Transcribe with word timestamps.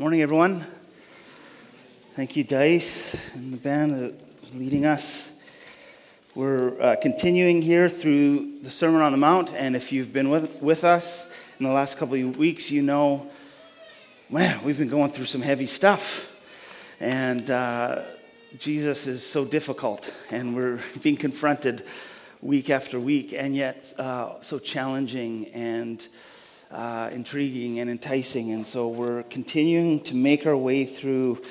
Morning, 0.00 0.22
everyone. 0.22 0.64
Thank 2.14 2.36
you, 2.36 2.44
Dice, 2.44 3.16
and 3.34 3.52
the 3.52 3.56
band 3.56 4.16
leading 4.54 4.86
us. 4.86 5.32
We're 6.36 6.80
uh, 6.80 6.94
continuing 7.02 7.62
here 7.62 7.88
through 7.88 8.60
the 8.60 8.70
Sermon 8.70 9.00
on 9.00 9.10
the 9.10 9.18
Mount, 9.18 9.52
and 9.56 9.74
if 9.74 9.90
you've 9.90 10.12
been 10.12 10.30
with, 10.30 10.62
with 10.62 10.84
us 10.84 11.28
in 11.58 11.66
the 11.66 11.72
last 11.72 11.98
couple 11.98 12.14
of 12.14 12.36
weeks, 12.36 12.70
you 12.70 12.80
know, 12.80 13.28
man, 14.30 14.62
we've 14.62 14.78
been 14.78 14.88
going 14.88 15.10
through 15.10 15.24
some 15.24 15.42
heavy 15.42 15.66
stuff. 15.66 16.32
And 17.00 17.50
uh, 17.50 18.02
Jesus 18.56 19.08
is 19.08 19.26
so 19.26 19.44
difficult, 19.44 20.08
and 20.30 20.54
we're 20.54 20.78
being 21.02 21.16
confronted 21.16 21.84
week 22.40 22.70
after 22.70 23.00
week, 23.00 23.34
and 23.36 23.52
yet 23.52 23.92
uh, 23.98 24.40
so 24.42 24.60
challenging 24.60 25.48
and 25.48 26.06
uh, 26.70 27.10
intriguing 27.12 27.80
and 27.80 27.90
enticing. 27.90 28.52
And 28.52 28.66
so 28.66 28.88
we're 28.88 29.22
continuing 29.24 30.00
to 30.00 30.14
make 30.14 30.46
our 30.46 30.56
way 30.56 30.84
through 30.84 31.42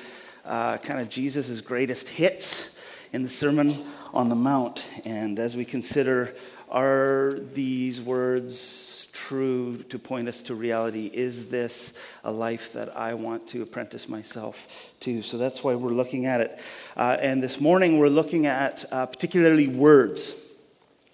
uh, 0.44 0.78
kind 0.78 1.00
of 1.00 1.08
Jesus' 1.08 1.60
greatest 1.60 2.08
hits 2.08 2.70
in 3.12 3.22
the 3.22 3.28
Sermon 3.28 3.84
on 4.14 4.28
the 4.28 4.34
Mount. 4.34 4.84
And 5.04 5.38
as 5.38 5.56
we 5.56 5.64
consider, 5.64 6.34
are 6.70 7.38
these 7.54 8.00
words 8.00 9.08
true 9.12 9.78
to 9.88 9.98
point 9.98 10.28
us 10.28 10.42
to 10.42 10.54
reality? 10.54 11.10
Is 11.12 11.50
this 11.50 11.92
a 12.24 12.30
life 12.30 12.72
that 12.74 12.96
I 12.96 13.14
want 13.14 13.48
to 13.48 13.62
apprentice 13.62 14.08
myself 14.08 14.90
to? 15.00 15.22
So 15.22 15.36
that's 15.36 15.64
why 15.64 15.74
we're 15.74 15.90
looking 15.90 16.26
at 16.26 16.40
it. 16.40 16.60
Uh, 16.96 17.16
and 17.20 17.42
this 17.42 17.60
morning 17.60 17.98
we're 17.98 18.08
looking 18.08 18.46
at 18.46 18.84
uh, 18.92 19.06
particularly 19.06 19.68
words. 19.68 20.34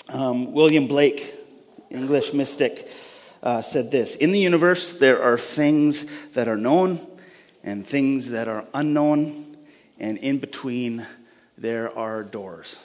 Um, 0.08 0.52
William 0.52 0.86
Blake, 0.86 1.34
English 1.90 2.34
mystic, 2.34 2.88
uh, 3.44 3.60
said 3.62 3.90
this 3.90 4.16
In 4.16 4.32
the 4.32 4.40
universe, 4.40 4.94
there 4.94 5.22
are 5.22 5.38
things 5.38 6.06
that 6.32 6.48
are 6.48 6.56
known 6.56 6.98
and 7.62 7.86
things 7.86 8.30
that 8.30 8.48
are 8.48 8.64
unknown, 8.74 9.56
and 10.00 10.18
in 10.18 10.38
between, 10.38 11.06
there 11.56 11.96
are 11.96 12.22
doors. 12.22 12.78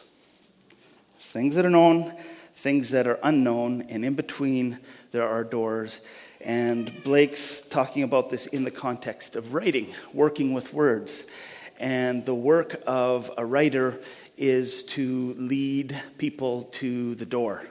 There's 1.17 1.31
things 1.31 1.55
that 1.55 1.65
are 1.65 1.71
known, 1.71 2.13
things 2.55 2.91
that 2.91 3.07
are 3.07 3.19
unknown, 3.23 3.83
and 3.89 4.05
in 4.05 4.13
between, 4.13 4.79
there 5.11 5.27
are 5.27 5.43
doors. 5.43 6.01
And 6.41 6.91
Blake's 7.03 7.61
talking 7.61 8.03
about 8.03 8.29
this 8.29 8.45
in 8.45 8.63
the 8.63 8.71
context 8.71 9.35
of 9.35 9.53
writing, 9.53 9.87
working 10.13 10.53
with 10.53 10.73
words. 10.73 11.25
And 11.77 12.25
the 12.25 12.35
work 12.35 12.81
of 12.85 13.31
a 13.37 13.45
writer 13.45 13.99
is 14.37 14.83
to 14.83 15.33
lead 15.37 15.99
people 16.17 16.63
to 16.63 17.15
the 17.15 17.25
door 17.25 17.63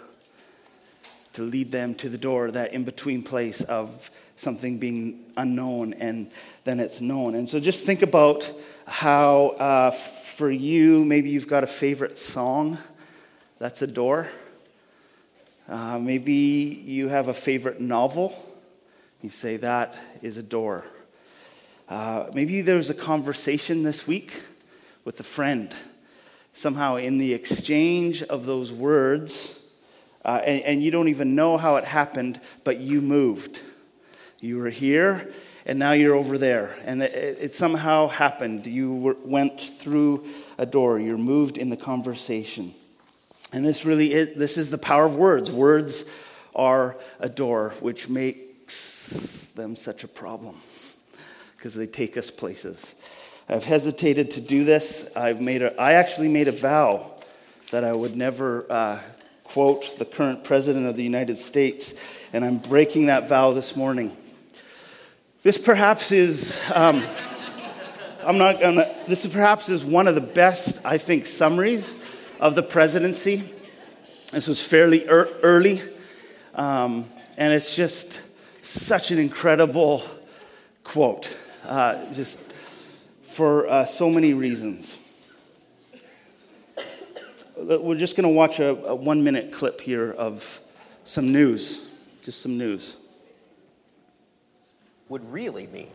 to 1.38 1.44
lead 1.44 1.70
them 1.70 1.94
to 1.94 2.08
the 2.08 2.18
door, 2.18 2.50
that 2.50 2.72
in 2.72 2.82
between 2.82 3.22
place 3.22 3.60
of 3.62 4.10
something 4.34 4.76
being 4.76 5.24
unknown 5.36 5.92
and 5.92 6.32
then 6.64 6.80
it's 6.80 7.00
known. 7.00 7.36
And 7.36 7.48
so 7.48 7.60
just 7.60 7.84
think 7.84 8.02
about 8.02 8.50
how, 8.88 9.50
uh, 9.50 9.92
for 9.92 10.50
you, 10.50 11.04
maybe 11.04 11.30
you've 11.30 11.46
got 11.46 11.62
a 11.62 11.68
favorite 11.68 12.18
song 12.18 12.76
that's 13.60 13.82
a 13.82 13.86
door. 13.86 14.26
Uh, 15.68 16.00
maybe 16.00 16.32
you 16.32 17.06
have 17.06 17.28
a 17.28 17.34
favorite 17.34 17.80
novel. 17.80 18.34
You 19.22 19.30
say 19.30 19.58
that 19.58 19.96
is 20.22 20.38
a 20.38 20.42
door. 20.42 20.84
Uh, 21.88 22.26
maybe 22.34 22.62
there 22.62 22.76
was 22.76 22.90
a 22.90 22.94
conversation 22.94 23.84
this 23.84 24.08
week 24.08 24.42
with 25.04 25.20
a 25.20 25.24
friend. 25.24 25.72
Somehow, 26.52 26.96
in 26.96 27.18
the 27.18 27.32
exchange 27.32 28.24
of 28.24 28.44
those 28.44 28.72
words, 28.72 29.57
uh, 30.24 30.40
and, 30.44 30.62
and 30.62 30.82
you 30.82 30.90
don't 30.90 31.08
even 31.08 31.34
know 31.34 31.56
how 31.56 31.76
it 31.76 31.84
happened, 31.84 32.40
but 32.64 32.78
you 32.78 33.00
moved. 33.00 33.60
You 34.40 34.58
were 34.58 34.70
here, 34.70 35.32
and 35.66 35.78
now 35.78 35.92
you're 35.92 36.14
over 36.14 36.38
there. 36.38 36.76
And 36.84 37.02
it, 37.02 37.38
it 37.40 37.54
somehow 37.54 38.08
happened. 38.08 38.66
You 38.66 38.94
were, 38.94 39.16
went 39.24 39.60
through 39.60 40.26
a 40.58 40.66
door, 40.66 40.98
you're 40.98 41.18
moved 41.18 41.58
in 41.58 41.70
the 41.70 41.76
conversation. 41.76 42.74
And 43.52 43.64
this 43.64 43.84
really 43.84 44.12
is, 44.12 44.34
this 44.34 44.58
is 44.58 44.70
the 44.70 44.78
power 44.78 45.06
of 45.06 45.16
words. 45.16 45.50
Words 45.50 46.04
are 46.54 46.96
a 47.20 47.28
door, 47.28 47.74
which 47.80 48.08
makes 48.08 49.46
them 49.54 49.76
such 49.76 50.04
a 50.04 50.08
problem 50.08 50.56
because 51.56 51.74
they 51.74 51.86
take 51.86 52.16
us 52.16 52.30
places. 52.30 52.94
I've 53.48 53.64
hesitated 53.64 54.32
to 54.32 54.40
do 54.42 54.64
this. 54.64 55.10
I've 55.16 55.40
made 55.40 55.62
a, 55.62 55.80
I 55.80 55.94
actually 55.94 56.28
made 56.28 56.48
a 56.48 56.52
vow 56.52 57.14
that 57.70 57.84
I 57.84 57.92
would 57.92 58.14
never 58.14 58.70
uh, 58.70 59.00
quote 59.48 59.98
the 59.98 60.04
current 60.04 60.44
president 60.44 60.86
of 60.86 60.94
the 60.96 61.02
United 61.02 61.38
States, 61.38 61.94
and 62.32 62.44
I'm 62.44 62.58
breaking 62.58 63.06
that 63.06 63.28
vow 63.28 63.52
this 63.52 63.74
morning. 63.74 64.14
This 65.42 65.56
perhaps 65.56 66.12
is, 66.12 66.60
um, 66.74 67.02
I'm 68.24 68.36
not 68.36 68.60
gonna, 68.60 68.94
this 69.06 69.26
perhaps 69.26 69.70
is 69.70 69.84
one 69.84 70.06
of 70.06 70.14
the 70.14 70.20
best, 70.20 70.84
I 70.84 70.98
think, 70.98 71.24
summaries 71.24 71.96
of 72.38 72.56
the 72.56 72.62
presidency. 72.62 73.50
This 74.32 74.46
was 74.46 74.60
fairly 74.60 75.08
er- 75.08 75.30
early, 75.42 75.80
um, 76.54 77.06
and 77.38 77.52
it's 77.54 77.74
just 77.74 78.20
such 78.60 79.10
an 79.10 79.18
incredible 79.18 80.02
quote, 80.84 81.34
uh, 81.64 82.12
just 82.12 82.38
for 83.22 83.66
uh, 83.66 83.86
so 83.86 84.10
many 84.10 84.34
reasons 84.34 84.98
Uh, 87.58 87.80
we're 87.80 87.96
just 87.96 88.16
going 88.16 88.28
to 88.28 88.34
watch 88.34 88.60
a, 88.60 88.68
a 88.86 88.94
one 88.94 89.24
minute 89.24 89.52
clip 89.52 89.80
here 89.80 90.12
of 90.12 90.60
some 91.04 91.32
news, 91.32 91.84
just 92.22 92.40
some 92.40 92.56
news. 92.56 92.96
Would 95.08 95.30
really 95.32 95.66
mean. 95.66 95.90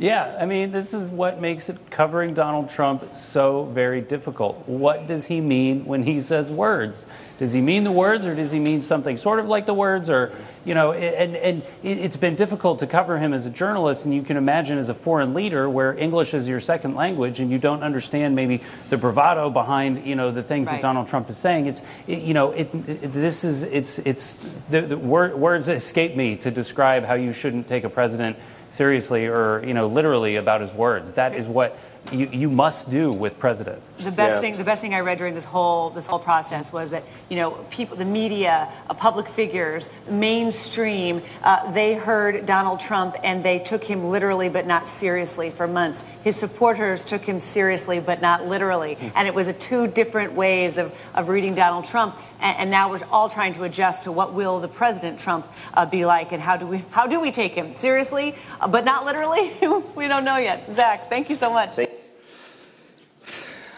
Yeah, 0.00 0.34
I 0.40 0.46
mean, 0.46 0.72
this 0.72 0.94
is 0.94 1.10
what 1.10 1.42
makes 1.42 1.68
it 1.68 1.76
covering 1.90 2.32
Donald 2.32 2.70
Trump 2.70 3.14
so 3.14 3.64
very 3.64 4.00
difficult. 4.00 4.66
What 4.66 5.06
does 5.06 5.26
he 5.26 5.42
mean 5.42 5.84
when 5.84 6.04
he 6.04 6.22
says 6.22 6.50
words? 6.50 7.04
Does 7.38 7.52
he 7.52 7.60
mean 7.60 7.84
the 7.84 7.92
words 7.92 8.24
or 8.26 8.34
does 8.34 8.50
he 8.50 8.58
mean 8.58 8.80
something 8.80 9.18
sort 9.18 9.40
of 9.40 9.46
like 9.46 9.66
the 9.66 9.74
words? 9.74 10.08
Or, 10.08 10.32
you 10.64 10.72
know, 10.72 10.92
and, 10.92 11.36
and 11.36 11.62
it's 11.82 12.16
been 12.16 12.34
difficult 12.34 12.78
to 12.78 12.86
cover 12.86 13.18
him 13.18 13.34
as 13.34 13.44
a 13.44 13.50
journalist. 13.50 14.06
And 14.06 14.14
you 14.14 14.22
can 14.22 14.38
imagine 14.38 14.78
as 14.78 14.88
a 14.88 14.94
foreign 14.94 15.34
leader 15.34 15.68
where 15.68 15.92
English 15.98 16.32
is 16.32 16.48
your 16.48 16.60
second 16.60 16.94
language 16.94 17.38
and 17.38 17.50
you 17.50 17.58
don't 17.58 17.82
understand 17.82 18.34
maybe 18.34 18.62
the 18.88 18.96
bravado 18.96 19.50
behind, 19.50 20.06
you 20.06 20.16
know, 20.16 20.30
the 20.30 20.42
things 20.42 20.68
right. 20.68 20.76
that 20.76 20.82
Donald 20.82 21.08
Trump 21.08 21.28
is 21.28 21.36
saying. 21.36 21.66
It's, 21.66 21.82
it, 22.06 22.22
you 22.22 22.32
know, 22.32 22.52
it, 22.52 22.74
it, 22.88 23.12
this 23.12 23.44
is, 23.44 23.64
it's, 23.64 23.98
it's, 23.98 24.36
the, 24.70 24.80
the 24.80 24.96
word, 24.96 25.34
words 25.34 25.68
escape 25.68 26.16
me 26.16 26.36
to 26.36 26.50
describe 26.50 27.04
how 27.04 27.14
you 27.14 27.34
shouldn't 27.34 27.68
take 27.68 27.84
a 27.84 27.90
president 27.90 28.38
seriously 28.70 29.26
or 29.26 29.62
you 29.64 29.74
know 29.74 29.86
literally 29.86 30.36
about 30.36 30.60
his 30.60 30.72
words. 30.72 31.12
That 31.12 31.34
is 31.34 31.46
what 31.46 31.78
you, 32.12 32.28
you 32.32 32.50
must 32.50 32.90
do 32.90 33.12
with 33.12 33.38
presidents. 33.38 33.92
The 33.98 34.10
best 34.10 34.36
yeah. 34.36 34.40
thing 34.40 34.56
the 34.56 34.64
best 34.64 34.80
thing 34.80 34.94
I 34.94 35.00
read 35.00 35.18
during 35.18 35.34
this 35.34 35.44
whole 35.44 35.90
this 35.90 36.06
whole 36.06 36.18
process 36.18 36.72
was 36.72 36.90
that 36.90 37.04
you 37.28 37.36
know 37.36 37.52
people 37.70 37.96
the 37.96 38.04
media, 38.04 38.68
uh, 38.88 38.94
public 38.94 39.28
figures, 39.28 39.88
mainstream, 40.08 41.22
uh, 41.42 41.70
they 41.72 41.94
heard 41.94 42.46
Donald 42.46 42.80
Trump 42.80 43.16
and 43.22 43.44
they 43.44 43.58
took 43.58 43.84
him 43.84 44.04
literally 44.04 44.48
but 44.48 44.66
not 44.66 44.88
seriously 44.88 45.50
for 45.50 45.66
months. 45.66 46.04
His 46.24 46.36
supporters 46.36 47.04
took 47.04 47.22
him 47.22 47.38
seriously 47.38 48.00
but 48.00 48.22
not 48.22 48.46
literally, 48.46 48.94
hmm. 48.94 49.08
and 49.14 49.28
it 49.28 49.34
was 49.34 49.46
a 49.46 49.52
two 49.52 49.86
different 49.86 50.32
ways 50.32 50.78
of, 50.78 50.92
of 51.14 51.28
reading 51.28 51.54
Donald 51.54 51.84
Trump. 51.84 52.16
And, 52.40 52.56
and 52.58 52.70
now 52.70 52.90
we're 52.90 53.04
all 53.10 53.28
trying 53.28 53.52
to 53.54 53.64
adjust 53.64 54.04
to 54.04 54.12
what 54.12 54.32
will 54.32 54.60
the 54.60 54.68
President 54.68 55.20
Trump 55.20 55.46
uh, 55.74 55.86
be 55.86 56.04
like, 56.04 56.32
and 56.32 56.42
how 56.42 56.56
do 56.56 56.66
we 56.66 56.84
how 56.90 57.06
do 57.06 57.20
we 57.20 57.30
take 57.32 57.52
him 57.52 57.74
seriously, 57.74 58.34
uh, 58.60 58.68
but 58.68 58.84
not 58.84 59.04
literally? 59.04 59.52
we 59.94 60.08
don't 60.08 60.24
know 60.24 60.36
yet. 60.36 60.72
Zach, 60.72 61.08
thank 61.08 61.30
you 61.30 61.36
so 61.36 61.52
much 61.52 61.78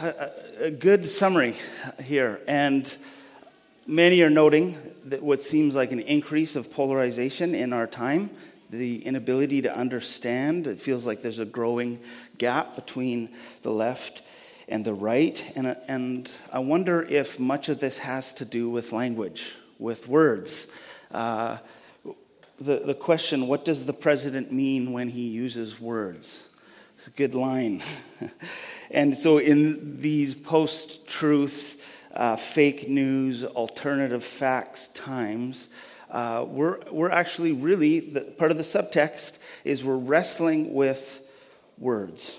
a, 0.03 0.31
a 0.61 0.71
good 0.71 1.07
summary 1.07 1.55
here, 2.03 2.41
and 2.49 2.97
many 3.87 4.23
are 4.23 4.31
noting 4.31 4.77
that 5.05 5.23
what 5.23 5.43
seems 5.43 5.75
like 5.75 5.93
an 5.93 6.01
increase 6.01 6.57
of 6.57 6.73
polarization 6.73 7.55
in 7.55 7.73
our 7.73 7.87
time, 7.87 8.31
the 8.71 9.05
inability 9.05 9.63
to 9.63 9.75
understand. 9.75 10.67
It 10.67 10.81
feels 10.81 11.07
like 11.07 11.23
there's 11.23 11.39
a 11.39 11.45
growing 11.45 12.01
gap 12.39 12.75
between 12.75 13.29
the 13.63 13.71
left 13.71 14.23
and 14.69 14.85
the 14.85 14.95
right. 14.95 15.53
And, 15.57 15.77
and 15.89 16.31
I 16.53 16.59
wonder 16.61 17.03
if 17.03 17.39
much 17.39 17.69
of 17.69 17.81
this 17.81 17.99
has 17.99 18.33
to 18.35 18.45
do 18.45 18.69
with 18.71 18.93
language, 18.93 19.55
with 19.79 20.09
words. 20.09 20.67
Uh, 21.11 21.59
the, 22.61 22.79
the 22.79 22.95
question 22.95 23.49
what 23.49 23.65
does 23.65 23.87
the 23.87 23.93
president 23.93 24.53
mean 24.53 24.93
when 24.93 25.09
he 25.09 25.29
uses 25.29 25.81
words? 25.81 26.45
It's 26.97 27.07
a 27.07 27.11
good 27.11 27.35
line. 27.35 27.83
And 28.93 29.17
so, 29.17 29.39
in 29.39 30.01
these 30.01 30.35
post 30.35 31.09
truth, 31.09 32.05
uh, 32.13 32.37
fake 32.37 32.91
news, 32.91 33.43
alternative 33.43 34.23
facts 34.23 34.89
times, 34.89 35.71
uh, 36.11 36.45
we're, 36.47 36.79
we're 36.91 37.11
actually 37.11 37.53
really, 37.53 38.01
the, 38.01 38.21
part 38.21 38.51
of 38.51 38.59
the 38.59 38.63
subtext 38.63 39.39
is 39.65 39.83
we're 39.83 39.97
wrestling 39.97 40.75
with 40.75 41.27
words. 41.79 42.39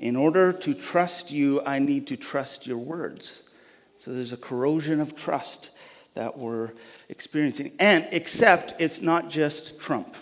In 0.00 0.14
order 0.16 0.52
to 0.52 0.74
trust 0.74 1.30
you, 1.30 1.60
I 1.66 1.78
need 1.80 2.06
to 2.08 2.16
trust 2.16 2.66
your 2.66 2.78
words. 2.78 3.42
So 3.98 4.12
there's 4.12 4.32
a 4.32 4.36
corrosion 4.36 5.00
of 5.00 5.16
trust 5.16 5.70
that 6.14 6.38
we're 6.38 6.70
experiencing. 7.08 7.72
And 7.78 8.06
except 8.12 8.80
it's 8.80 9.02
not 9.02 9.28
just 9.28 9.80
Trump. 9.80 10.14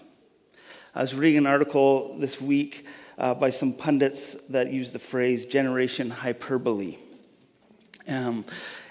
I 0.95 1.03
was 1.03 1.15
reading 1.15 1.39
an 1.39 1.47
article 1.47 2.17
this 2.19 2.41
week 2.41 2.87
uh, 3.19 3.35
by 3.35 3.51
some 3.51 3.75
pundits 3.75 4.35
that 4.49 4.73
use 4.73 4.93
the 4.93 4.99
phrase 4.99 5.45
generation 5.45 6.09
hyperbole. 6.09 6.97
Um, 8.09 8.45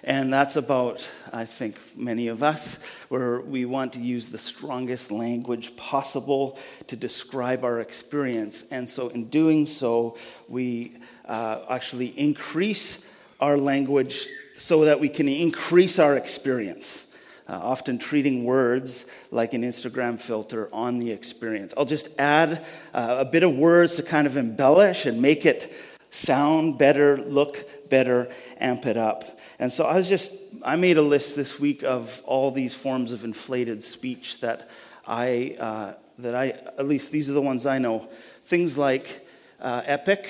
and 0.06 0.32
that's 0.32 0.56
about, 0.56 1.10
I 1.34 1.46
think, 1.46 1.80
many 1.98 2.28
of 2.28 2.44
us, 2.44 2.78
where 3.10 3.42
we 3.42 3.66
want 3.66 3.94
to 3.94 4.00
use 4.00 4.30
the 4.30 4.38
strongest 4.38 5.12
language 5.12 5.76
possible 5.78 6.60
to 6.88 6.96
describe 6.96 7.66
our 7.66 7.80
experience. 7.80 8.66
And 8.70 8.88
so, 8.88 9.10
in 9.10 9.30
doing 9.30 9.66
so, 9.66 10.18
we 10.48 10.94
uh, 11.26 11.62
actually 11.72 12.08
increase 12.20 13.04
our 13.40 13.58
language 13.58 14.28
so 14.56 14.86
that 14.86 15.00
we 15.00 15.10
can 15.10 15.28
increase 15.28 15.98
our 15.98 16.16
experience. 16.16 17.08
Uh, 17.48 17.60
often 17.62 17.98
treating 17.98 18.44
words 18.44 19.08
like 19.32 19.54
an 19.56 19.64
Instagram 19.64 20.20
filter 20.20 20.70
on 20.72 21.00
the 21.00 21.12
experience. 21.12 21.74
I'll 21.76 21.86
just 21.86 22.10
add 22.20 22.64
uh, 22.94 23.18
a 23.20 23.26
bit 23.26 23.42
of 23.42 23.56
words 23.56 23.96
to 23.96 24.04
kind 24.04 24.28
of 24.28 24.38
embellish 24.38 25.08
and 25.08 25.20
make 25.22 25.46
it 25.48 25.74
sound 26.12 26.78
better, 26.78 27.18
look 27.18 27.90
better, 27.90 28.30
amp 28.60 28.86
it 28.86 28.98
up. 28.98 29.35
And 29.58 29.72
so 29.72 29.86
I 29.86 29.96
was 29.96 30.10
just, 30.10 30.34
I 30.64 30.76
made 30.76 30.98
a 30.98 31.02
list 31.02 31.36
this 31.36 31.60
week 31.60 31.84
of 31.84 32.22
all 32.26 32.52
these 32.52 32.74
forms 32.74 33.14
of 33.14 33.24
inflated 33.24 33.84
speech 33.84 34.42
that 34.42 34.70
I, 35.08 35.56
uh, 35.60 35.94
that 36.20 36.36
I, 36.36 36.50
at 36.50 36.88
least 36.88 37.12
these 37.12 37.30
are 37.30 37.34
the 37.34 37.42
ones 37.42 37.66
I 37.66 37.78
know. 37.78 38.10
Things 38.46 38.78
like 38.78 39.26
uh, 39.62 39.82
epic, 39.86 40.30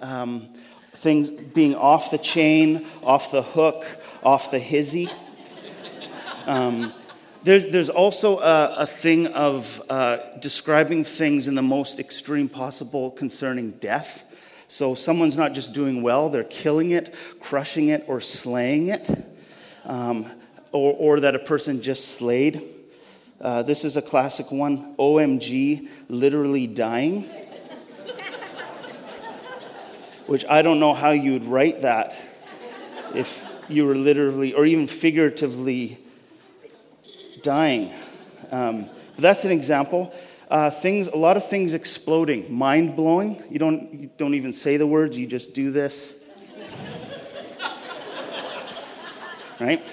um, 0.00 0.48
things 0.92 1.30
being 1.30 1.74
off 1.76 2.10
the 2.10 2.18
chain, 2.18 2.86
off 3.02 3.30
the 3.30 3.42
hook, 3.42 3.86
off 4.22 4.50
the 4.50 4.58
hizzy. 4.58 5.08
Um, 6.46 6.92
there's, 7.44 7.66
there's 7.68 7.90
also 7.90 8.38
a, 8.40 8.74
a 8.78 8.86
thing 8.86 9.28
of 9.28 9.80
uh, 9.88 10.18
describing 10.40 11.04
things 11.04 11.48
in 11.48 11.54
the 11.54 11.62
most 11.62 11.98
extreme 11.98 12.48
possible 12.48 13.12
concerning 13.12 13.70
death. 13.72 14.24
So 14.70 14.94
someone's 14.94 15.36
not 15.36 15.54
just 15.54 15.72
doing 15.72 16.02
well, 16.02 16.28
they're 16.28 16.44
killing 16.44 16.90
it, 16.90 17.14
crushing 17.40 17.88
it, 17.88 18.04
or 18.06 18.20
slaying 18.20 18.88
it, 18.88 19.08
um, 19.86 20.26
or, 20.72 20.92
or, 20.92 21.20
that 21.20 21.34
a 21.34 21.38
person 21.38 21.80
just 21.80 22.16
slayed. 22.16 22.62
Uh, 23.40 23.62
this 23.62 23.82
is 23.82 23.96
a 23.96 24.02
classic 24.02 24.52
one 24.52 24.94
OMG, 24.96 25.88
literally 26.10 26.66
dying. 26.66 27.22
Which 30.26 30.44
I 30.46 30.60
don't 30.60 30.78
know 30.78 30.92
how 30.92 31.12
you'd 31.12 31.46
write 31.46 31.80
that 31.82 32.14
if 33.14 33.50
you 33.70 33.86
were 33.86 33.94
literally 33.94 34.52
or 34.52 34.66
even 34.66 34.86
figuratively 34.86 35.98
dying. 37.42 37.90
Um, 38.50 38.84
but 39.14 39.22
that's 39.22 39.46
an 39.46 39.50
example. 39.50 40.12
Uh, 40.48 40.70
things, 40.70 41.08
a 41.08 41.16
lot 41.16 41.36
of 41.36 41.46
things 41.46 41.74
exploding, 41.74 42.50
mind 42.50 42.96
blowing. 42.96 43.42
You 43.50 43.58
don't, 43.58 43.92
you 43.92 44.10
don't 44.16 44.32
even 44.32 44.54
say 44.54 44.78
the 44.78 44.86
words, 44.86 45.18
you 45.18 45.26
just 45.26 45.52
do 45.52 45.70
this. 45.70 46.14
right? 49.60 49.84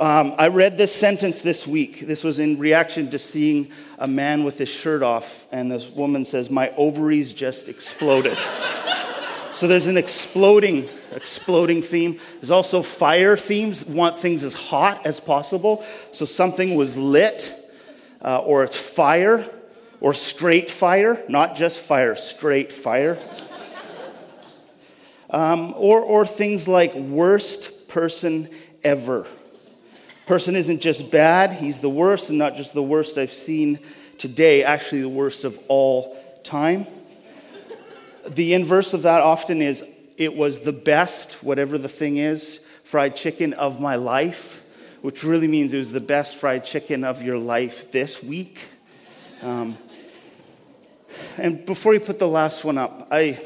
Um, 0.00 0.34
I 0.38 0.48
read 0.48 0.78
this 0.78 0.94
sentence 0.94 1.42
this 1.42 1.66
week. 1.66 2.06
This 2.06 2.24
was 2.24 2.38
in 2.38 2.58
reaction 2.58 3.10
to 3.10 3.18
seeing 3.18 3.70
a 3.98 4.08
man 4.08 4.44
with 4.44 4.56
his 4.56 4.70
shirt 4.70 5.02
off, 5.02 5.46
and 5.52 5.70
this 5.70 5.90
woman 5.90 6.24
says, 6.24 6.48
My 6.48 6.70
ovaries 6.70 7.34
just 7.34 7.68
exploded. 7.68 8.38
so 9.52 9.66
there's 9.66 9.88
an 9.88 9.98
exploding, 9.98 10.88
exploding 11.12 11.82
theme. 11.82 12.18
There's 12.40 12.50
also 12.50 12.80
fire 12.80 13.36
themes, 13.36 13.84
want 13.84 14.16
things 14.16 14.42
as 14.42 14.54
hot 14.54 15.04
as 15.04 15.20
possible. 15.20 15.84
So 16.12 16.24
something 16.24 16.76
was 16.76 16.96
lit, 16.96 17.54
uh, 18.22 18.40
or 18.40 18.64
it's 18.64 18.76
fire 18.76 19.44
or 20.00 20.14
straight 20.14 20.70
fire, 20.70 21.22
not 21.28 21.56
just 21.56 21.78
fire, 21.78 22.14
straight 22.14 22.72
fire. 22.72 23.18
Um, 25.30 25.74
or, 25.76 26.00
or 26.00 26.24
things 26.24 26.66
like 26.66 26.94
worst 26.94 27.88
person 27.88 28.48
ever. 28.82 29.26
Person 30.26 30.56
isn't 30.56 30.80
just 30.80 31.10
bad, 31.10 31.52
he's 31.52 31.80
the 31.80 31.88
worst, 31.88 32.30
and 32.30 32.38
not 32.38 32.56
just 32.56 32.74
the 32.74 32.82
worst 32.82 33.18
I've 33.18 33.32
seen 33.32 33.78
today, 34.18 34.62
actually, 34.62 35.00
the 35.00 35.08
worst 35.08 35.44
of 35.44 35.58
all 35.68 36.16
time. 36.44 36.86
The 38.26 38.54
inverse 38.54 38.94
of 38.94 39.02
that 39.02 39.20
often 39.20 39.62
is 39.62 39.84
it 40.16 40.34
was 40.34 40.60
the 40.60 40.72
best, 40.72 41.42
whatever 41.42 41.78
the 41.78 41.88
thing 41.88 42.18
is, 42.18 42.60
fried 42.84 43.16
chicken 43.16 43.52
of 43.54 43.80
my 43.80 43.96
life, 43.96 44.64
which 45.02 45.24
really 45.24 45.46
means 45.46 45.72
it 45.72 45.78
was 45.78 45.92
the 45.92 46.00
best 46.00 46.36
fried 46.36 46.64
chicken 46.64 47.04
of 47.04 47.22
your 47.22 47.38
life 47.38 47.92
this 47.92 48.22
week. 48.22 48.60
Um, 49.42 49.76
and 51.36 51.64
before 51.64 51.94
you 51.94 52.00
put 52.00 52.18
the 52.18 52.28
last 52.28 52.64
one 52.64 52.78
up, 52.78 53.08
I 53.10 53.40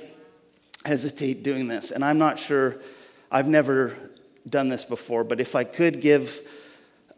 hesitate 0.85 1.43
doing 1.43 1.69
this, 1.69 1.91
and 1.91 2.05
I'm 2.05 2.19
not 2.19 2.39
sure, 2.39 2.77
I've 3.31 3.49
never 3.49 3.97
done 4.49 4.69
this 4.69 4.85
before, 4.85 5.25
but 5.25 5.41
if 5.41 5.55
I 5.55 5.65
could 5.65 6.01
give 6.01 6.41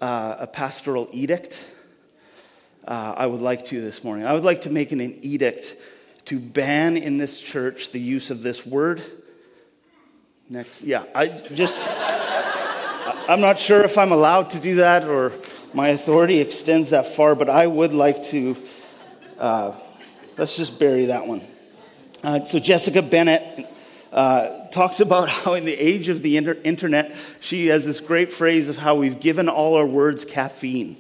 uh, 0.01 0.37
a 0.41 0.47
pastoral 0.47 1.09
edict, 1.13 1.65
uh, 2.87 3.15
I 3.17 3.27
would 3.27 3.41
like 3.41 3.65
to 3.67 3.81
this 3.81 4.05
morning. 4.05 4.27
I 4.27 4.35
would 4.35 4.45
like 4.45 4.63
to 4.63 4.71
make 4.71 4.93
an, 4.93 5.01
an 5.01 5.19
edict 5.23 5.77
to 6.27 6.39
ban 6.39 6.97
in 6.97 7.19
this 7.19 7.41
church 7.41 7.93
the 7.93 8.01
use 8.01 8.31
of 8.31 8.43
this 8.43 8.67
word. 8.67 9.03
Next, 10.51 10.83
yeah, 10.83 11.05
I 11.15 11.29
just, 11.29 11.87
I'm 13.29 13.41
not 13.41 13.59
sure 13.59 13.83
if 13.83 13.97
I'm 13.97 14.13
allowed 14.13 14.51
to 14.51 14.61
do 14.61 14.77
that 14.77 15.05
or 15.05 15.33
my 15.73 15.89
authority 15.89 16.39
extends 16.39 16.91
that 16.91 17.07
far, 17.07 17.35
but 17.35 17.49
I 17.49 17.67
would 17.67 17.93
like 17.93 18.23
to. 18.25 18.57
Uh, 19.39 19.73
Let's 20.37 20.57
just 20.57 20.81
bury 20.81 21.05
that 21.07 21.29
one. 21.29 21.43
Uh, 22.25 22.43
so, 22.43 22.59
Jessica 22.59 23.03
Bennett 23.03 23.69
uh, 24.13 24.67
talks 24.67 24.99
about 24.99 25.29
how, 25.31 25.55
in 25.55 25.65
the 25.65 25.75
age 25.75 26.09
of 26.09 26.23
the 26.23 26.37
inter- 26.37 26.59
internet, 26.65 27.15
she 27.41 27.69
has 27.69 27.85
this 27.85 28.01
great 28.01 28.33
phrase 28.33 28.69
of 28.69 28.77
how 28.77 28.97
we've 28.97 29.21
given 29.21 29.49
all 29.49 29.77
our 29.77 29.87
words 29.87 30.25
caffeine. 30.25 30.97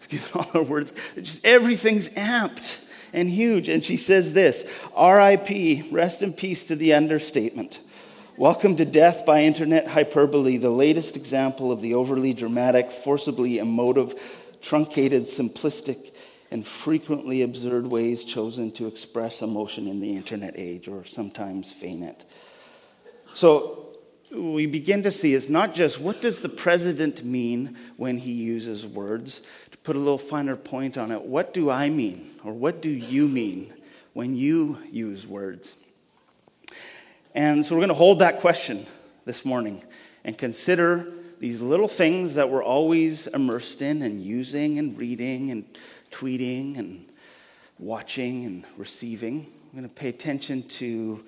We've 0.00 0.08
given 0.20 0.28
all 0.34 0.60
our 0.60 0.62
words, 0.62 0.92
just 1.16 1.42
everything's 1.46 2.10
amped 2.10 2.78
and 3.14 3.30
huge. 3.30 3.70
And 3.70 3.82
she 3.82 3.96
says 3.96 4.34
this 4.34 4.64
RIP, 4.94 5.90
rest 5.90 6.22
in 6.22 6.34
peace 6.34 6.66
to 6.66 6.76
the 6.76 6.92
understatement. 6.92 7.80
Welcome 8.36 8.76
to 8.76 8.84
Death 8.84 9.24
by 9.24 9.44
Internet 9.44 9.88
Hyperbole, 9.88 10.58
the 10.58 10.70
latest 10.70 11.16
example 11.16 11.72
of 11.72 11.80
the 11.80 11.94
overly 11.94 12.34
dramatic, 12.34 12.90
forcibly 12.90 13.58
emotive, 13.58 14.14
truncated, 14.60 15.22
simplistic, 15.22 16.11
and 16.52 16.66
frequently 16.66 17.40
absurd 17.40 17.90
ways 17.90 18.24
chosen 18.24 18.70
to 18.70 18.86
express 18.86 19.40
emotion 19.40 19.88
in 19.88 20.00
the 20.00 20.14
internet 20.14 20.52
age 20.54 20.86
or 20.86 21.02
sometimes 21.02 21.72
feign 21.72 22.02
it. 22.02 22.26
So 23.32 23.96
we 24.30 24.66
begin 24.66 25.02
to 25.04 25.10
see 25.10 25.32
it's 25.32 25.48
not 25.48 25.74
just 25.74 25.98
what 25.98 26.20
does 26.20 26.42
the 26.42 26.50
president 26.50 27.24
mean 27.24 27.78
when 27.96 28.18
he 28.18 28.32
uses 28.32 28.86
words, 28.86 29.40
to 29.70 29.78
put 29.78 29.96
a 29.96 29.98
little 29.98 30.18
finer 30.18 30.54
point 30.54 30.98
on 30.98 31.10
it, 31.10 31.22
what 31.22 31.54
do 31.54 31.70
I 31.70 31.88
mean 31.88 32.26
or 32.44 32.52
what 32.52 32.82
do 32.82 32.90
you 32.90 33.28
mean 33.28 33.72
when 34.12 34.36
you 34.36 34.76
use 34.90 35.26
words? 35.26 35.74
And 37.34 37.64
so 37.64 37.74
we're 37.74 37.80
going 37.80 37.88
to 37.88 37.94
hold 37.94 38.18
that 38.18 38.40
question 38.40 38.84
this 39.24 39.46
morning 39.46 39.82
and 40.22 40.36
consider 40.36 41.14
these 41.40 41.62
little 41.62 41.88
things 41.88 42.34
that 42.34 42.50
we're 42.50 42.62
always 42.62 43.26
immersed 43.28 43.80
in 43.80 44.02
and 44.02 44.20
using 44.20 44.78
and 44.78 44.98
reading 44.98 45.50
and 45.50 45.64
tweeting 46.12 46.78
and 46.78 47.04
watching 47.78 48.44
and 48.44 48.64
receiving. 48.76 49.46
I'm 49.72 49.78
going 49.78 49.88
to 49.88 49.94
pay 49.94 50.08
attention 50.08 50.62
to 50.64 51.24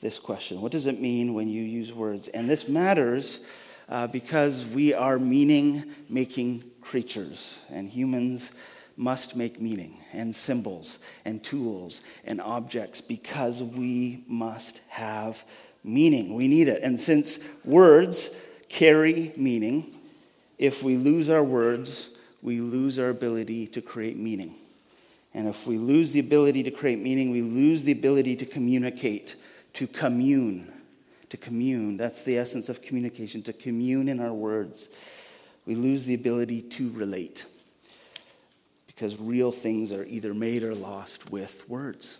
this 0.00 0.18
question 0.18 0.60
What 0.60 0.72
does 0.72 0.86
it 0.86 1.00
mean 1.00 1.34
when 1.34 1.48
you 1.48 1.62
use 1.62 1.92
words? 1.92 2.28
And 2.28 2.50
this 2.50 2.68
matters 2.68 3.44
uh, 3.88 4.08
because 4.08 4.66
we 4.66 4.94
are 4.94 5.18
meaning 5.18 5.94
making 6.08 6.64
creatures, 6.80 7.56
and 7.70 7.88
humans 7.88 8.52
must 8.96 9.36
make 9.36 9.60
meaning 9.60 9.96
and 10.12 10.34
symbols 10.34 10.98
and 11.24 11.42
tools 11.42 12.02
and 12.24 12.40
objects 12.40 13.00
because 13.00 13.62
we 13.62 14.24
must 14.26 14.80
have 14.88 15.44
meaning. 15.84 16.34
We 16.34 16.48
need 16.48 16.68
it. 16.68 16.82
And 16.82 16.98
since 16.98 17.38
words 17.64 18.30
carry 18.68 19.32
meaning, 19.36 19.94
if 20.58 20.82
we 20.82 20.96
lose 20.96 21.30
our 21.30 21.42
words, 21.42 22.08
we 22.42 22.60
lose 22.60 22.98
our 22.98 23.08
ability 23.08 23.68
to 23.68 23.80
create 23.80 24.16
meaning. 24.16 24.54
And 25.32 25.48
if 25.48 25.66
we 25.66 25.78
lose 25.78 26.12
the 26.12 26.20
ability 26.20 26.64
to 26.64 26.70
create 26.70 26.98
meaning, 26.98 27.30
we 27.30 27.40
lose 27.40 27.84
the 27.84 27.92
ability 27.92 28.36
to 28.36 28.46
communicate, 28.46 29.36
to 29.74 29.86
commune. 29.86 30.70
To 31.30 31.36
commune, 31.38 31.96
that's 31.96 32.24
the 32.24 32.36
essence 32.36 32.68
of 32.68 32.82
communication, 32.82 33.42
to 33.44 33.54
commune 33.54 34.10
in 34.10 34.20
our 34.20 34.34
words. 34.34 34.90
We 35.64 35.74
lose 35.74 36.04
the 36.04 36.12
ability 36.12 36.60
to 36.60 36.90
relate 36.90 37.46
because 38.86 39.18
real 39.18 39.50
things 39.50 39.92
are 39.92 40.04
either 40.04 40.34
made 40.34 40.62
or 40.62 40.74
lost 40.74 41.30
with 41.30 41.66
words. 41.70 42.18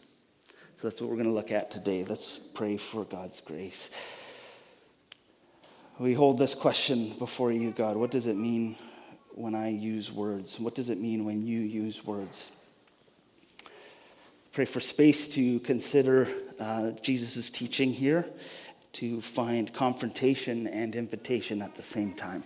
So 0.76 0.88
that's 0.88 1.00
what 1.00 1.10
we're 1.10 1.16
going 1.16 1.28
to 1.28 1.34
look 1.34 1.52
at 1.52 1.70
today. 1.70 2.06
Let's 2.08 2.38
pray 2.54 2.78
for 2.78 3.04
God's 3.04 3.42
grace. 3.42 3.90
We 5.98 6.14
hold 6.14 6.38
this 6.38 6.54
question 6.54 7.12
before 7.18 7.52
you, 7.52 7.70
God. 7.70 7.96
What 7.96 8.10
does 8.10 8.26
it 8.26 8.36
mean 8.36 8.76
when 9.34 9.54
I 9.54 9.68
use 9.68 10.12
words? 10.12 10.58
What 10.58 10.74
does 10.74 10.88
it 10.88 11.00
mean 11.00 11.24
when 11.24 11.46
you 11.46 11.60
use 11.60 12.04
words? 12.04 12.50
Pray 14.52 14.64
for 14.66 14.80
space 14.80 15.28
to 15.28 15.60
consider 15.60 16.28
uh, 16.60 16.90
Jesus' 17.02 17.48
teaching 17.48 17.92
here, 17.92 18.26
to 18.94 19.22
find 19.22 19.72
confrontation 19.72 20.66
and 20.66 20.94
invitation 20.94 21.62
at 21.62 21.74
the 21.74 21.82
same 21.82 22.12
time. 22.12 22.44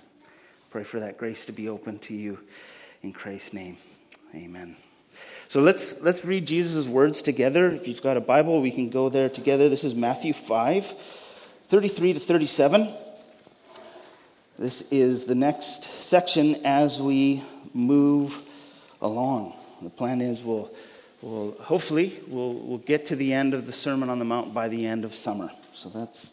Pray 0.71 0.85
for 0.85 1.01
that 1.01 1.19
grace 1.19 1.45
to 1.47 1.53
be 1.53 1.69
open 1.69 1.99
to 2.01 2.15
you 2.15 2.39
in 3.03 3.13
Christ's 3.13 3.53
name. 3.53 3.77
Amen. 4.35 4.77
So 5.49 5.61
let's, 5.61 6.01
let's 6.03 6.25
read 6.25 6.47
Jesus' 6.47 6.87
words 6.87 7.23
together. 7.23 7.69
If 7.69 7.89
you've 7.89 8.03
got 8.03 8.17
a 8.17 8.21
Bible, 8.21 8.61
we 8.61 8.71
can 8.71 8.91
go 8.91 9.09
there 9.09 9.29
together. 9.29 9.69
This 9.69 9.85
is 9.85 9.95
Matthew 9.95 10.33
5, 10.33 10.87
33 11.69 12.13
to 12.15 12.21
37. 12.21 12.95
This 14.59 14.83
is 14.91 15.27
the 15.27 15.35
next 15.35 15.85
section 16.01 16.65
as 16.65 17.01
we 17.01 17.43
move 17.75 18.41
along. 19.03 19.55
The 19.83 19.91
plan 19.91 20.23
is 20.23 20.43
we'll, 20.43 20.71
we'll 21.21 21.53
hopefully 21.61 22.19
we'll, 22.27 22.55
we'll 22.55 22.79
get 22.79 23.05
to 23.07 23.17
the 23.17 23.35
end 23.35 23.53
of 23.53 23.67
the 23.67 23.73
Sermon 23.73 24.09
on 24.09 24.19
the 24.19 24.25
Mount 24.25 24.55
by 24.55 24.69
the 24.69 24.87
end 24.87 25.05
of 25.05 25.15
summer. 25.15 25.51
So 25.75 25.91
that's 25.91 26.33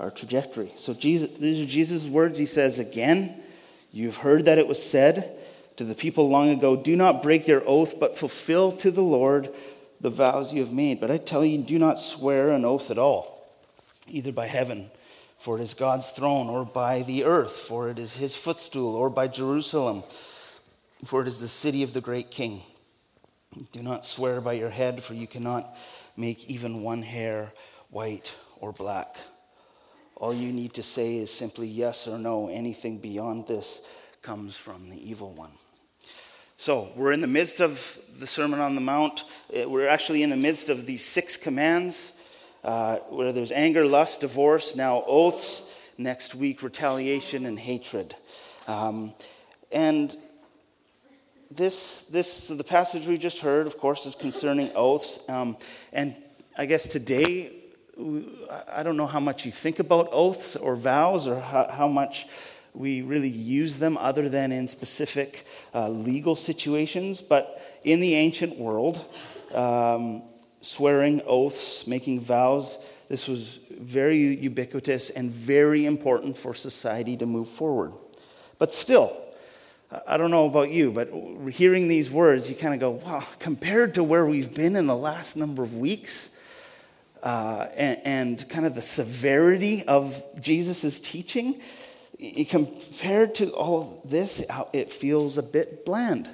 our 0.00 0.10
trajectory. 0.10 0.72
So 0.76 0.94
Jesus, 0.94 1.38
these 1.38 1.64
are 1.64 1.68
Jesus' 1.68 2.06
words. 2.06 2.38
He 2.38 2.46
says, 2.46 2.80
Again, 2.80 3.40
you've 3.92 4.16
heard 4.16 4.46
that 4.46 4.58
it 4.58 4.66
was 4.66 4.82
said, 4.82 5.38
to 5.76 5.84
the 5.84 5.94
people 5.94 6.28
long 6.28 6.48
ago, 6.48 6.74
Do 6.74 6.96
not 6.96 7.22
break 7.22 7.46
your 7.46 7.62
oath, 7.66 8.00
but 8.00 8.18
fulfill 8.18 8.72
to 8.72 8.90
the 8.90 9.02
Lord 9.02 9.48
the 10.00 10.10
vows 10.10 10.52
you 10.52 10.60
have 10.60 10.72
made. 10.72 11.00
But 11.00 11.12
I 11.12 11.18
tell 11.18 11.44
you, 11.44 11.58
do 11.58 11.78
not 11.78 12.00
swear 12.00 12.50
an 12.50 12.64
oath 12.64 12.90
at 12.90 12.98
all, 12.98 13.48
either 14.08 14.32
by 14.32 14.46
heaven, 14.46 14.90
for 15.40 15.58
it 15.58 15.62
is 15.62 15.72
God's 15.72 16.10
throne, 16.10 16.48
or 16.48 16.64
by 16.66 17.02
the 17.02 17.24
earth, 17.24 17.52
for 17.52 17.88
it 17.88 17.98
is 17.98 18.16
his 18.16 18.36
footstool, 18.36 18.94
or 18.94 19.08
by 19.08 19.26
Jerusalem, 19.26 20.02
for 21.06 21.22
it 21.22 21.28
is 21.28 21.40
the 21.40 21.48
city 21.48 21.82
of 21.82 21.94
the 21.94 22.02
great 22.02 22.30
king. 22.30 22.62
Do 23.72 23.82
not 23.82 24.04
swear 24.04 24.42
by 24.42 24.52
your 24.52 24.68
head, 24.68 25.02
for 25.02 25.14
you 25.14 25.26
cannot 25.26 25.74
make 26.14 26.50
even 26.50 26.82
one 26.82 27.00
hair 27.00 27.52
white 27.88 28.34
or 28.58 28.70
black. 28.70 29.16
All 30.16 30.34
you 30.34 30.52
need 30.52 30.74
to 30.74 30.82
say 30.82 31.16
is 31.16 31.32
simply 31.32 31.66
yes 31.66 32.06
or 32.06 32.18
no. 32.18 32.50
Anything 32.50 32.98
beyond 32.98 33.46
this 33.46 33.80
comes 34.20 34.56
from 34.56 34.90
the 34.90 35.10
evil 35.10 35.32
one. 35.32 35.52
So, 36.58 36.92
we're 36.94 37.12
in 37.12 37.22
the 37.22 37.26
midst 37.26 37.60
of 37.60 37.98
the 38.18 38.26
Sermon 38.26 38.60
on 38.60 38.74
the 38.74 38.82
Mount. 38.82 39.24
Uh, 39.50 39.66
we're 39.66 39.88
actually 39.88 40.22
in 40.22 40.28
the 40.28 40.36
midst 40.36 40.68
of 40.68 40.84
these 40.84 41.02
six 41.02 41.38
commands 41.38 42.12
uh, 42.64 42.96
where 43.08 43.32
there's 43.32 43.52
anger, 43.52 43.84
lust, 43.84 44.20
divorce, 44.20 44.76
now 44.76 45.02
oaths, 45.06 45.62
next 45.98 46.34
week, 46.34 46.62
retaliation 46.62 47.46
and 47.46 47.58
hatred. 47.58 48.14
Um, 48.66 49.14
and 49.70 50.16
this, 51.50 52.02
this, 52.04 52.48
the 52.48 52.64
passage 52.64 53.06
we 53.06 53.18
just 53.18 53.40
heard, 53.40 53.66
of 53.66 53.78
course, 53.78 54.06
is 54.06 54.14
concerning 54.14 54.70
oaths. 54.74 55.20
Um, 55.28 55.56
and 55.92 56.16
I 56.56 56.66
guess 56.66 56.86
today, 56.86 57.52
I 58.68 58.82
don't 58.82 58.96
know 58.96 59.06
how 59.06 59.20
much 59.20 59.44
you 59.44 59.52
think 59.52 59.78
about 59.78 60.08
oaths 60.12 60.56
or 60.56 60.74
vows 60.76 61.28
or 61.28 61.40
how, 61.40 61.68
how 61.68 61.88
much 61.88 62.26
we 62.72 63.02
really 63.02 63.28
use 63.28 63.78
them 63.78 63.98
other 63.98 64.28
than 64.28 64.52
in 64.52 64.68
specific 64.68 65.46
uh, 65.74 65.88
legal 65.88 66.36
situations. 66.36 67.20
But 67.20 67.60
in 67.84 68.00
the 68.00 68.14
ancient 68.14 68.56
world, 68.56 69.04
um, 69.54 70.22
swearing 70.60 71.22
oaths, 71.26 71.86
making 71.86 72.20
vows, 72.20 72.78
this 73.08 73.26
was 73.26 73.58
very 73.70 74.18
ubiquitous 74.18 75.10
and 75.10 75.32
very 75.32 75.84
important 75.84 76.38
for 76.38 76.54
society 76.54 77.16
to 77.16 77.26
move 77.26 77.48
forward. 77.48 77.92
But 78.58 78.70
still, 78.70 79.16
I 80.06 80.16
don't 80.16 80.30
know 80.30 80.46
about 80.46 80.70
you, 80.70 80.92
but 80.92 81.08
hearing 81.50 81.88
these 81.88 82.10
words, 82.10 82.48
you 82.48 82.54
kind 82.54 82.74
of 82.74 82.78
go, 82.78 82.90
wow, 82.90 83.24
compared 83.40 83.94
to 83.94 84.04
where 84.04 84.24
we've 84.24 84.54
been 84.54 84.76
in 84.76 84.86
the 84.86 84.96
last 84.96 85.36
number 85.36 85.64
of 85.64 85.74
weeks, 85.74 86.30
uh, 87.22 87.66
and, 87.74 88.00
and, 88.04 88.48
kind 88.48 88.64
of 88.64 88.74
the 88.74 88.82
severity 88.82 89.82
of 89.86 90.22
Jesus' 90.40 91.00
teaching, 91.00 91.60
compared 92.48 93.34
to 93.34 93.50
all 93.50 94.00
of 94.04 94.10
this, 94.10 94.44
it 94.72 94.92
feels 94.92 95.36
a 95.36 95.42
bit 95.42 95.84
bland. 95.84 96.28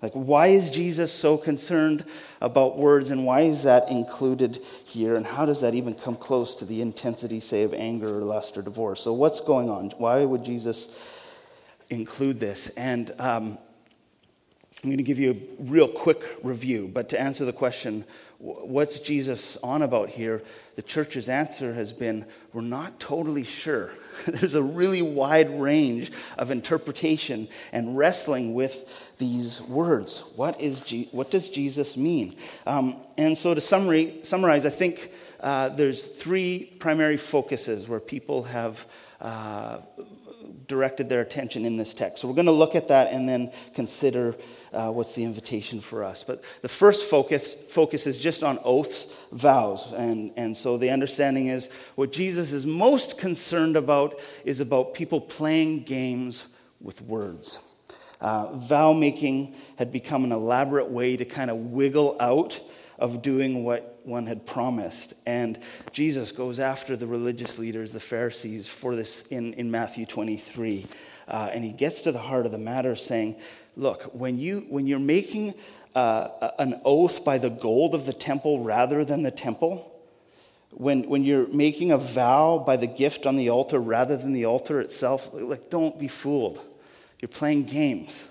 Like, 0.00 0.12
why 0.12 0.48
is 0.48 0.70
Jesus 0.70 1.12
so 1.12 1.36
concerned 1.36 2.04
about 2.40 2.78
words, 2.78 3.10
and 3.10 3.26
why 3.26 3.42
is 3.42 3.64
that 3.64 3.88
included 3.90 4.58
here? 4.84 5.16
And 5.16 5.26
how 5.26 5.44
does 5.44 5.60
that 5.60 5.74
even 5.74 5.94
come 5.94 6.14
close 6.14 6.54
to 6.56 6.64
the 6.64 6.80
intensity, 6.80 7.40
say, 7.40 7.64
of 7.64 7.74
anger 7.74 8.18
or 8.18 8.22
lust 8.22 8.56
or 8.56 8.62
divorce? 8.62 9.00
So, 9.00 9.12
what's 9.12 9.40
going 9.40 9.68
on? 9.68 9.90
Why 9.98 10.24
would 10.24 10.44
Jesus 10.44 10.88
include 11.90 12.38
this? 12.38 12.68
And 12.70 13.10
um, 13.18 13.58
I'm 14.84 14.90
going 14.90 14.98
to 14.98 15.02
give 15.02 15.18
you 15.18 15.32
a 15.32 15.62
real 15.64 15.88
quick 15.88 16.22
review, 16.44 16.88
but 16.92 17.08
to 17.08 17.20
answer 17.20 17.44
the 17.44 17.52
question, 17.52 18.04
what's 18.38 19.00
Jesus 19.00 19.56
on 19.62 19.82
about 19.82 20.10
here? 20.10 20.42
The 20.76 20.82
church's 20.82 21.28
answer 21.28 21.74
has 21.74 21.92
been 21.92 22.24
we're 22.52 22.62
not 22.62 23.00
totally 23.00 23.42
sure. 23.44 23.90
There's 24.26 24.54
a 24.54 24.62
really 24.62 25.02
wide 25.02 25.60
range 25.60 26.12
of 26.38 26.50
interpretation 26.50 27.48
and 27.72 27.98
wrestling 27.98 28.54
with 28.54 29.12
these 29.18 29.60
words. 29.62 30.22
What, 30.36 30.60
is 30.60 30.80
Je- 30.80 31.08
what 31.10 31.30
does 31.30 31.50
Jesus 31.50 31.96
mean? 31.96 32.36
Um, 32.64 33.02
and 33.16 33.36
so, 33.36 33.54
to 33.54 33.60
summary, 33.60 34.20
summarize, 34.22 34.64
I 34.66 34.70
think 34.70 35.10
uh, 35.40 35.70
there's 35.70 36.06
three 36.06 36.76
primary 36.78 37.16
focuses 37.16 37.88
where 37.88 38.00
people 38.00 38.44
have. 38.44 38.86
Uh, 39.20 39.78
directed 40.68 41.08
their 41.08 41.22
attention 41.22 41.64
in 41.64 41.76
this 41.76 41.94
text. 41.94 42.20
So 42.20 42.28
we're 42.28 42.34
going 42.34 42.46
to 42.46 42.52
look 42.52 42.74
at 42.74 42.88
that 42.88 43.12
and 43.12 43.28
then 43.28 43.50
consider 43.74 44.36
uh, 44.72 44.90
what's 44.90 45.14
the 45.14 45.24
invitation 45.24 45.80
for 45.80 46.04
us. 46.04 46.22
But 46.22 46.44
the 46.60 46.68
first 46.68 47.08
focus, 47.08 47.54
focus 47.68 48.06
is 48.06 48.18
just 48.18 48.42
on 48.42 48.58
oaths, 48.64 49.12
vows. 49.32 49.92
And, 49.92 50.32
and 50.36 50.56
so 50.56 50.78
the 50.78 50.90
understanding 50.90 51.48
is 51.48 51.68
what 51.94 52.12
Jesus 52.12 52.52
is 52.52 52.66
most 52.66 53.18
concerned 53.18 53.76
about 53.76 54.20
is 54.44 54.60
about 54.60 54.94
people 54.94 55.20
playing 55.20 55.84
games 55.84 56.46
with 56.80 57.00
words. 57.02 57.58
Uh, 58.20 58.52
vow 58.56 58.92
making 58.92 59.54
had 59.76 59.92
become 59.92 60.24
an 60.24 60.32
elaborate 60.32 60.90
way 60.90 61.16
to 61.16 61.24
kind 61.24 61.50
of 61.50 61.56
wiggle 61.56 62.16
out 62.20 62.60
of 62.98 63.22
doing 63.22 63.62
what 63.62 64.00
one 64.02 64.26
had 64.26 64.44
promised. 64.46 65.14
And 65.24 65.58
Jesus 65.92 66.32
goes 66.32 66.58
after 66.58 66.96
the 66.96 67.06
religious 67.06 67.58
leaders, 67.58 67.92
the 67.92 68.00
Pharisees, 68.00 68.66
for 68.66 68.96
this 68.96 69.22
in, 69.28 69.52
in 69.54 69.70
Matthew 69.70 70.04
23. 70.04 70.86
Uh, 71.28 71.50
and 71.52 71.62
he 71.62 71.72
gets 71.72 72.02
to 72.02 72.12
the 72.12 72.18
heart 72.18 72.46
of 72.46 72.52
the 72.52 72.58
matter 72.58 72.96
saying, 72.96 73.36
look, 73.78 74.02
when, 74.12 74.38
you, 74.38 74.66
when 74.68 74.86
you're 74.86 74.98
making 74.98 75.54
uh, 75.94 76.50
an 76.58 76.80
oath 76.84 77.24
by 77.24 77.38
the 77.38 77.48
gold 77.48 77.94
of 77.94 78.04
the 78.04 78.12
temple 78.12 78.60
rather 78.60 79.04
than 79.04 79.22
the 79.22 79.30
temple, 79.30 79.94
when, 80.72 81.08
when 81.08 81.24
you're 81.24 81.46
making 81.48 81.92
a 81.92 81.96
vow 81.98 82.62
by 82.64 82.76
the 82.76 82.86
gift 82.86 83.24
on 83.24 83.36
the 83.36 83.48
altar 83.48 83.78
rather 83.78 84.16
than 84.16 84.32
the 84.32 84.44
altar 84.44 84.80
itself, 84.80 85.30
like, 85.32 85.70
don't 85.70 85.98
be 85.98 86.08
fooled. 86.08 86.60
You're 87.22 87.28
playing 87.28 87.64
games. 87.64 88.30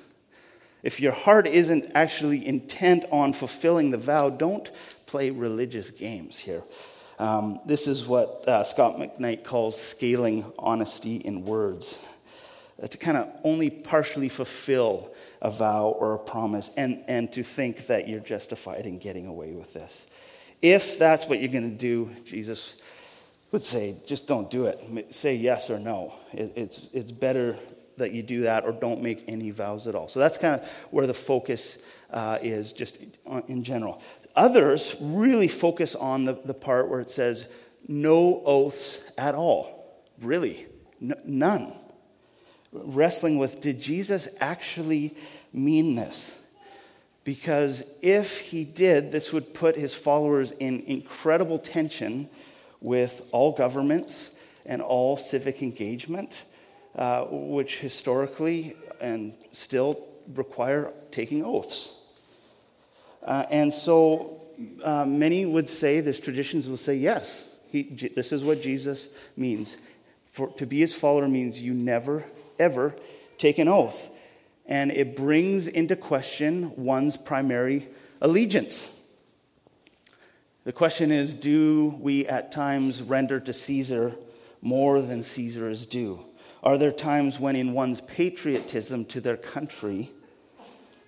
If 0.83 0.99
your 0.99 1.13
heart 1.13 1.47
isn't 1.47 1.91
actually 1.95 2.45
intent 2.45 3.05
on 3.11 3.33
fulfilling 3.33 3.91
the 3.91 3.97
vow, 3.97 4.29
don't 4.29 4.69
play 5.07 5.31
religious 5.31 5.89
games 5.89 6.37
here. 6.37 6.61
Um, 7.19 7.59
this 7.65 7.87
is 7.87 8.05
what 8.05 8.47
uh, 8.47 8.63
Scot 8.63 8.97
McKnight 8.97 9.43
calls 9.43 9.81
scaling 9.81 10.45
honesty 10.59 11.15
in 11.15 11.45
words. 11.45 11.97
Uh, 12.81 12.87
to 12.87 12.97
kind 12.97 13.17
of 13.17 13.27
only 13.43 13.71
partially 13.71 14.29
fulfill 14.29 15.11
a 15.41 15.49
vow 15.49 15.87
or 15.87 16.13
a 16.13 16.19
promise 16.19 16.69
and, 16.77 17.03
and 17.07 17.33
to 17.33 17.41
think 17.41 17.87
that 17.87 18.07
you're 18.07 18.19
justified 18.19 18.85
in 18.85 18.99
getting 18.99 19.25
away 19.25 19.51
with 19.53 19.73
this. 19.73 20.05
If 20.61 20.99
that's 20.99 21.27
what 21.27 21.39
you're 21.39 21.51
going 21.51 21.71
to 21.71 21.75
do, 21.75 22.11
Jesus 22.23 22.77
would 23.51 23.63
say, 23.63 23.95
just 24.05 24.27
don't 24.27 24.51
do 24.51 24.67
it. 24.67 25.13
Say 25.13 25.35
yes 25.35 25.71
or 25.71 25.79
no. 25.79 26.13
It, 26.33 26.53
it's, 26.55 26.85
it's 26.93 27.11
better 27.11 27.55
that 27.97 28.11
you 28.11 28.21
do 28.21 28.41
that 28.41 28.63
or 28.63 28.71
don't 28.73 29.01
make 29.01 29.23
any 29.27 29.49
vows 29.49 29.87
at 29.87 29.95
all. 29.95 30.07
So 30.07 30.19
that's 30.19 30.37
kind 30.37 30.61
of 30.61 30.67
where 30.91 31.07
the 31.07 31.15
focus 31.15 31.79
uh, 32.11 32.37
is, 32.43 32.73
just 32.73 32.99
in 33.47 33.63
general. 33.63 34.03
Others 34.35 34.97
really 35.01 35.47
focus 35.47 35.95
on 35.95 36.25
the, 36.25 36.33
the 36.45 36.53
part 36.53 36.89
where 36.89 36.99
it 36.99 37.09
says, 37.09 37.47
no 37.87 38.43
oaths 38.45 38.99
at 39.17 39.33
all. 39.33 40.03
Really, 40.21 40.67
N- 41.01 41.19
none 41.25 41.73
wrestling 42.71 43.37
with 43.37 43.61
did 43.61 43.79
Jesus 43.79 44.27
actually 44.39 45.15
mean 45.53 45.95
this? 45.95 46.37
Because 47.23 47.83
if 48.01 48.39
he 48.39 48.63
did, 48.63 49.11
this 49.11 49.33
would 49.33 49.53
put 49.53 49.75
his 49.75 49.93
followers 49.93 50.51
in 50.51 50.81
incredible 50.87 51.59
tension 51.59 52.29
with 52.79 53.21
all 53.31 53.51
governments 53.51 54.31
and 54.65 54.81
all 54.81 55.17
civic 55.17 55.61
engagement, 55.61 56.43
uh, 56.95 57.25
which 57.29 57.79
historically 57.79 58.75
and 59.01 59.33
still 59.51 60.05
require 60.35 60.91
taking 61.11 61.43
oaths. 61.43 61.91
Uh, 63.23 63.45
and 63.49 63.73
so 63.73 64.41
uh, 64.83 65.05
many 65.05 65.45
would 65.45 65.67
say, 65.67 65.99
there's 65.99 66.19
traditions 66.19 66.67
will 66.67 66.77
say, 66.77 66.95
yes, 66.95 67.47
he, 67.69 67.83
this 67.83 68.31
is 68.31 68.43
what 68.43 68.61
Jesus 68.61 69.09
means. 69.35 69.77
For, 70.31 70.47
to 70.53 70.65
be 70.65 70.79
his 70.79 70.93
follower 70.93 71.27
means 71.27 71.59
you 71.61 71.73
never 71.73 72.23
ever 72.59 72.95
take 73.37 73.57
an 73.57 73.67
oath. 73.67 74.09
And 74.65 74.91
it 74.91 75.15
brings 75.15 75.67
into 75.67 75.95
question 75.95 76.73
one's 76.75 77.15
primary 77.15 77.87
allegiance. 78.21 78.93
The 80.65 80.73
question 80.73 81.11
is 81.11 81.33
do 81.33 81.97
we 82.01 82.27
at 82.27 82.51
times 82.51 83.01
render 83.01 83.39
to 83.39 83.53
Caesar 83.53 84.15
more 84.61 85.01
than 85.01 85.23
Caesar 85.23 85.69
is 85.69 85.85
due? 85.85 86.25
Are 86.63 86.77
there 86.77 86.91
times 86.91 87.39
when, 87.39 87.55
in 87.55 87.71
one's 87.71 88.01
patriotism 88.01 89.05
to 89.05 89.21
their 89.21 89.37
country, 89.37 90.11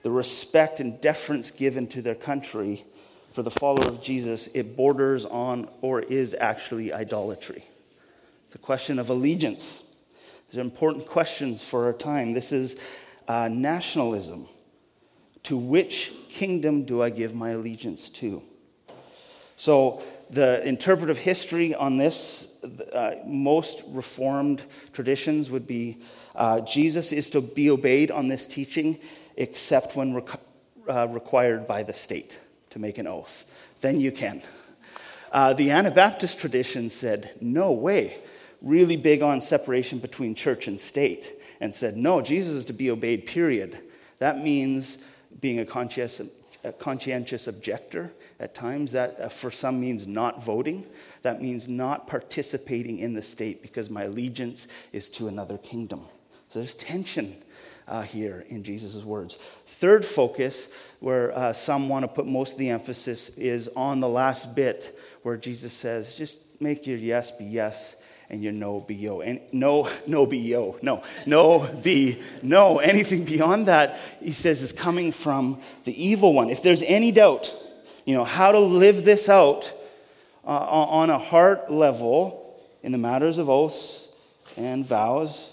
the 0.04 0.12
respect 0.12 0.80
and 0.80 1.02
deference 1.02 1.52
given 1.52 1.88
to 1.88 2.02
their 2.02 2.16
country 2.16 2.86
for 3.34 3.44
the 3.44 3.52
follower 3.52 3.88
of 3.88 4.02
Jesus, 4.02 4.48
it 4.54 4.78
borders 4.78 5.26
on 5.26 5.68
or 5.82 6.00
is 6.00 6.34
actually 6.40 6.94
idolatry? 6.94 7.66
It's 8.46 8.56
a 8.56 8.60
question 8.60 9.00
of 9.00 9.10
allegiance. 9.10 9.84
These 10.50 10.58
are 10.58 10.62
important 10.62 11.06
questions 11.06 11.62
for 11.62 11.86
our 11.86 11.94
time. 11.94 12.34
This 12.34 12.52
is 12.52 12.80
uh, 13.28 13.50
nationalism. 13.52 14.48
To 15.44 15.58
which 15.58 16.12
kingdom 16.28 16.86
do 16.86 17.04
I 17.04 17.12
give 17.12 17.36
my 17.36 17.52
allegiance 17.52 18.10
to? 18.10 18.42
So, 19.56 20.02
the 20.30 20.66
interpretive 20.68 21.20
history 21.20 21.74
on 21.74 21.98
this, 21.98 22.48
uh, 22.94 23.16
most 23.26 23.84
Reformed 23.88 24.62
traditions 24.94 25.50
would 25.50 25.66
be 25.66 25.98
uh, 26.36 26.62
Jesus 26.62 27.12
is 27.12 27.30
to 27.32 27.42
be 27.42 27.70
obeyed 27.70 28.12
on 28.12 28.28
this 28.28 28.46
teaching 28.46 29.00
except 29.38 29.96
when 29.96 30.24
uh, 30.88 31.08
required 31.10 31.68
by 31.68 31.84
the 31.84 31.94
state 31.94 32.38
to 32.72 32.80
make 32.80 32.98
an 32.98 33.08
oath. 33.08 33.46
Then 33.82 34.00
you 34.00 34.12
can. 34.12 34.42
Uh, 35.32 35.54
the 35.54 35.72
Anabaptist 35.72 36.40
tradition 36.40 36.90
said, 36.90 37.32
no 37.40 37.72
way, 37.72 38.20
really 38.62 38.98
big 38.98 39.22
on 39.22 39.42
separation 39.42 40.00
between 40.00 40.36
church 40.36 40.68
and 40.68 40.80
state, 40.80 41.36
and 41.62 41.74
said, 41.74 41.98
no, 41.98 42.22
Jesus 42.22 42.54
is 42.54 42.66
to 42.66 42.74
be 42.74 42.90
obeyed, 42.90 43.26
period. 43.26 43.80
That 44.20 44.44
means 44.44 44.98
being 45.42 45.60
a 45.60 45.66
conscientious, 45.66 46.22
a 46.64 46.72
conscientious 46.72 47.48
objector 47.48 48.12
at 48.40 48.56
times. 48.56 48.92
That 48.94 49.20
uh, 49.20 49.30
for 49.30 49.52
some 49.52 49.80
means 49.80 50.08
not 50.08 50.44
voting. 50.44 50.86
That 51.22 51.42
means 51.42 51.68
not 51.68 52.08
participating 52.08 53.00
in 53.00 53.14
the 53.14 53.22
state 53.22 53.62
because 53.62 53.90
my 53.90 54.04
allegiance 54.04 54.68
is 54.94 55.10
to 55.10 55.28
another 55.28 55.58
kingdom. 55.58 56.06
So 56.48 56.60
there's 56.60 56.74
tension 56.74 57.36
uh, 57.88 58.04
here 58.04 58.46
in 58.48 58.64
Jesus' 58.64 59.04
words. 59.04 59.38
Third 59.66 60.06
focus, 60.06 60.70
where 61.00 61.38
uh, 61.38 61.54
some 61.54 61.90
want 61.90 62.04
to 62.04 62.08
put 62.08 62.26
most 62.26 62.54
of 62.54 62.60
the 62.60 62.70
emphasis, 62.70 63.30
is 63.38 63.70
on 63.76 64.00
the 64.00 64.10
last 64.10 64.56
bit 64.56 64.98
where 65.24 65.38
Jesus 65.38 65.74
says, 65.74 66.16
just 66.16 66.42
make 66.62 66.88
your 66.88 66.98
yes 66.98 67.32
be 67.32 67.46
yes 67.46 67.96
and 68.30 68.44
your 68.44 68.54
no 68.54 68.80
be 68.80 68.96
yo. 68.96 69.22
And 69.22 69.42
no, 69.52 69.90
no 70.08 70.26
be 70.26 70.38
yo. 70.38 70.78
No, 70.82 71.04
no 71.26 71.68
be 71.82 72.22
no. 72.42 72.80
Anything 72.80 73.26
beyond 73.26 73.68
that, 73.68 74.00
he 74.22 74.32
says, 74.32 74.62
is 74.62 74.72
coming 74.72 75.12
from 75.12 75.60
the 75.84 76.04
evil 76.04 76.34
one. 76.34 76.50
If 76.50 76.62
there's 76.62 76.84
any 76.84 77.12
doubt, 77.12 77.54
you 78.06 78.16
know, 78.16 78.24
how 78.24 78.52
to 78.52 78.60
live 78.60 79.04
this 79.04 79.30
out 79.30 79.74
uh, 80.46 80.50
on 80.50 81.10
a 81.10 81.18
heart 81.18 81.72
level 81.72 82.60
in 82.84 82.92
the 82.92 82.98
matters 82.98 83.38
of 83.38 83.50
oaths 83.50 84.08
and 84.58 84.86
vows, 84.86 85.50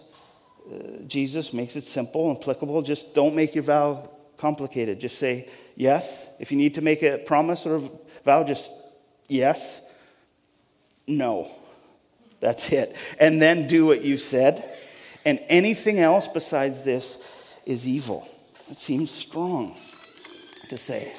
uh, 0.70 1.02
Jesus 1.06 1.52
makes 1.52 1.76
it 1.76 1.82
simple 1.82 2.30
and 2.30 2.38
applicable. 2.38 2.82
Just 2.82 3.14
don't 3.14 3.34
make 3.34 3.54
your 3.54 3.64
vow 3.64 4.10
complicated. 4.36 5.00
Just 5.00 5.18
say 5.18 5.48
yes. 5.76 6.28
If 6.38 6.50
you 6.50 6.58
need 6.58 6.74
to 6.74 6.82
make 6.82 7.02
a 7.02 7.18
promise 7.18 7.66
or 7.66 7.76
a 7.76 7.90
vow, 8.24 8.44
just 8.44 8.72
yes, 9.28 9.80
no. 11.06 11.50
That's 12.40 12.72
it. 12.72 12.96
And 13.18 13.40
then 13.40 13.66
do 13.66 13.86
what 13.86 14.02
you 14.02 14.16
said. 14.16 14.76
And 15.24 15.40
anything 15.48 15.98
else 15.98 16.28
besides 16.28 16.84
this 16.84 17.60
is 17.66 17.88
evil. 17.88 18.28
It 18.70 18.78
seems 18.78 19.10
strong 19.10 19.74
to 20.68 20.76
say. 20.76 21.12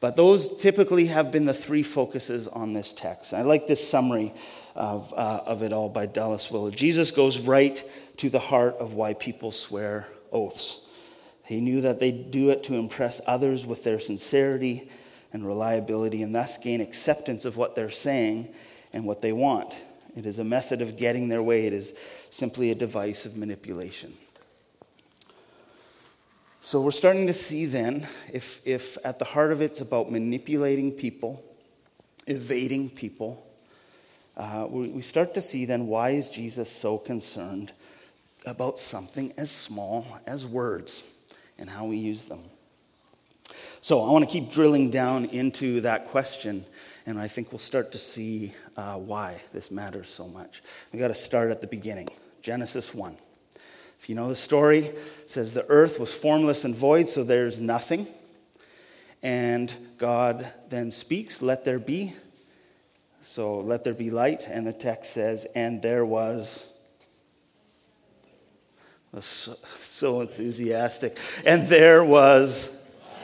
But 0.00 0.16
those 0.16 0.56
typically 0.56 1.06
have 1.06 1.30
been 1.30 1.44
the 1.44 1.54
three 1.54 1.82
focuses 1.82 2.48
on 2.48 2.72
this 2.72 2.92
text. 2.92 3.34
I 3.34 3.42
like 3.42 3.66
this 3.66 3.86
summary 3.86 4.32
of, 4.74 5.12
uh, 5.12 5.42
of 5.44 5.62
it 5.62 5.72
all 5.72 5.88
by 5.88 6.06
Dallas 6.06 6.50
Willard. 6.50 6.76
Jesus 6.76 7.10
goes 7.10 7.38
right 7.38 7.82
to 8.16 8.30
the 8.30 8.38
heart 8.38 8.76
of 8.76 8.94
why 8.94 9.14
people 9.14 9.52
swear 9.52 10.08
oaths. 10.32 10.80
He 11.44 11.60
knew 11.60 11.80
that 11.82 12.00
they 12.00 12.12
do 12.12 12.50
it 12.50 12.62
to 12.64 12.74
impress 12.74 13.20
others 13.26 13.66
with 13.66 13.84
their 13.84 14.00
sincerity 14.00 14.88
and 15.32 15.46
reliability 15.46 16.22
and 16.22 16.34
thus 16.34 16.56
gain 16.56 16.80
acceptance 16.80 17.44
of 17.44 17.56
what 17.56 17.74
they're 17.74 17.90
saying 17.90 18.54
and 18.92 19.04
what 19.04 19.20
they 19.20 19.32
want. 19.32 19.76
It 20.16 20.26
is 20.26 20.38
a 20.38 20.44
method 20.44 20.82
of 20.82 20.96
getting 20.96 21.28
their 21.28 21.42
way, 21.42 21.66
it 21.66 21.72
is 21.72 21.94
simply 22.30 22.70
a 22.70 22.74
device 22.74 23.26
of 23.26 23.36
manipulation. 23.36 24.14
So 26.62 26.80
we're 26.80 26.90
starting 26.90 27.26
to 27.26 27.32
see 27.32 27.64
then 27.64 28.06
if, 28.32 28.60
if 28.66 28.98
at 29.04 29.18
the 29.18 29.24
heart 29.24 29.50
of 29.50 29.62
it's 29.62 29.80
about 29.80 30.12
manipulating 30.12 30.92
people, 30.92 31.42
evading 32.26 32.90
people, 32.90 33.46
uh, 34.36 34.66
we, 34.68 34.88
we 34.88 35.02
start 35.02 35.34
to 35.34 35.40
see 35.40 35.64
then 35.64 35.86
why 35.86 36.10
is 36.10 36.28
Jesus 36.28 36.70
so 36.70 36.98
concerned 36.98 37.72
about 38.46 38.78
something 38.78 39.32
as 39.36 39.50
small 39.50 40.06
as 40.26 40.46
words 40.46 41.02
and 41.58 41.70
how 41.70 41.86
we 41.86 41.96
use 41.96 42.26
them. 42.26 42.42
So 43.82 44.02
I 44.02 44.10
want 44.10 44.28
to 44.28 44.30
keep 44.30 44.50
drilling 44.50 44.90
down 44.90 45.24
into 45.26 45.80
that 45.82 46.08
question, 46.08 46.64
and 47.10 47.18
I 47.18 47.26
think 47.26 47.50
we'll 47.50 47.58
start 47.58 47.90
to 47.92 47.98
see 47.98 48.54
uh, 48.76 48.94
why 48.94 49.42
this 49.52 49.72
matters 49.72 50.08
so 50.08 50.28
much. 50.28 50.62
We 50.92 51.00
got 51.00 51.08
to 51.08 51.14
start 51.16 51.50
at 51.50 51.60
the 51.60 51.66
beginning 51.66 52.08
Genesis 52.40 52.94
1. 52.94 53.16
If 53.98 54.08
you 54.08 54.14
know 54.14 54.28
the 54.28 54.36
story, 54.36 54.84
it 54.84 55.30
says 55.30 55.52
the 55.52 55.68
earth 55.68 55.98
was 55.98 56.14
formless 56.14 56.64
and 56.64 56.74
void, 56.74 57.08
so 57.08 57.24
there's 57.24 57.60
nothing. 57.60 58.06
And 59.24 59.74
God 59.98 60.50
then 60.68 60.92
speaks, 60.92 61.42
Let 61.42 61.64
there 61.64 61.80
be. 61.80 62.14
So 63.22 63.58
let 63.58 63.82
there 63.82 63.92
be 63.92 64.10
light. 64.10 64.46
And 64.46 64.64
the 64.64 64.72
text 64.72 65.12
says, 65.12 65.46
And 65.56 65.82
there 65.82 66.06
was. 66.06 66.68
was 69.12 69.26
so, 69.26 69.56
so 69.80 70.20
enthusiastic. 70.20 71.18
And 71.44 71.66
there 71.66 72.04
was. 72.04 72.70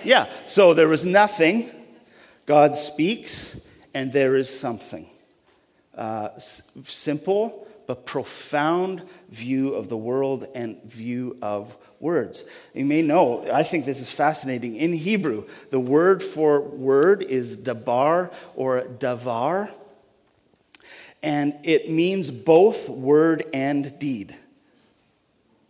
Yeah, 0.03 0.29
so 0.49 0.75
there 0.75 0.89
was 0.89 1.05
nothing. 1.05 1.71
God 2.47 2.75
speaks, 2.75 3.61
and 3.97 4.13
there 4.13 4.37
is 4.37 4.51
something 4.51 5.07
uh, 5.97 6.29
simple 6.39 7.67
but 7.87 8.05
profound 8.05 9.03
view 9.31 9.73
of 9.73 9.89
the 9.89 9.97
world 9.97 10.47
and 10.55 10.83
view 10.83 11.39
of 11.41 11.75
words. 11.99 12.45
You 12.75 12.85
may 12.85 13.01
know, 13.01 13.51
I 13.51 13.63
think 13.63 13.87
this 13.87 14.03
is 14.03 14.11
fascinating. 14.11 14.77
In 14.77 14.93
Hebrew, 14.93 15.45
the 15.71 15.81
word 15.81 16.23
for 16.23 16.61
word 16.61 17.23
is 17.23 17.57
dabar 17.57 18.31
or 18.55 18.83
davar, 18.83 19.71
and 21.23 21.55
it 21.63 21.91
means 21.91 22.31
both 22.31 22.91
word 22.91 23.45
and 23.55 23.99
deed, 23.99 24.37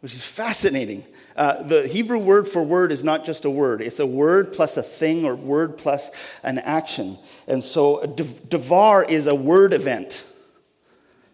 which 0.01 0.15
is 0.15 0.27
fascinating. 0.27 1.05
Uh, 1.37 1.63
the 1.63 1.87
Hebrew 1.87 2.19
word 2.19 2.49
for 2.49 2.63
word 2.63 2.91
is 2.91 3.05
not 3.05 3.27
just 3.27 3.45
a 3.45 3.51
word, 3.51 3.83
it's 3.83 4.01
a 4.01 4.07
word 4.07 4.55
plus 4.55 4.77
a 4.77 4.83
thing 4.83 5.27
or 5.27 5.35
word 5.35 5.77
plus 5.77 6.11
an 6.43 6.59
action. 6.59 7.19
And 7.47 7.63
so, 7.63 7.99
davar 8.07 9.09
is 9.09 9.27
a 9.27 9.35
word 9.35 9.75
event. 9.75 10.25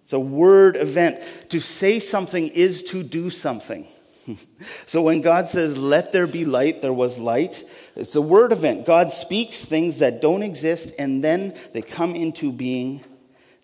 It's 0.02 0.12
a 0.12 0.20
word 0.20 0.76
event. 0.76 1.20
To 1.50 1.60
say 1.60 2.00
something 2.00 2.48
is 2.48 2.82
to 2.84 3.04
do 3.04 3.30
something. 3.30 3.86
so 4.86 5.02
when 5.02 5.20
God 5.20 5.48
says, 5.48 5.76
let 5.76 6.12
there 6.12 6.26
be 6.26 6.44
light, 6.44 6.82
there 6.82 6.92
was 6.92 7.18
light, 7.18 7.64
it's 7.94 8.14
a 8.16 8.22
word 8.22 8.52
event. 8.52 8.86
God 8.86 9.10
speaks 9.10 9.64
things 9.64 9.98
that 9.98 10.20
don't 10.20 10.42
exist 10.42 10.92
and 10.98 11.22
then 11.22 11.54
they 11.72 11.82
come 11.82 12.14
into 12.14 12.52
being. 12.52 13.04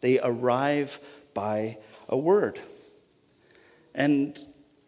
They 0.00 0.20
arrive 0.20 1.00
by 1.34 1.78
a 2.08 2.16
word. 2.16 2.60
And 3.94 4.38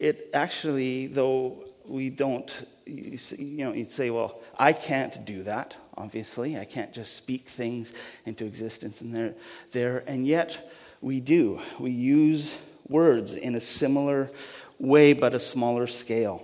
it 0.00 0.30
actually, 0.32 1.06
though 1.06 1.62
we 1.86 2.08
don't, 2.08 2.66
you 2.86 3.18
know, 3.38 3.72
you'd 3.72 3.90
say, 3.90 4.10
well, 4.10 4.40
I 4.58 4.72
can't 4.72 5.24
do 5.24 5.42
that, 5.44 5.76
obviously. 5.96 6.58
I 6.58 6.64
can't 6.64 6.92
just 6.92 7.14
speak 7.14 7.46
things 7.46 7.92
into 8.24 8.46
existence 8.46 9.02
and 9.02 9.14
they're 9.14 9.34
there. 9.72 10.02
And 10.06 10.26
yet, 10.26 10.72
we 11.02 11.20
do. 11.20 11.60
We 11.78 11.90
use 11.90 12.56
words 12.88 13.34
in 13.34 13.54
a 13.54 13.60
similar 13.60 14.30
way, 14.78 15.12
but 15.12 15.34
a 15.34 15.40
smaller 15.40 15.86
scale. 15.86 16.42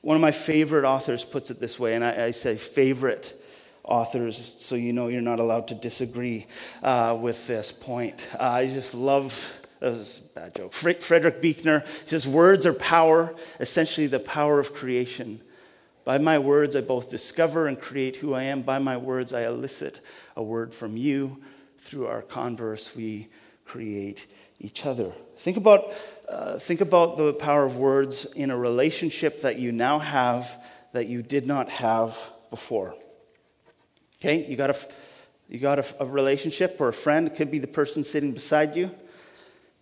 One 0.00 0.14
of 0.14 0.22
my 0.22 0.30
favorite 0.30 0.84
authors 0.84 1.24
puts 1.24 1.50
it 1.50 1.58
this 1.58 1.78
way, 1.78 1.94
and 1.94 2.04
I, 2.04 2.26
I 2.26 2.30
say 2.30 2.56
favorite 2.56 3.34
authors, 3.82 4.62
so 4.62 4.76
you 4.76 4.92
know 4.92 5.08
you're 5.08 5.20
not 5.20 5.40
allowed 5.40 5.68
to 5.68 5.74
disagree 5.74 6.46
uh, 6.84 7.18
with 7.20 7.46
this 7.48 7.72
point. 7.72 8.28
Uh, 8.38 8.44
I 8.44 8.68
just 8.68 8.94
love 8.94 9.57
that 9.80 9.92
was 9.92 10.22
a 10.24 10.40
bad 10.40 10.54
joke. 10.54 10.72
Frederick 10.72 11.40
Buechner 11.40 11.84
says, 12.06 12.26
Words 12.26 12.66
are 12.66 12.72
power, 12.72 13.34
essentially 13.60 14.06
the 14.06 14.20
power 14.20 14.58
of 14.58 14.74
creation. 14.74 15.40
By 16.04 16.18
my 16.18 16.38
words, 16.38 16.74
I 16.74 16.80
both 16.80 17.10
discover 17.10 17.66
and 17.66 17.78
create 17.78 18.16
who 18.16 18.34
I 18.34 18.44
am. 18.44 18.62
By 18.62 18.78
my 18.78 18.96
words, 18.96 19.32
I 19.32 19.42
elicit 19.42 20.00
a 20.36 20.42
word 20.42 20.74
from 20.74 20.96
you. 20.96 21.42
Through 21.76 22.06
our 22.06 22.22
converse, 22.22 22.96
we 22.96 23.28
create 23.64 24.26
each 24.58 24.84
other. 24.86 25.12
Think 25.36 25.56
about, 25.56 25.92
uh, 26.28 26.58
think 26.58 26.80
about 26.80 27.16
the 27.16 27.32
power 27.32 27.64
of 27.64 27.76
words 27.76 28.24
in 28.24 28.50
a 28.50 28.56
relationship 28.56 29.42
that 29.42 29.58
you 29.58 29.70
now 29.70 29.98
have 29.98 30.64
that 30.92 31.06
you 31.06 31.22
did 31.22 31.46
not 31.46 31.68
have 31.68 32.18
before. 32.50 32.94
Okay, 34.16 34.46
you 34.48 34.56
got 34.56 34.70
a, 34.70 34.76
You 35.48 35.58
got 35.58 35.78
a, 35.78 35.84
a 36.00 36.06
relationship 36.06 36.80
or 36.80 36.88
a 36.88 36.92
friend, 36.92 37.26
it 37.26 37.36
could 37.36 37.50
be 37.50 37.58
the 37.58 37.66
person 37.68 38.02
sitting 38.02 38.32
beside 38.32 38.76
you. 38.76 38.90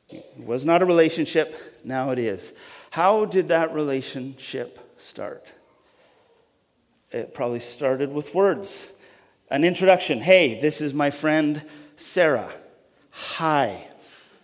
It 0.08 0.24
was 0.36 0.64
not 0.64 0.82
a 0.82 0.86
relationship, 0.86 1.80
now 1.84 2.10
it 2.10 2.18
is. 2.18 2.52
How 2.90 3.24
did 3.24 3.48
that 3.48 3.74
relationship 3.74 4.78
start? 4.96 5.52
It 7.10 7.34
probably 7.34 7.60
started 7.60 8.12
with 8.12 8.34
words. 8.34 8.92
An 9.50 9.64
introduction. 9.64 10.18
Hey, 10.18 10.60
this 10.60 10.80
is 10.80 10.92
my 10.92 11.10
friend 11.10 11.62
Sarah. 11.96 12.52
Hi. 13.10 13.86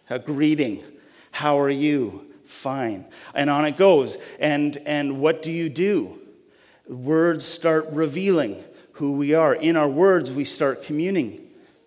A 0.09 0.19
greeting. 0.19 0.83
How 1.31 1.59
are 1.59 1.71
you? 1.71 2.27
Fine. 2.45 3.07
And 3.35 3.51
on 3.51 3.65
it 3.65 3.77
goes. 3.77 4.17
And, 4.39 4.77
and 4.87 5.21
what 5.21 5.43
do 5.43 5.51
you 5.51 5.69
do? 5.69 6.21
Words 6.87 7.45
start 7.45 7.89
revealing 7.91 8.63
who 8.93 9.13
we 9.13 9.35
are. 9.35 9.55
In 9.55 9.77
our 9.77 9.89
words, 9.89 10.31
we 10.31 10.45
start 10.45 10.83
communing, 10.83 11.42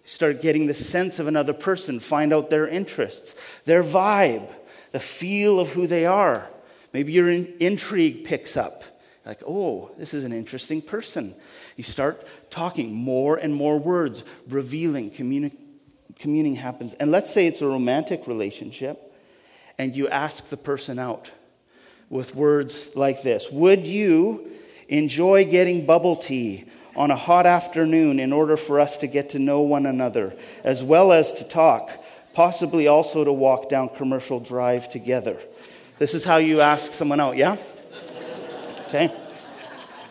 start 0.06 0.42
getting 0.42 0.68
the 0.68 0.74
sense 0.74 1.20
of 1.20 1.28
another 1.28 1.54
person, 1.54 2.00
find 2.00 2.32
out 2.32 2.50
their 2.50 2.68
interests, 2.68 3.36
their 3.66 3.84
vibe, 3.84 4.48
the 4.92 5.00
feel 5.00 5.60
of 5.60 5.72
who 5.72 5.88
they 5.88 6.06
are. 6.06 6.48
Maybe 6.94 7.12
your 7.12 7.30
in- 7.30 7.54
intrigue 7.60 8.24
picks 8.24 8.56
up. 8.56 8.84
Like, 9.26 9.42
oh, 9.46 9.92
this 9.98 10.14
is 10.14 10.24
an 10.24 10.32
interesting 10.32 10.82
person. 10.82 11.36
You 11.76 11.84
start 11.84 12.26
talking 12.50 12.94
more 12.94 13.36
and 13.36 13.54
more 13.54 13.78
words, 13.78 14.24
revealing, 14.48 15.10
communi- 15.10 15.58
communing 16.20 16.56
happens. 16.56 16.94
And 16.94 17.12
let's 17.12 17.34
say 17.34 17.48
it's 17.48 17.62
a 17.62 17.68
romantic 17.68 18.28
relationship, 18.28 19.14
and 19.78 19.96
you 19.96 20.08
ask 20.08 20.50
the 20.50 20.58
person 20.58 21.00
out 21.00 21.32
with 22.10 22.36
words 22.36 22.96
like 22.96 23.24
this 23.24 23.52
Would 23.52 23.86
you 23.86 24.52
enjoy 24.88 25.46
getting 25.46 25.86
bubble 25.86 26.16
tea 26.16 26.66
on 26.96 27.12
a 27.12 27.16
hot 27.16 27.46
afternoon 27.46 28.20
in 28.20 28.32
order 28.32 28.56
for 28.56 28.80
us 28.80 28.98
to 29.00 29.08
get 29.08 29.32
to 29.32 29.40
know 29.40 29.62
one 29.62 29.86
another, 29.86 30.34
as 30.64 30.82
well 30.82 31.12
as 31.12 31.34
to 31.34 31.44
talk, 31.44 31.92
possibly 32.34 32.88
also 32.88 33.24
to 33.24 33.34
walk 33.34 33.70
down 33.70 33.90
Commercial 33.90 34.40
Drive 34.40 34.90
together? 34.90 35.38
This 36.00 36.14
is 36.14 36.24
how 36.24 36.38
you 36.38 36.62
ask 36.62 36.94
someone 36.94 37.20
out, 37.20 37.38
yeah? 37.38 37.58
Okay. 38.88 39.14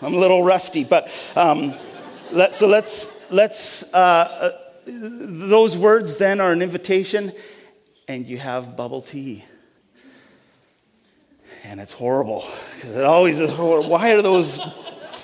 I'm 0.03 0.15
a 0.15 0.19
little 0.19 0.43
rusty, 0.43 0.85
but 0.85 1.11
um, 1.37 1.75
let, 2.31 2.55
so 2.55 2.67
let's, 2.67 3.09
let's 3.31 3.83
uh, 3.95 3.97
uh, 3.97 4.51
those 4.87 5.79
words 5.79 6.19
then 6.19 6.41
are 6.41 6.53
an 6.53 6.61
invitation, 6.61 7.33
and 8.07 8.27
you 8.27 8.37
have 8.37 8.77
bubble 8.77 9.01
tea. 9.01 9.45
And 11.65 11.81
it's 11.81 11.93
horrible, 11.93 12.45
because 12.75 12.97
it 12.97 13.05
always 13.05 13.41
is 13.41 13.51
horrible. 13.51 13.89
Why 13.89 14.13
are 14.13 14.21
those 14.21 14.61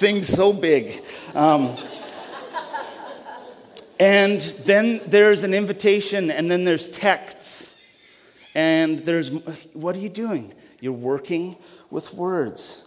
things 0.01 0.29
so 0.29 0.51
big? 0.55 1.05
Um, 1.35 1.77
and 4.01 4.41
then 4.65 5.03
there's 5.07 5.45
an 5.45 5.53
invitation, 5.53 6.31
and 6.31 6.51
then 6.51 6.65
there's 6.65 6.89
texts. 6.89 7.79
And 8.55 9.01
there's, 9.01 9.29
what 9.75 9.95
are 9.95 9.99
you 9.99 10.09
doing? 10.09 10.55
You're 10.81 10.95
working 10.95 11.57
with 11.91 12.15
words. 12.15 12.87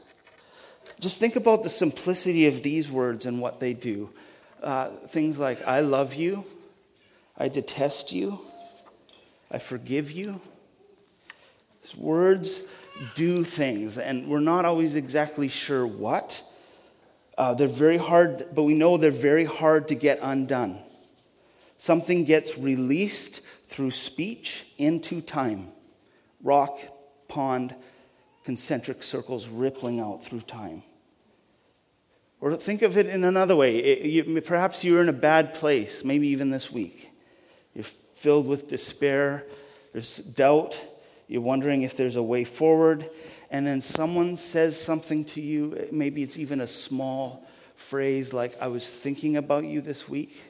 Just 0.99 1.19
think 1.19 1.35
about 1.35 1.61
the 1.61 1.69
simplicity 1.69 2.47
of 2.47 2.63
these 2.63 2.89
words 2.89 3.27
and 3.27 3.39
what 3.39 3.59
they 3.59 3.73
do. 3.73 4.09
Uh, 4.63 4.87
things 5.07 5.37
like, 5.37 5.61
I 5.67 5.81
love 5.81 6.15
you, 6.15 6.45
I 7.37 7.47
detest 7.47 8.11
you, 8.11 8.39
I 9.51 9.59
forgive 9.59 10.09
you. 10.09 10.41
Words 11.95 12.63
do 13.13 13.43
things, 13.43 13.99
and 13.99 14.27
we're 14.27 14.39
not 14.39 14.65
always 14.65 14.95
exactly 14.95 15.47
sure 15.47 15.85
what. 15.85 16.41
Uh, 17.37 17.53
they're 17.53 17.67
very 17.67 17.97
hard, 17.97 18.45
but 18.53 18.63
we 18.63 18.73
know 18.73 18.97
they're 18.97 19.11
very 19.11 19.45
hard 19.45 19.87
to 19.87 19.95
get 19.95 20.19
undone. 20.21 20.79
Something 21.77 22.23
gets 22.23 22.57
released 22.57 23.41
through 23.67 23.91
speech 23.91 24.65
into 24.77 25.21
time. 25.21 25.67
Rock, 26.43 26.79
pond, 27.27 27.75
concentric 28.43 29.01
circles 29.01 29.47
rippling 29.47 29.99
out 29.99 30.23
through 30.23 30.41
time. 30.41 30.83
Or 32.39 32.55
think 32.55 32.81
of 32.81 32.97
it 32.97 33.07
in 33.07 33.23
another 33.23 33.55
way. 33.55 33.77
It, 33.77 34.05
you, 34.05 34.41
perhaps 34.41 34.83
you're 34.83 35.01
in 35.01 35.09
a 35.09 35.13
bad 35.13 35.53
place, 35.53 36.03
maybe 36.03 36.27
even 36.27 36.51
this 36.51 36.71
week. 36.71 37.09
You're 37.73 37.85
filled 38.13 38.47
with 38.47 38.67
despair, 38.67 39.45
there's 39.93 40.17
doubt, 40.17 40.79
you're 41.27 41.41
wondering 41.41 41.83
if 41.83 41.95
there's 41.97 42.15
a 42.15 42.23
way 42.23 42.43
forward, 42.43 43.09
and 43.53 43.67
then 43.67 43.81
someone 43.81 44.35
says 44.35 44.81
something 44.81 45.23
to 45.25 45.39
you. 45.39 45.87
Maybe 45.91 46.23
it's 46.23 46.39
even 46.39 46.59
a 46.59 46.65
small 46.65 47.47
phrase 47.75 48.33
like, 48.33 48.59
I 48.59 48.67
was 48.67 48.89
thinking 48.89 49.37
about 49.37 49.63
you 49.63 49.79
this 49.79 50.09
week. 50.09 50.41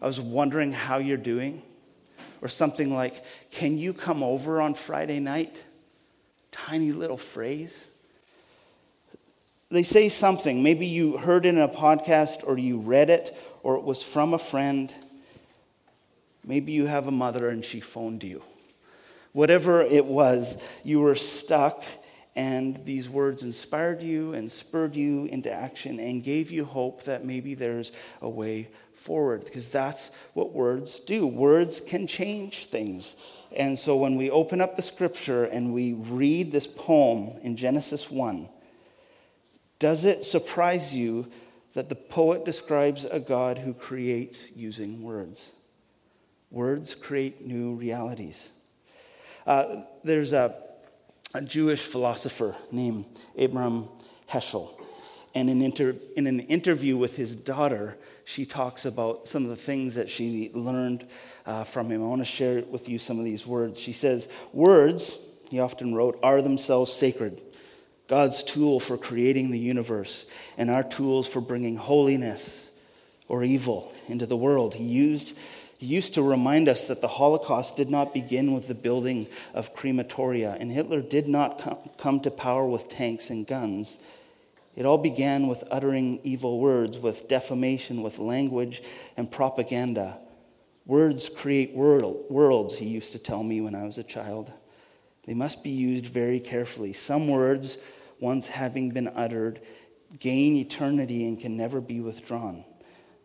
I 0.00 0.06
was 0.06 0.18
wondering 0.18 0.72
how 0.72 0.96
you're 0.96 1.18
doing. 1.18 1.62
Or 2.40 2.48
something 2.48 2.94
like, 2.94 3.22
Can 3.50 3.76
you 3.76 3.92
come 3.92 4.22
over 4.22 4.62
on 4.62 4.72
Friday 4.72 5.20
night? 5.20 5.62
Tiny 6.50 6.90
little 6.90 7.18
phrase. 7.18 7.86
They 9.70 9.82
say 9.82 10.08
something. 10.08 10.62
Maybe 10.62 10.86
you 10.86 11.18
heard 11.18 11.44
it 11.44 11.50
in 11.50 11.58
a 11.60 11.68
podcast 11.68 12.46
or 12.46 12.56
you 12.56 12.78
read 12.78 13.10
it 13.10 13.36
or 13.62 13.76
it 13.76 13.84
was 13.84 14.02
from 14.02 14.32
a 14.32 14.38
friend. 14.38 14.92
Maybe 16.46 16.72
you 16.72 16.86
have 16.86 17.06
a 17.06 17.12
mother 17.12 17.50
and 17.50 17.62
she 17.62 17.80
phoned 17.80 18.24
you. 18.24 18.42
Whatever 19.32 19.82
it 19.82 20.04
was, 20.04 20.62
you 20.84 21.00
were 21.00 21.14
stuck, 21.14 21.84
and 22.34 22.84
these 22.84 23.08
words 23.08 23.42
inspired 23.42 24.02
you 24.02 24.32
and 24.32 24.50
spurred 24.50 24.96
you 24.96 25.24
into 25.26 25.52
action 25.52 25.98
and 26.00 26.22
gave 26.22 26.50
you 26.50 26.64
hope 26.64 27.04
that 27.04 27.24
maybe 27.24 27.54
there's 27.54 27.92
a 28.20 28.28
way 28.28 28.68
forward, 28.94 29.44
because 29.44 29.68
that's 29.70 30.10
what 30.32 30.52
words 30.52 31.00
do. 31.00 31.26
Words 31.26 31.80
can 31.80 32.06
change 32.06 32.66
things. 32.66 33.16
And 33.54 33.78
so 33.78 33.96
when 33.96 34.16
we 34.16 34.30
open 34.30 34.60
up 34.60 34.76
the 34.76 34.82
scripture 34.82 35.44
and 35.44 35.74
we 35.74 35.92
read 35.92 36.52
this 36.52 36.66
poem 36.66 37.32
in 37.42 37.56
Genesis 37.56 38.10
1, 38.10 38.48
does 39.78 40.04
it 40.04 40.24
surprise 40.24 40.94
you 40.94 41.26
that 41.74 41.88
the 41.88 41.94
poet 41.94 42.44
describes 42.44 43.04
a 43.04 43.18
God 43.18 43.58
who 43.58 43.74
creates 43.74 44.52
using 44.54 45.02
words? 45.02 45.50
Words 46.50 46.94
create 46.94 47.46
new 47.46 47.74
realities. 47.74 48.50
Uh, 49.46 49.82
there's 50.04 50.32
a, 50.32 50.54
a, 51.34 51.42
Jewish 51.42 51.82
philosopher 51.82 52.54
named 52.70 53.04
Abraham 53.36 53.88
Heschel. 54.30 54.70
And 55.34 55.48
in, 55.48 55.62
inter, 55.62 55.96
in 56.16 56.26
an 56.26 56.40
interview 56.40 56.96
with 56.96 57.16
his 57.16 57.34
daughter, 57.34 57.96
she 58.24 58.44
talks 58.44 58.84
about 58.84 59.26
some 59.26 59.44
of 59.44 59.50
the 59.50 59.56
things 59.56 59.94
that 59.94 60.08
she 60.10 60.50
learned 60.54 61.06
uh, 61.46 61.64
from 61.64 61.90
him. 61.90 62.02
I 62.02 62.06
want 62.06 62.20
to 62.20 62.26
share 62.26 62.62
with 62.62 62.88
you 62.88 62.98
some 62.98 63.18
of 63.18 63.24
these 63.24 63.46
words. 63.46 63.80
She 63.80 63.92
says, 63.92 64.28
Words, 64.52 65.18
he 65.50 65.58
often 65.58 65.94
wrote, 65.94 66.18
are 66.22 66.40
themselves 66.40 66.92
sacred. 66.92 67.42
God's 68.08 68.42
tool 68.42 68.78
for 68.78 68.98
creating 68.98 69.50
the 69.50 69.58
universe 69.58 70.26
and 70.58 70.70
our 70.70 70.82
tools 70.82 71.26
for 71.26 71.40
bringing 71.40 71.76
holiness 71.76 72.68
or 73.28 73.42
evil 73.42 73.92
into 74.08 74.26
the 74.26 74.36
world. 74.36 74.74
He 74.74 74.84
used 74.84 75.36
he 75.82 75.88
used 75.88 76.14
to 76.14 76.22
remind 76.22 76.68
us 76.68 76.84
that 76.84 77.00
the 77.00 77.08
Holocaust 77.08 77.76
did 77.76 77.90
not 77.90 78.14
begin 78.14 78.52
with 78.52 78.68
the 78.68 78.74
building 78.74 79.26
of 79.52 79.74
crematoria, 79.74 80.56
and 80.60 80.70
Hitler 80.70 81.00
did 81.00 81.26
not 81.26 81.98
come 81.98 82.20
to 82.20 82.30
power 82.30 82.64
with 82.64 82.88
tanks 82.88 83.30
and 83.30 83.44
guns. 83.44 83.98
It 84.76 84.86
all 84.86 84.96
began 84.96 85.48
with 85.48 85.64
uttering 85.72 86.20
evil 86.22 86.60
words, 86.60 86.98
with 86.98 87.26
defamation, 87.26 88.00
with 88.00 88.20
language 88.20 88.80
and 89.16 89.28
propaganda. 89.28 90.18
Words 90.86 91.28
create 91.28 91.74
worlds, 91.74 92.78
he 92.78 92.86
used 92.86 93.10
to 93.10 93.18
tell 93.18 93.42
me 93.42 93.60
when 93.60 93.74
I 93.74 93.82
was 93.82 93.98
a 93.98 94.04
child. 94.04 94.52
They 95.26 95.34
must 95.34 95.64
be 95.64 95.70
used 95.70 96.06
very 96.06 96.38
carefully. 96.38 96.92
Some 96.92 97.26
words, 97.26 97.76
once 98.20 98.46
having 98.46 98.90
been 98.90 99.08
uttered, 99.08 99.60
gain 100.20 100.54
eternity 100.54 101.26
and 101.26 101.40
can 101.40 101.56
never 101.56 101.80
be 101.80 101.98
withdrawn. 101.98 102.64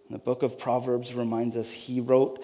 The 0.09 0.17
book 0.17 0.41
of 0.41 0.57
Proverbs 0.57 1.13
reminds 1.13 1.57
us 1.57 1.71
he 1.71 1.99
wrote 1.99 2.43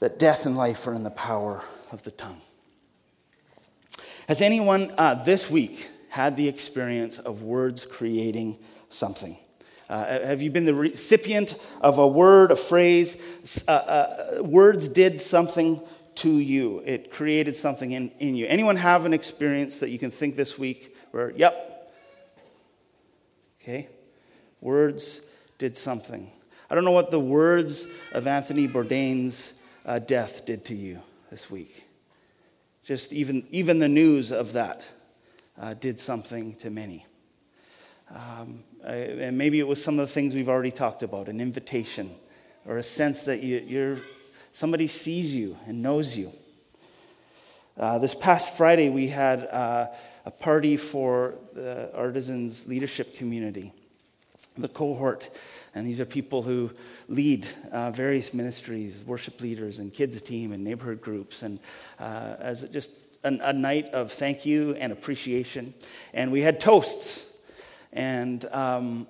that 0.00 0.18
death 0.18 0.46
and 0.46 0.56
life 0.56 0.86
are 0.86 0.94
in 0.94 1.04
the 1.04 1.10
power 1.10 1.62
of 1.92 2.02
the 2.02 2.10
tongue. 2.10 2.40
Has 4.26 4.42
anyone 4.42 4.92
uh, 4.98 5.14
this 5.14 5.50
week 5.50 5.88
had 6.08 6.36
the 6.36 6.48
experience 6.48 7.18
of 7.18 7.42
words 7.42 7.86
creating 7.86 8.58
something? 8.88 9.36
Uh, 9.88 10.24
have 10.24 10.42
you 10.42 10.50
been 10.50 10.64
the 10.64 10.74
recipient 10.74 11.54
of 11.80 11.98
a 11.98 12.06
word, 12.06 12.50
a 12.50 12.56
phrase? 12.56 13.16
Uh, 13.66 13.70
uh, 13.70 14.42
words 14.42 14.88
did 14.88 15.20
something 15.20 15.80
to 16.16 16.38
you, 16.38 16.82
it 16.84 17.10
created 17.10 17.56
something 17.56 17.92
in, 17.92 18.10
in 18.18 18.34
you. 18.34 18.46
Anyone 18.46 18.76
have 18.76 19.06
an 19.06 19.14
experience 19.14 19.80
that 19.80 19.88
you 19.88 19.98
can 19.98 20.10
think 20.10 20.36
this 20.36 20.58
week 20.58 20.94
where, 21.12 21.30
yep, 21.30 21.90
okay, 23.62 23.88
words 24.60 25.22
did 25.58 25.76
something? 25.76 26.30
I 26.70 26.74
don't 26.76 26.84
know 26.84 26.92
what 26.92 27.10
the 27.10 27.18
words 27.18 27.86
of 28.12 28.26
Anthony 28.26 28.68
Bourdain's 28.68 29.52
uh, 29.84 29.98
death 29.98 30.46
did 30.46 30.64
to 30.66 30.74
you 30.74 31.00
this 31.30 31.50
week. 31.50 31.84
Just 32.84 33.12
even, 33.12 33.46
even 33.50 33.80
the 33.80 33.88
news 33.88 34.30
of 34.30 34.52
that 34.52 34.88
uh, 35.60 35.74
did 35.74 35.98
something 35.98 36.54
to 36.56 36.70
many. 36.70 37.06
Um, 38.14 38.64
Uh, 38.82 39.26
and 39.26 39.36
maybe 39.36 39.58
it 39.58 39.68
was 39.68 39.84
some 39.84 40.00
of 40.00 40.08
the 40.08 40.12
things 40.14 40.34
we've 40.34 40.48
already 40.48 40.70
talked 40.70 41.02
about 41.02 41.28
an 41.28 41.38
invitation 41.38 42.08
or 42.64 42.78
a 42.78 42.82
sense 42.82 43.24
that 43.24 43.42
you, 43.42 43.62
you're, 43.66 43.98
somebody 44.52 44.88
sees 44.88 45.34
you 45.34 45.54
and 45.66 45.82
knows 45.82 46.16
you. 46.16 46.32
Uh, 47.76 47.98
this 47.98 48.14
past 48.14 48.56
Friday, 48.56 48.88
we 48.88 49.08
had 49.08 49.46
uh, 49.52 49.86
a 50.24 50.30
party 50.30 50.78
for 50.78 51.34
the 51.52 51.94
Artisans 51.94 52.66
Leadership 52.66 53.14
Community, 53.14 53.70
the 54.56 54.68
cohort. 54.68 55.28
And 55.74 55.86
these 55.86 56.00
are 56.00 56.04
people 56.04 56.42
who 56.42 56.70
lead 57.08 57.46
uh, 57.70 57.92
various 57.92 58.34
ministries, 58.34 59.04
worship 59.04 59.40
leaders, 59.40 59.78
and 59.78 59.92
kids' 59.92 60.20
team, 60.20 60.52
and 60.52 60.64
neighborhood 60.64 61.00
groups. 61.00 61.42
And 61.42 61.60
uh, 61.98 62.36
as 62.40 62.62
just 62.64 62.90
a, 63.22 63.38
a 63.42 63.52
night 63.52 63.86
of 63.92 64.10
thank 64.12 64.44
you 64.44 64.74
and 64.74 64.92
appreciation. 64.92 65.74
And 66.12 66.32
we 66.32 66.40
had 66.40 66.60
toasts. 66.60 67.26
And, 67.92 68.44
um, 68.52 69.06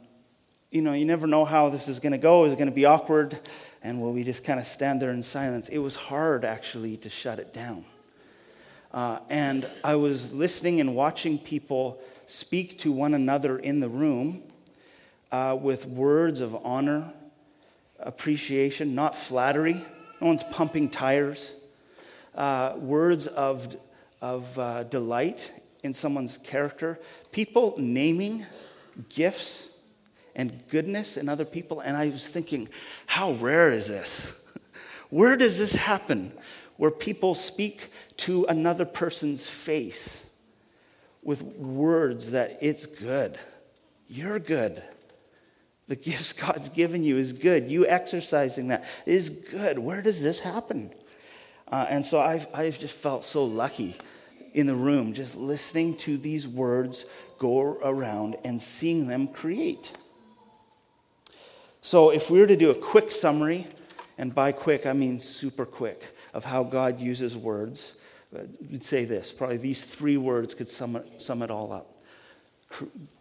you 0.71 0.83
know, 0.83 0.93
you 0.93 1.05
never 1.05 1.27
know 1.27 1.45
how 1.45 1.71
this 1.71 1.89
is 1.89 1.99
going 1.99 2.13
to 2.13 2.19
go. 2.19 2.45
Is 2.45 2.53
it 2.53 2.57
going 2.57 2.69
to 2.69 2.75
be 2.75 2.85
awkward? 2.85 3.39
And 3.83 4.01
will 4.01 4.13
we 4.13 4.23
just 4.23 4.45
kind 4.45 4.61
of 4.61 4.67
stand 4.67 5.01
there 5.01 5.11
in 5.11 5.23
silence? 5.23 5.69
It 5.69 5.79
was 5.79 5.95
hard, 5.95 6.45
actually, 6.45 6.99
to 6.99 7.09
shut 7.09 7.39
it 7.39 7.55
down. 7.55 7.85
Uh, 8.93 9.21
and 9.31 9.69
I 9.83 9.95
was 9.95 10.33
listening 10.33 10.81
and 10.81 10.95
watching 10.95 11.39
people 11.39 12.01
speak 12.27 12.79
to 12.81 12.93
one 12.93 13.15
another 13.15 13.59
in 13.59 13.81
the 13.81 13.89
room 13.89 14.43
uh, 15.33 15.57
with 15.61 15.87
words 15.87 16.41
of 16.41 16.55
honor, 16.65 17.13
appreciation, 17.99 18.95
not 18.95 19.15
flattery. 19.15 19.85
No 20.21 20.27
one's 20.27 20.43
pumping 20.43 20.91
tires. 20.91 21.55
Uh, 22.35 22.75
words 22.77 23.27
of, 23.27 23.77
of 24.21 24.59
uh, 24.59 24.85
delight 24.85 25.53
in 25.83 25.93
someone's 25.93 26.39
character. 26.39 26.99
People 27.33 27.75
naming 27.79 28.47
gifts 29.09 29.71
and 30.35 30.67
goodness 30.69 31.17
in 31.17 31.29
other 31.29 31.45
people. 31.45 31.81
And 31.81 31.97
I 31.97 32.09
was 32.09 32.29
thinking, 32.29 32.69
how 33.07 33.33
rare 33.33 33.71
is 33.71 33.89
this? 33.89 34.35
Where 35.11 35.37
does 35.37 35.59
this 35.59 35.75
happen? 35.75 36.33
Where 36.77 36.91
people 36.91 37.35
speak 37.35 37.91
to 38.19 38.45
another 38.47 38.85
person's 38.85 39.49
face 39.49 40.27
with 41.23 41.43
words 41.43 42.31
that 42.31 42.59
it's 42.61 42.87
good. 42.87 43.39
You're 44.09 44.39
good. 44.39 44.83
The 45.91 45.97
gifts 45.97 46.33
God's 46.45 46.69
given 46.69 47.03
you 47.03 47.19
is 47.19 47.33
good. 47.33 47.69
You 47.69 47.85
exercising 47.87 48.69
that 48.69 48.85
is 49.05 49.29
good. 49.29 49.79
Where 49.79 50.01
does 50.01 50.23
this 50.23 50.39
happen? 50.39 50.95
Uh, 51.67 51.87
and 51.91 52.05
so 52.05 52.21
I've, 52.21 52.47
I've 52.55 52.79
just 52.79 52.97
felt 52.97 53.25
so 53.25 53.45
lucky 53.45 53.97
in 54.55 54.67
the 54.67 54.75
room, 54.75 55.13
just 55.13 55.37
listening 55.37 55.97
to 55.97 56.17
these 56.17 56.47
words 56.47 57.07
go 57.39 57.79
around 57.83 58.37
and 58.45 58.63
seeing 58.63 59.09
them 59.09 59.29
create. 59.29 59.93
So, 61.83 62.11
if 62.11 62.31
we 62.31 62.39
were 62.41 62.47
to 62.47 62.57
do 62.57 62.71
a 62.71 62.75
quick 62.75 63.11
summary, 63.11 63.67
and 64.19 64.35
by 64.35 64.53
quick 64.53 64.87
I 64.87 64.93
mean 64.93 65.19
super 65.19 65.65
quick, 65.65 66.15
of 66.35 66.45
how 66.45 66.63
God 66.65 67.01
uses 67.01 67.37
words, 67.37 67.95
uh, 68.37 68.43
we'd 68.71 68.85
say 68.85 69.05
this 69.05 69.33
probably 69.33 69.57
these 69.57 69.85
three 69.85 70.17
words 70.17 70.55
could 70.55 70.69
sum 70.69 70.97
it, 70.97 71.21
sum 71.23 71.43
it 71.43 71.51
all 71.51 71.73
up. 71.73 72.03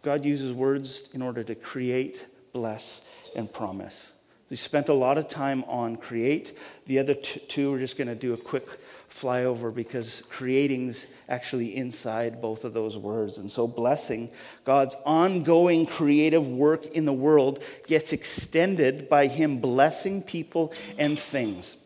God 0.02 0.24
uses 0.24 0.52
words 0.52 1.08
in 1.14 1.22
order 1.22 1.42
to 1.42 1.54
create, 1.54 2.26
bless, 2.52 3.02
and 3.34 3.52
promise. 3.52 4.12
We 4.50 4.56
spent 4.56 4.88
a 4.88 4.94
lot 4.94 5.16
of 5.16 5.28
time 5.28 5.62
on 5.68 5.96
create. 5.96 6.58
The 6.86 6.98
other 6.98 7.14
two, 7.14 7.70
we're 7.70 7.78
just 7.78 7.96
going 7.96 8.08
to 8.08 8.16
do 8.16 8.34
a 8.34 8.36
quick 8.36 8.66
flyover 9.08 9.72
because 9.72 10.24
creating's 10.28 11.06
actually 11.28 11.76
inside 11.76 12.40
both 12.40 12.64
of 12.64 12.72
those 12.72 12.96
words. 12.96 13.38
And 13.38 13.48
so, 13.48 13.68
blessing, 13.68 14.32
God's 14.64 14.96
ongoing 15.06 15.86
creative 15.86 16.48
work 16.48 16.86
in 16.86 17.04
the 17.04 17.12
world, 17.12 17.62
gets 17.86 18.12
extended 18.12 19.08
by 19.08 19.28
Him 19.28 19.58
blessing 19.58 20.20
people 20.20 20.72
and 20.98 21.18
things. 21.18 21.76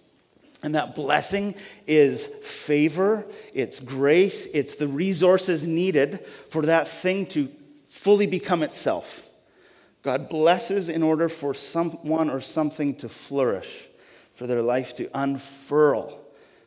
And 0.62 0.74
that 0.74 0.94
blessing 0.94 1.56
is 1.86 2.26
favor, 2.26 3.26
it's 3.52 3.80
grace, 3.80 4.46
it's 4.46 4.76
the 4.76 4.88
resources 4.88 5.66
needed 5.66 6.24
for 6.48 6.62
that 6.62 6.88
thing 6.88 7.26
to 7.26 7.50
fully 7.86 8.26
become 8.26 8.62
itself. 8.62 9.23
God 10.04 10.28
blesses 10.28 10.90
in 10.90 11.02
order 11.02 11.30
for 11.30 11.54
someone 11.54 12.28
or 12.28 12.42
something 12.42 12.94
to 12.96 13.08
flourish, 13.08 13.86
for 14.34 14.46
their 14.46 14.60
life 14.60 14.94
to 14.96 15.08
unfurl. 15.18 16.20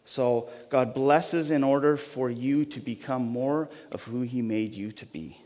So, 0.06 0.50
God 0.70 0.96
blesses 0.96 1.52
in 1.52 1.64
order 1.64 1.98
for 1.98 2.32
you 2.32 2.66
to 2.66 2.80
become 2.80 3.28
more 3.28 3.70
of 3.92 4.04
who 4.04 4.22
He 4.22 4.42
made 4.42 4.74
you 4.74 4.92
to 4.94 5.06
be. 5.06 5.38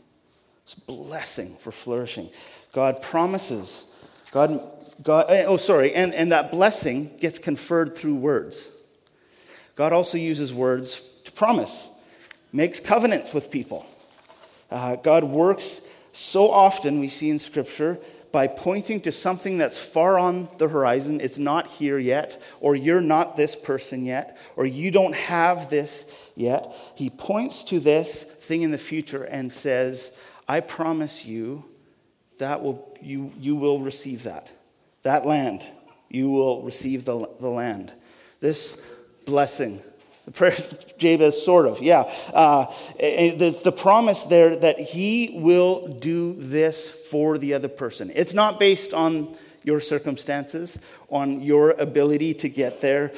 It's 0.64 0.74
blessing 0.74 1.54
for 1.56 1.70
flourishing. 1.70 2.30
God 2.72 3.02
promises. 3.02 3.84
God, 4.30 4.58
God 5.02 5.26
eh, 5.28 5.44
oh, 5.46 5.58
sorry, 5.58 5.92
and, 5.92 6.14
and 6.14 6.32
that 6.32 6.50
blessing 6.50 7.14
gets 7.18 7.38
conferred 7.38 7.94
through 7.94 8.14
words. 8.14 8.68
God 9.76 9.92
also 9.92 10.16
uses 10.16 10.54
words 10.54 11.02
to 11.24 11.32
promise, 11.32 11.88
makes 12.52 12.80
covenants 12.80 13.34
with 13.34 13.50
people. 13.50 13.84
Uh, 14.70 14.96
God 14.96 15.24
works 15.24 15.82
so 16.12 16.50
often 16.50 17.00
we 17.00 17.08
see 17.08 17.30
in 17.30 17.38
Scripture 17.38 17.98
by 18.32 18.46
pointing 18.46 19.00
to 19.02 19.12
something 19.12 19.58
that's 19.58 19.76
far 19.76 20.18
on 20.18 20.48
the 20.58 20.68
horizon, 20.68 21.20
it's 21.20 21.38
not 21.38 21.66
here 21.66 21.98
yet, 21.98 22.40
or 22.60 22.74
you're 22.74 23.00
not 23.00 23.36
this 23.36 23.54
person 23.54 24.04
yet, 24.04 24.38
or 24.56 24.64
you 24.64 24.90
don't 24.90 25.14
have 25.14 25.68
this 25.68 26.06
yet. 26.34 26.74
He 26.94 27.10
points 27.10 27.62
to 27.64 27.78
this 27.78 28.24
thing 28.24 28.62
in 28.62 28.70
the 28.70 28.78
future 28.78 29.24
and 29.24 29.52
says, 29.52 30.10
I 30.48 30.60
promise 30.60 31.26
you 31.26 31.64
that 32.38 32.62
will, 32.62 32.96
you, 33.00 33.32
you 33.38 33.54
will 33.54 33.80
receive 33.80 34.22
that. 34.22 34.50
That 35.02 35.26
land, 35.26 35.66
you 36.08 36.30
will 36.30 36.62
receive 36.62 37.04
the, 37.04 37.28
the 37.38 37.48
land. 37.48 37.92
This 38.40 38.78
blessing 39.26 39.80
the 40.24 40.30
prayer 40.30 40.54
Jabez, 40.98 41.42
sort 41.42 41.66
of, 41.66 41.82
yeah. 41.82 42.02
Uh, 42.32 42.72
there's 42.98 43.62
the 43.62 43.72
promise 43.72 44.22
there 44.22 44.54
that 44.56 44.78
he 44.78 45.32
will 45.34 45.88
do 45.88 46.34
this 46.34 46.88
for 46.88 47.38
the 47.38 47.54
other 47.54 47.68
person. 47.68 48.12
It's 48.14 48.34
not 48.34 48.60
based 48.60 48.94
on 48.94 49.36
your 49.64 49.80
circumstances, 49.80 50.78
on 51.10 51.42
your 51.42 51.70
ability 51.72 52.34
to 52.34 52.48
get 52.48 52.80
there, 52.80 53.12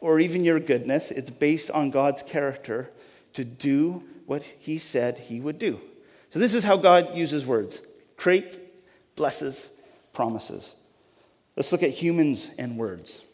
or 0.00 0.18
even 0.18 0.44
your 0.44 0.60
goodness. 0.60 1.10
It's 1.10 1.30
based 1.30 1.70
on 1.70 1.90
God's 1.90 2.22
character 2.22 2.90
to 3.34 3.44
do 3.44 4.04
what 4.26 4.42
he 4.42 4.78
said 4.78 5.18
he 5.18 5.40
would 5.40 5.58
do. 5.58 5.80
So, 6.30 6.38
this 6.38 6.54
is 6.54 6.64
how 6.64 6.76
God 6.76 7.16
uses 7.16 7.44
words 7.44 7.82
create, 8.16 8.58
blesses, 9.16 9.70
promises. 10.12 10.74
Let's 11.56 11.72
look 11.72 11.82
at 11.82 11.90
humans 11.90 12.50
and 12.58 12.76
words. 12.76 13.24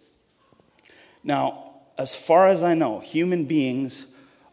Now, 1.22 1.65
as 1.98 2.14
far 2.14 2.48
as 2.48 2.62
I 2.62 2.74
know, 2.74 3.00
human 3.00 3.44
beings 3.44 4.06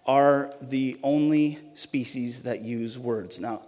are 0.05 0.53
the 0.61 0.97
only 1.03 1.59
species 1.75 2.43
that 2.43 2.61
use 2.61 2.97
words. 2.97 3.39
Now, 3.39 3.61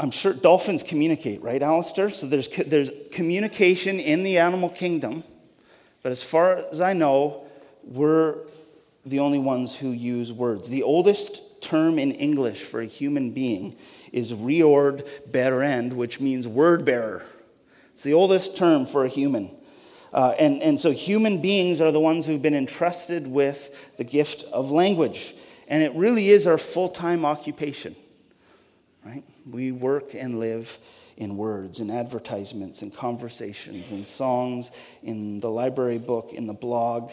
I'm 0.00 0.10
sure 0.10 0.32
dolphins 0.32 0.82
communicate, 0.82 1.42
right, 1.42 1.62
Alistair? 1.62 2.10
So 2.10 2.26
there's, 2.26 2.48
there's 2.48 2.90
communication 3.12 4.00
in 4.00 4.22
the 4.22 4.38
animal 4.38 4.68
kingdom, 4.68 5.24
but 6.02 6.12
as 6.12 6.22
far 6.22 6.64
as 6.70 6.80
I 6.80 6.92
know, 6.92 7.44
we're 7.82 8.36
the 9.04 9.18
only 9.18 9.38
ones 9.38 9.76
who 9.76 9.90
use 9.90 10.32
words. 10.32 10.68
The 10.68 10.82
oldest 10.82 11.42
term 11.60 11.98
in 11.98 12.12
English 12.12 12.62
for 12.62 12.80
a 12.80 12.86
human 12.86 13.30
being 13.30 13.76
is 14.12 14.32
Rheord 14.32 15.06
berend, 15.30 15.92
which 15.92 16.20
means 16.20 16.48
word 16.48 16.84
bearer. 16.84 17.24
It's 17.92 18.02
the 18.02 18.14
oldest 18.14 18.56
term 18.56 18.86
for 18.86 19.04
a 19.04 19.08
human. 19.08 19.54
Uh, 20.14 20.32
and, 20.38 20.62
and 20.62 20.78
so 20.78 20.92
human 20.92 21.42
beings 21.42 21.80
are 21.80 21.90
the 21.90 21.98
ones 21.98 22.24
who've 22.24 22.40
been 22.40 22.54
entrusted 22.54 23.26
with 23.26 23.96
the 23.96 24.04
gift 24.04 24.44
of 24.44 24.70
language. 24.70 25.34
And 25.66 25.82
it 25.82 25.92
really 25.94 26.28
is 26.28 26.46
our 26.46 26.56
full 26.56 26.88
time 26.88 27.24
occupation, 27.24 27.96
right? 29.04 29.24
We 29.50 29.72
work 29.72 30.14
and 30.14 30.38
live 30.38 30.78
in 31.16 31.36
words, 31.36 31.80
in 31.80 31.90
advertisements, 31.90 32.80
in 32.82 32.92
conversations, 32.92 33.90
in 33.90 34.04
songs, 34.04 34.70
in 35.02 35.40
the 35.40 35.50
library 35.50 35.98
book, 35.98 36.32
in 36.32 36.46
the 36.46 36.54
blog, 36.54 37.10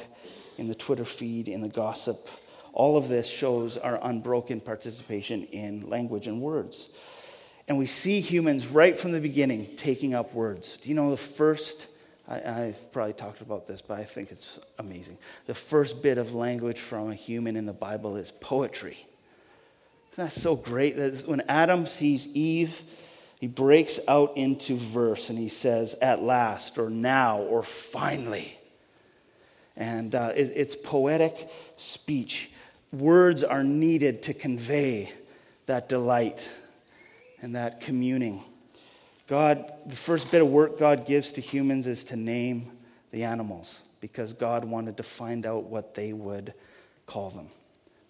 in 0.59 0.67
the 0.67 0.75
Twitter 0.75 1.05
feed, 1.05 1.47
in 1.47 1.61
the 1.61 1.69
gossip. 1.69 2.29
All 2.71 2.97
of 2.97 3.07
this 3.07 3.27
shows 3.27 3.77
our 3.77 3.99
unbroken 4.03 4.61
participation 4.61 5.45
in 5.45 5.89
language 5.89 6.27
and 6.27 6.39
words. 6.39 6.87
And 7.67 7.79
we 7.79 7.87
see 7.87 8.21
humans 8.21 8.67
right 8.67 8.99
from 8.99 9.11
the 9.11 9.21
beginning 9.21 9.75
taking 9.75 10.13
up 10.13 10.35
words. 10.35 10.77
Do 10.81 10.89
you 10.89 10.95
know 10.95 11.09
the 11.09 11.17
first 11.17 11.87
I, 12.27 12.38
have 12.38 12.91
probably 12.91 13.13
talked 13.13 13.41
about 13.41 13.67
this, 13.67 13.81
but 13.81 13.99
I 13.99 14.03
think 14.03 14.31
it's 14.31 14.60
amazing. 14.77 15.17
The 15.47 15.53
first 15.53 16.01
bit 16.01 16.17
of 16.17 16.34
language 16.34 16.79
from 16.79 17.10
a 17.10 17.15
human 17.15 17.55
in 17.55 17.65
the 17.65 17.73
Bible 17.73 18.15
is 18.15 18.31
poetry. 18.31 19.05
Isn't 20.13 20.25
that 20.25 20.31
so 20.31 20.55
great? 20.55 20.97
That 20.97 21.27
when 21.27 21.41
Adam 21.49 21.88
sees 21.88 22.27
Eve, 22.29 22.84
he 23.39 23.47
breaks 23.47 23.99
out 24.07 24.38
into 24.38 24.75
verse 24.75 25.29
and 25.29 25.39
he 25.39 25.49
says, 25.49 25.95
at 26.01 26.21
last, 26.21 26.77
or 26.77 26.89
now, 26.89 27.39
or 27.39 27.63
finally. 27.63 28.57
And 29.75 30.13
uh, 30.13 30.34
it, 30.36 30.51
it's 30.55 30.75
poetic 30.75 31.49
speech. 31.75 32.51
Words 32.91 33.43
are 33.43 33.63
needed 33.63 34.21
to 34.23 34.34
convey 34.34 35.12
that 35.65 35.89
delight 35.89 36.51
and 37.41 37.55
that 37.55 37.81
communing. 37.81 38.43
God, 39.32 39.72
the 39.86 39.96
first 39.96 40.30
bit 40.30 40.41
of 40.41 40.50
work 40.50 40.78
God 40.78 41.06
gives 41.06 41.32
to 41.32 41.39
humans 41.39 41.88
is 41.88 42.04
to 42.04 42.17
name 42.17 42.70
the 43.12 43.24
animals 43.24 43.80
because 44.02 44.34
God 44.34 44.65
wanted 44.65 44.98
to 44.98 45.04
find 45.04 45.46
out 45.46 45.63
what 45.63 45.96
they 45.96 46.12
would 46.12 46.54
call 47.06 47.30
them. 47.30 47.48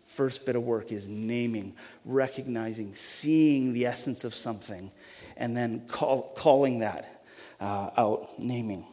First 0.08 0.48
bit 0.48 0.56
of 0.56 0.64
work 0.64 0.92
is 0.92 1.08
naming, 1.08 1.76
recognizing, 2.06 2.96
seeing 2.96 3.72
the 3.72 3.86
essence 3.86 4.24
of 4.24 4.34
something, 4.34 4.92
and 5.38 5.56
then 5.56 5.86
call, 5.88 6.34
calling 6.36 6.80
that 6.80 7.22
uh, 7.60 7.92
out, 7.96 8.40
naming. 8.40 8.84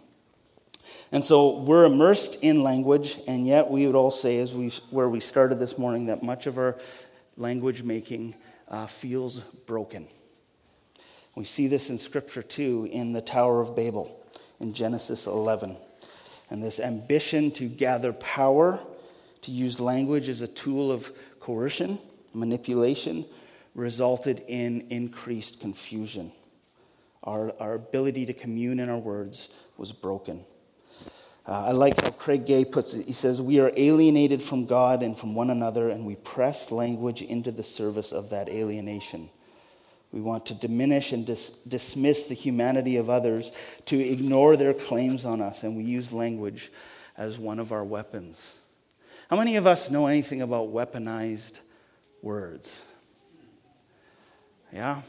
And 1.10 1.24
so 1.24 1.60
we're 1.60 1.86
immersed 1.86 2.42
in 2.42 2.62
language, 2.62 3.16
and 3.26 3.46
yet 3.46 3.70
we 3.70 3.86
would 3.86 3.96
all 3.96 4.10
say, 4.10 4.38
as 4.40 4.52
we 4.52 4.68
where 4.90 5.08
we 5.08 5.20
started 5.20 5.60
this 5.60 5.78
morning, 5.78 6.04
that 6.08 6.22
much 6.22 6.46
of 6.46 6.58
our 6.58 6.76
language 7.38 7.82
making 7.84 8.34
uh, 8.68 8.84
feels 8.84 9.38
broken. 9.64 10.08
We 11.38 11.44
see 11.44 11.68
this 11.68 11.88
in 11.88 11.98
Scripture 11.98 12.42
too, 12.42 12.88
in 12.90 13.12
the 13.12 13.20
Tower 13.20 13.60
of 13.60 13.76
Babel, 13.76 14.26
in 14.58 14.74
Genesis 14.74 15.28
11. 15.28 15.76
And 16.50 16.60
this 16.60 16.80
ambition 16.80 17.52
to 17.52 17.68
gather 17.68 18.12
power, 18.12 18.80
to 19.42 19.52
use 19.52 19.78
language 19.78 20.28
as 20.28 20.40
a 20.40 20.48
tool 20.48 20.90
of 20.90 21.12
coercion, 21.38 22.00
manipulation, 22.34 23.24
resulted 23.76 24.42
in 24.48 24.88
increased 24.90 25.60
confusion. 25.60 26.32
Our, 27.22 27.54
our 27.60 27.74
ability 27.74 28.26
to 28.26 28.32
commune 28.32 28.80
in 28.80 28.88
our 28.88 28.98
words 28.98 29.48
was 29.76 29.92
broken. 29.92 30.44
Uh, 31.46 31.66
I 31.66 31.70
like 31.70 32.00
how 32.00 32.10
Craig 32.10 32.46
Gay 32.46 32.64
puts 32.64 32.94
it. 32.94 33.06
He 33.06 33.12
says, 33.12 33.40
We 33.40 33.60
are 33.60 33.70
alienated 33.76 34.42
from 34.42 34.66
God 34.66 35.04
and 35.04 35.16
from 35.16 35.36
one 35.36 35.50
another, 35.50 35.88
and 35.88 36.04
we 36.04 36.16
press 36.16 36.72
language 36.72 37.22
into 37.22 37.52
the 37.52 37.62
service 37.62 38.10
of 38.10 38.30
that 38.30 38.48
alienation. 38.48 39.30
We 40.12 40.20
want 40.20 40.46
to 40.46 40.54
diminish 40.54 41.12
and 41.12 41.26
dis- 41.26 41.50
dismiss 41.66 42.24
the 42.24 42.34
humanity 42.34 42.96
of 42.96 43.10
others, 43.10 43.52
to 43.86 43.98
ignore 43.98 44.56
their 44.56 44.74
claims 44.74 45.24
on 45.24 45.42
us, 45.42 45.62
and 45.62 45.76
we 45.76 45.84
use 45.84 46.12
language 46.12 46.72
as 47.16 47.38
one 47.38 47.58
of 47.58 47.72
our 47.72 47.84
weapons. 47.84 48.54
How 49.28 49.36
many 49.36 49.56
of 49.56 49.66
us 49.66 49.90
know 49.90 50.06
anything 50.06 50.40
about 50.40 50.72
weaponized 50.72 51.60
words? 52.22 52.80
Yeah? 54.72 55.02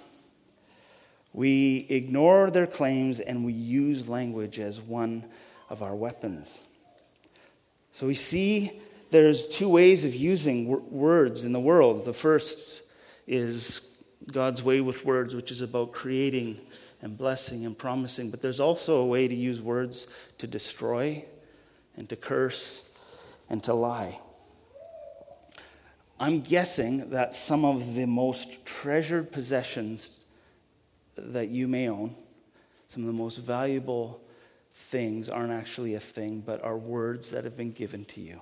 We 1.32 1.86
ignore 1.90 2.50
their 2.50 2.68
claims 2.68 3.20
and 3.20 3.46
we 3.46 3.54
use 3.54 4.10
language 4.10 4.60
as 4.60 4.82
one 4.82 5.26
of 5.70 5.82
our 5.82 5.96
weapons. 5.96 6.60
So 7.94 8.08
we 8.08 8.14
see 8.14 8.82
there's 9.12 9.46
two 9.46 9.70
ways 9.70 10.04
of 10.04 10.16
using 10.16 10.68
words 10.92 11.46
in 11.46 11.52
the 11.52 11.60
world. 11.60 12.06
The 12.06 12.14
first 12.14 12.82
is 13.28 13.89
God's 14.32 14.64
way 14.64 14.82
with 14.82 15.06
words, 15.06 15.36
which 15.36 15.52
is 15.52 15.62
about 15.62 15.92
creating 15.92 16.60
and 17.02 17.18
blessing 17.18 17.66
and 17.66 17.78
promising. 17.78 18.30
But 18.30 18.42
there's 18.42 18.60
also 18.60 19.02
a 19.02 19.06
way 19.06 19.28
to 19.28 19.36
use 19.36 19.62
words 19.62 20.08
to 20.38 20.48
destroy 20.48 21.26
and 21.96 22.08
to 22.10 22.16
curse 22.16 22.90
and 23.50 23.64
to 23.64 23.74
lie. 23.74 24.20
I'm 26.20 26.42
guessing 26.42 27.12
that 27.12 27.34
some 27.34 27.64
of 27.64 27.96
the 27.96 28.06
most 28.06 28.66
treasured 28.66 29.32
possessions 29.32 30.20
that 31.16 31.48
you 31.48 31.68
may 31.68 31.88
own, 31.90 32.16
some 32.90 33.04
of 33.04 33.08
the 33.08 33.14
most 33.14 33.38
valuable 33.38 34.20
things, 34.74 35.30
aren't 35.30 35.54
actually 35.54 35.94
a 35.94 36.00
thing, 36.00 36.42
but 36.46 36.62
are 36.64 36.78
words 36.78 37.32
that 37.32 37.46
have 37.46 37.56
been 37.56 37.72
given 37.72 38.04
to 38.06 38.22
you. 38.22 38.42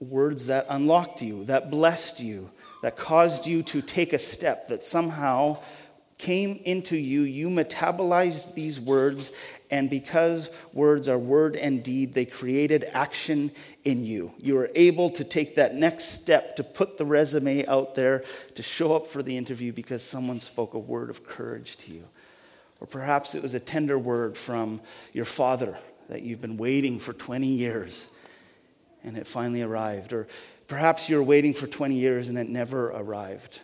Words 0.00 0.46
that 0.46 0.66
unlocked 0.68 1.20
you, 1.22 1.44
that 1.44 1.70
blessed 1.70 2.20
you, 2.20 2.50
that 2.86 2.96
caused 2.96 3.48
you 3.48 3.64
to 3.64 3.82
take 3.82 4.12
a 4.12 4.18
step, 4.18 4.68
that 4.68 4.84
somehow 4.84 5.58
came 6.18 6.60
into 6.64 6.96
you. 6.96 7.22
You 7.22 7.48
metabolized 7.48 8.54
these 8.54 8.78
words, 8.78 9.32
and 9.72 9.90
because 9.90 10.50
words 10.72 11.08
are 11.08 11.18
word 11.18 11.56
and 11.56 11.82
deed, 11.82 12.14
they 12.14 12.26
created 12.26 12.84
action 12.92 13.50
in 13.82 14.04
you. 14.04 14.30
You 14.38 14.54
were 14.54 14.70
able 14.76 15.10
to 15.10 15.24
take 15.24 15.56
that 15.56 15.74
next 15.74 16.12
step 16.12 16.54
to 16.54 16.62
put 16.62 16.96
the 16.96 17.04
resume 17.04 17.66
out 17.66 17.96
there, 17.96 18.22
to 18.54 18.62
show 18.62 18.94
up 18.94 19.08
for 19.08 19.20
the 19.20 19.36
interview 19.36 19.72
because 19.72 20.04
someone 20.04 20.38
spoke 20.38 20.74
a 20.74 20.78
word 20.78 21.10
of 21.10 21.26
courage 21.26 21.78
to 21.78 21.92
you. 21.92 22.04
Or 22.80 22.86
perhaps 22.86 23.34
it 23.34 23.42
was 23.42 23.54
a 23.54 23.58
tender 23.58 23.98
word 23.98 24.36
from 24.36 24.80
your 25.12 25.24
father 25.24 25.76
that 26.08 26.22
you've 26.22 26.40
been 26.40 26.56
waiting 26.56 27.00
for 27.00 27.12
20 27.12 27.48
years 27.48 28.06
and 29.02 29.16
it 29.16 29.26
finally 29.26 29.62
arrived. 29.62 30.12
Or 30.12 30.28
Perhaps 30.68 31.08
you're 31.08 31.22
waiting 31.22 31.54
for 31.54 31.66
20 31.66 31.94
years 31.94 32.28
and 32.28 32.36
it 32.36 32.48
never 32.48 32.88
arrived. 32.88 33.60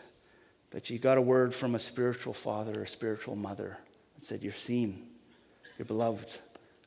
But 0.71 0.89
you 0.89 0.99
got 0.99 1.19
a 1.19 1.23
word 1.23 1.55
from 1.55 1.75
a 1.75 1.79
spiritual 1.79 2.33
father 2.33 2.83
or 2.83 2.87
spiritual 2.87 3.37
mother 3.37 3.77
that 4.15 4.25
said, 4.25 4.43
You're 4.43 4.53
seen, 4.53 5.07
you're 5.79 5.87
beloved, 5.87 6.31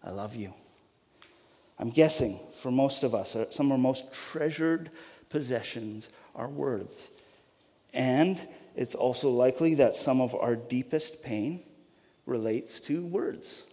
I 0.03 0.11
love 0.11 0.35
you. 0.35 0.53
I'm 1.77 1.89
guessing 1.89 2.39
for 2.61 2.71
most 2.71 3.03
of 3.03 3.13
us, 3.13 3.35
uh, 3.35 3.45
some 3.51 3.67
of 3.67 3.73
our 3.73 3.77
most 3.77 4.13
treasured 4.13 4.89
possessions 5.29 6.09
are 6.33 6.47
words. 6.47 7.09
And 7.93 8.39
it's 8.75 8.95
also 8.95 9.29
likely 9.29 9.75
that 9.75 9.93
some 9.93 10.21
of 10.21 10.33
our 10.35 10.55
deepest 10.55 11.21
pain 11.21 11.61
relates 12.25 12.79
to 12.81 13.05
words. 13.05 13.63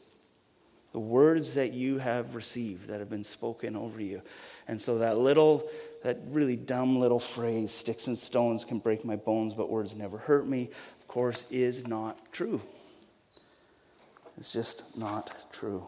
The 0.92 1.00
words 1.00 1.54
that 1.54 1.72
you 1.72 1.98
have 1.98 2.34
received 2.34 2.88
that 2.88 3.00
have 3.00 3.08
been 3.08 3.24
spoken 3.24 3.76
over 3.76 4.00
you. 4.00 4.22
And 4.68 4.80
so 4.80 4.98
that 4.98 5.16
little 5.16 5.68
that 6.02 6.18
really 6.28 6.56
dumb 6.56 6.98
little 6.98 7.20
phrase, 7.20 7.70
sticks 7.70 8.06
and 8.06 8.18
stones 8.18 8.64
can 8.64 8.78
break 8.78 9.04
my 9.04 9.16
bones, 9.16 9.54
but 9.54 9.70
words 9.70 9.94
never 9.94 10.18
hurt 10.18 10.46
me, 10.46 10.70
of 11.00 11.08
course, 11.08 11.46
is 11.50 11.86
not 11.86 12.32
true. 12.32 12.60
It's 14.36 14.52
just 14.52 14.96
not 14.96 15.52
true. 15.52 15.86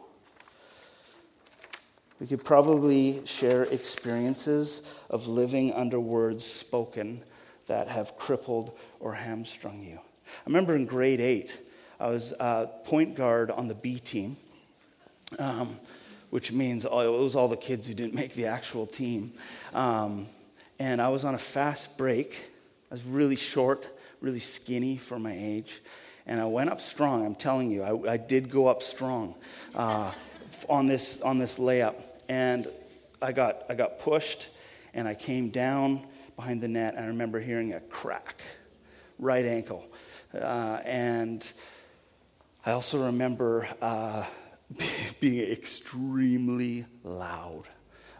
We 2.20 2.28
could 2.28 2.44
probably 2.44 3.26
share 3.26 3.64
experiences 3.64 4.82
of 5.10 5.26
living 5.26 5.72
under 5.72 5.98
words 5.98 6.44
spoken 6.44 7.22
that 7.66 7.88
have 7.88 8.16
crippled 8.16 8.72
or 9.00 9.14
hamstrung 9.14 9.82
you. 9.82 9.98
I 9.98 10.42
remember 10.46 10.76
in 10.76 10.86
grade 10.86 11.20
eight, 11.20 11.60
I 11.98 12.08
was 12.08 12.32
a 12.38 12.70
point 12.84 13.14
guard 13.16 13.50
on 13.50 13.66
the 13.66 13.74
B 13.74 13.98
team. 13.98 14.36
Um, 15.38 15.80
which 16.34 16.50
means 16.50 16.84
it 16.84 16.90
was 16.90 17.36
all 17.36 17.46
the 17.46 17.56
kids 17.56 17.86
who 17.86 17.94
didn't 17.94 18.12
make 18.12 18.34
the 18.34 18.46
actual 18.46 18.86
team. 18.86 19.32
Um, 19.72 20.26
and 20.80 21.00
I 21.00 21.08
was 21.08 21.24
on 21.24 21.36
a 21.36 21.38
fast 21.38 21.96
break. 21.96 22.50
I 22.90 22.94
was 22.94 23.04
really 23.04 23.36
short, 23.36 23.86
really 24.20 24.40
skinny 24.40 24.96
for 24.96 25.16
my 25.16 25.32
age. 25.32 25.80
And 26.26 26.40
I 26.40 26.46
went 26.46 26.70
up 26.70 26.80
strong. 26.80 27.24
I'm 27.24 27.36
telling 27.36 27.70
you, 27.70 27.84
I, 27.84 28.14
I 28.14 28.16
did 28.16 28.50
go 28.50 28.66
up 28.66 28.82
strong 28.82 29.36
uh, 29.76 30.10
on, 30.68 30.88
this, 30.88 31.20
on 31.20 31.38
this 31.38 31.58
layup. 31.58 32.02
And 32.28 32.66
I 33.22 33.30
got, 33.30 33.62
I 33.68 33.76
got 33.76 34.00
pushed, 34.00 34.48
and 34.92 35.06
I 35.06 35.14
came 35.14 35.50
down 35.50 36.04
behind 36.34 36.60
the 36.60 36.66
net. 36.66 36.94
And 36.96 37.04
I 37.04 37.08
remember 37.10 37.38
hearing 37.38 37.74
a 37.74 37.80
crack, 37.80 38.42
right 39.20 39.44
ankle. 39.44 39.86
Uh, 40.34 40.80
and 40.84 41.48
I 42.66 42.72
also 42.72 43.06
remember 43.06 43.68
uh, 43.80 44.24
being 45.20 45.50
extremely 45.50 46.84
loud 47.02 47.64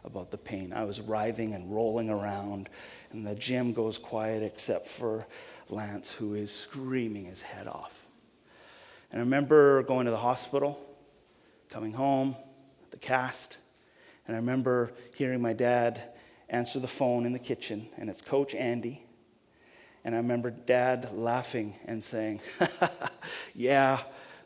about 0.05 0.31
the 0.31 0.39
pain. 0.39 0.73
I 0.73 0.85
was 0.85 1.01
writhing 1.01 1.55
and 1.55 1.75
rolling 1.75 2.11
around, 2.11 2.69
and 3.11 3.27
the 3.27 3.35
gym 3.35 3.73
goes 3.73 3.99
quiet 3.99 4.43
except 4.43 4.87
for 4.87 5.27
Lance, 5.69 6.13
who 6.13 6.35
is 6.35 6.53
screaming 6.53 7.25
his 7.25 7.43
head 7.43 7.67
off. 7.67 7.95
And 9.11 9.21
I 9.21 9.25
remember 9.25 9.83
going 9.85 10.05
to 10.05 10.11
the 10.11 10.19
hospital, 10.19 10.79
coming 11.71 11.93
home, 11.93 12.37
the 12.91 12.99
cast, 12.99 13.59
and 14.27 14.37
I 14.37 14.41
remember 14.41 14.93
hearing 15.15 15.41
my 15.41 15.53
dad 15.53 16.03
answer 16.49 16.79
the 16.79 16.89
phone 16.89 17.27
in 17.27 17.33
the 17.33 17.39
kitchen, 17.39 17.89
and 17.97 18.09
it's 18.09 18.23
Coach 18.23 18.55
Andy. 18.55 19.03
And 20.05 20.15
I 20.15 20.19
remember 20.19 20.51
dad 20.51 21.15
laughing 21.15 21.75
and 21.87 22.05
saying, 22.05 22.41
Yeah, 23.55 24.01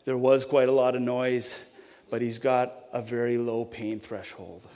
there 0.04 0.16
was 0.16 0.44
quite 0.44 0.68
a 0.68 0.72
lot 0.72 0.94
of 0.94 1.02
noise 1.02 1.60
but 2.10 2.22
he's 2.22 2.38
got 2.38 2.74
a 2.92 3.02
very 3.02 3.38
low 3.38 3.64
pain 3.64 4.00
threshold. 4.00 4.66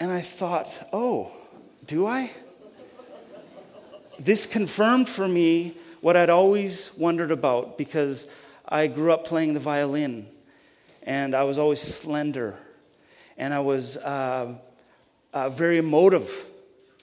And 0.00 0.10
I 0.10 0.20
thought, 0.20 0.88
oh, 0.92 1.30
do 1.86 2.06
I? 2.06 2.30
This 4.18 4.46
confirmed 4.46 5.08
for 5.08 5.28
me 5.28 5.76
what 6.00 6.16
I'd 6.16 6.30
always 6.30 6.90
wondered 6.96 7.30
about 7.30 7.78
because 7.78 8.26
I 8.68 8.88
grew 8.88 9.12
up 9.12 9.24
playing 9.24 9.54
the 9.54 9.60
violin 9.60 10.26
and 11.04 11.34
I 11.34 11.44
was 11.44 11.58
always 11.58 11.80
slender 11.80 12.56
and 13.38 13.54
I 13.54 13.60
was 13.60 13.96
uh, 13.96 14.54
uh, 15.32 15.48
very 15.50 15.78
emotive, 15.78 16.46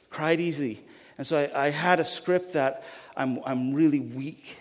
cried 0.09 0.39
easily. 0.41 0.81
And 1.17 1.25
so 1.25 1.37
I, 1.37 1.67
I 1.67 1.69
had 1.69 1.99
a 1.99 2.05
script 2.05 2.53
that 2.53 2.83
I'm, 3.15 3.39
I'm 3.45 3.73
really 3.73 3.99
weak 3.99 4.57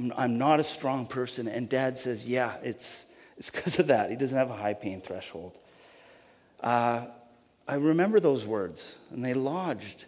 I'm, 0.00 0.14
I'm 0.16 0.38
not 0.38 0.60
a 0.60 0.64
strong 0.64 1.06
person. 1.06 1.46
And 1.46 1.68
dad 1.68 1.98
says, 1.98 2.26
Yeah, 2.26 2.56
it's 2.62 3.04
it's 3.36 3.50
because 3.50 3.78
of 3.78 3.88
that. 3.88 4.08
He 4.08 4.16
doesn't 4.16 4.36
have 4.36 4.50
a 4.50 4.56
high 4.56 4.72
pain 4.72 5.02
threshold. 5.02 5.58
Uh, 6.60 7.06
I 7.68 7.74
remember 7.74 8.18
those 8.18 8.46
words, 8.46 8.96
and 9.10 9.22
they 9.22 9.34
lodged. 9.34 10.06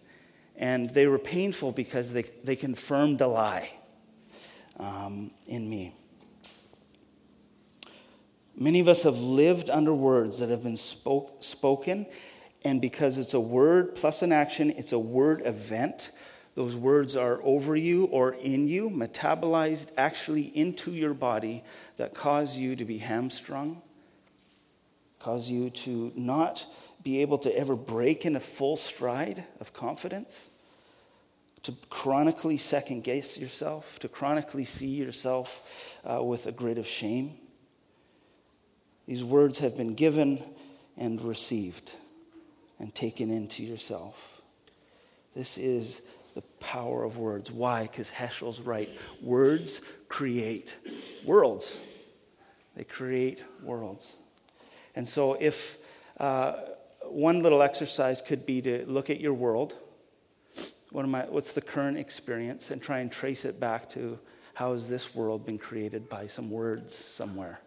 And 0.57 0.90
they 0.90 1.07
were 1.07 1.18
painful 1.18 1.72
because 1.72 2.12
they, 2.12 2.24
they 2.45 2.57
confirmed 2.57 3.20
a 3.20 3.26
lie 3.26 3.70
um, 4.78 5.30
in 5.47 5.68
me. 5.68 5.95
Many 8.57 8.80
of 8.80 8.88
us 8.88 9.03
have 9.03 9.18
lived 9.18 9.70
under 9.70 9.95
words 9.95 10.38
that 10.38 10.51
have 10.51 10.62
been 10.62 10.76
spoke, 10.76 11.43
spoken, 11.43 12.07
and 12.64 12.80
because 12.80 13.18
it's 13.18 13.34
a 13.34 13.40
word 13.40 13.97
plus 13.97 14.22
an 14.22 14.30
action, 14.30 14.70
it's 14.70 14.93
a 14.93 14.99
word 14.99 15.43
event. 15.45 16.11
Those 16.55 16.76
words 16.76 17.16
are 17.16 17.40
over 17.42 17.74
you 17.74 18.05
or 18.05 18.34
in 18.34 18.68
you, 18.68 18.90
metabolized 18.90 19.90
actually 19.96 20.42
into 20.57 20.92
your 20.92 21.14
body, 21.14 21.64
that 21.96 22.14
cause 22.14 22.59
you 22.59 22.76
to 22.76 22.84
be 22.84 22.98
hamstrung, 22.98 23.80
cause 25.18 25.48
you 25.48 25.70
to 25.70 26.12
not 26.14 26.66
be 27.03 27.22
able 27.22 27.38
to 27.38 27.57
ever 27.57 27.74
break 27.74 28.26
in 28.26 28.36
a 28.36 28.40
full 28.40 28.76
stride 28.76 29.44
of 29.61 29.72
confidence, 29.72 30.50
to 31.62 31.74
chronically 31.88 32.59
second 32.59 33.03
guess 33.03 33.38
yourself, 33.38 33.98
to 34.00 34.09
chronically 34.09 34.64
see 34.64 34.88
yourself 34.88 35.98
uh, 36.05 36.22
with 36.22 36.46
a 36.46 36.53
grid 36.53 36.76
of 36.76 36.86
shame. 36.86 37.32
These 39.07 39.24
words 39.24 39.61
have 39.61 39.76
been 39.76 39.94
given 39.94 40.42
and 40.96 41.20
received 41.22 41.92
and 42.78 42.94
taken 42.94 43.30
into 43.30 43.62
yourself. 43.62 44.42
This 45.34 45.57
is 45.57 46.03
the 46.35 46.43
power 46.61 47.05
of 47.05 47.18
words. 47.18 47.51
Why? 47.51 47.83
Because 47.83 48.11
Heschel's 48.11 48.61
right. 48.61 48.89
Words 49.20 49.80
create 50.09 50.76
worlds. 51.24 51.80
They 52.76 52.85
create 52.85 53.43
worlds. 53.62 54.12
And 54.95 55.07
so, 55.07 55.35
if 55.35 55.78
uh, 56.18 56.55
one 57.05 57.43
little 57.43 57.62
exercise 57.62 58.20
could 58.20 58.47
be 58.47 58.62
to 58.62 58.85
look 58.87 59.11
at 59.11 59.20
your 59.20 59.35
world, 59.35 59.74
what 60.91 61.05
am 61.05 61.14
I, 61.14 61.22
what's 61.22 61.53
the 61.53 61.61
current 61.61 61.99
experience, 61.99 62.70
and 62.70 62.80
try 62.80 62.99
and 63.01 63.11
trace 63.11 63.45
it 63.45 63.59
back 63.59 63.89
to 63.91 64.18
how 64.55 64.72
has 64.72 64.89
this 64.89 65.14
world 65.14 65.47
been 65.47 65.59
created 65.59 66.09
by 66.09 66.26
some 66.26 66.51
words 66.51 66.95
somewhere? 66.95 67.61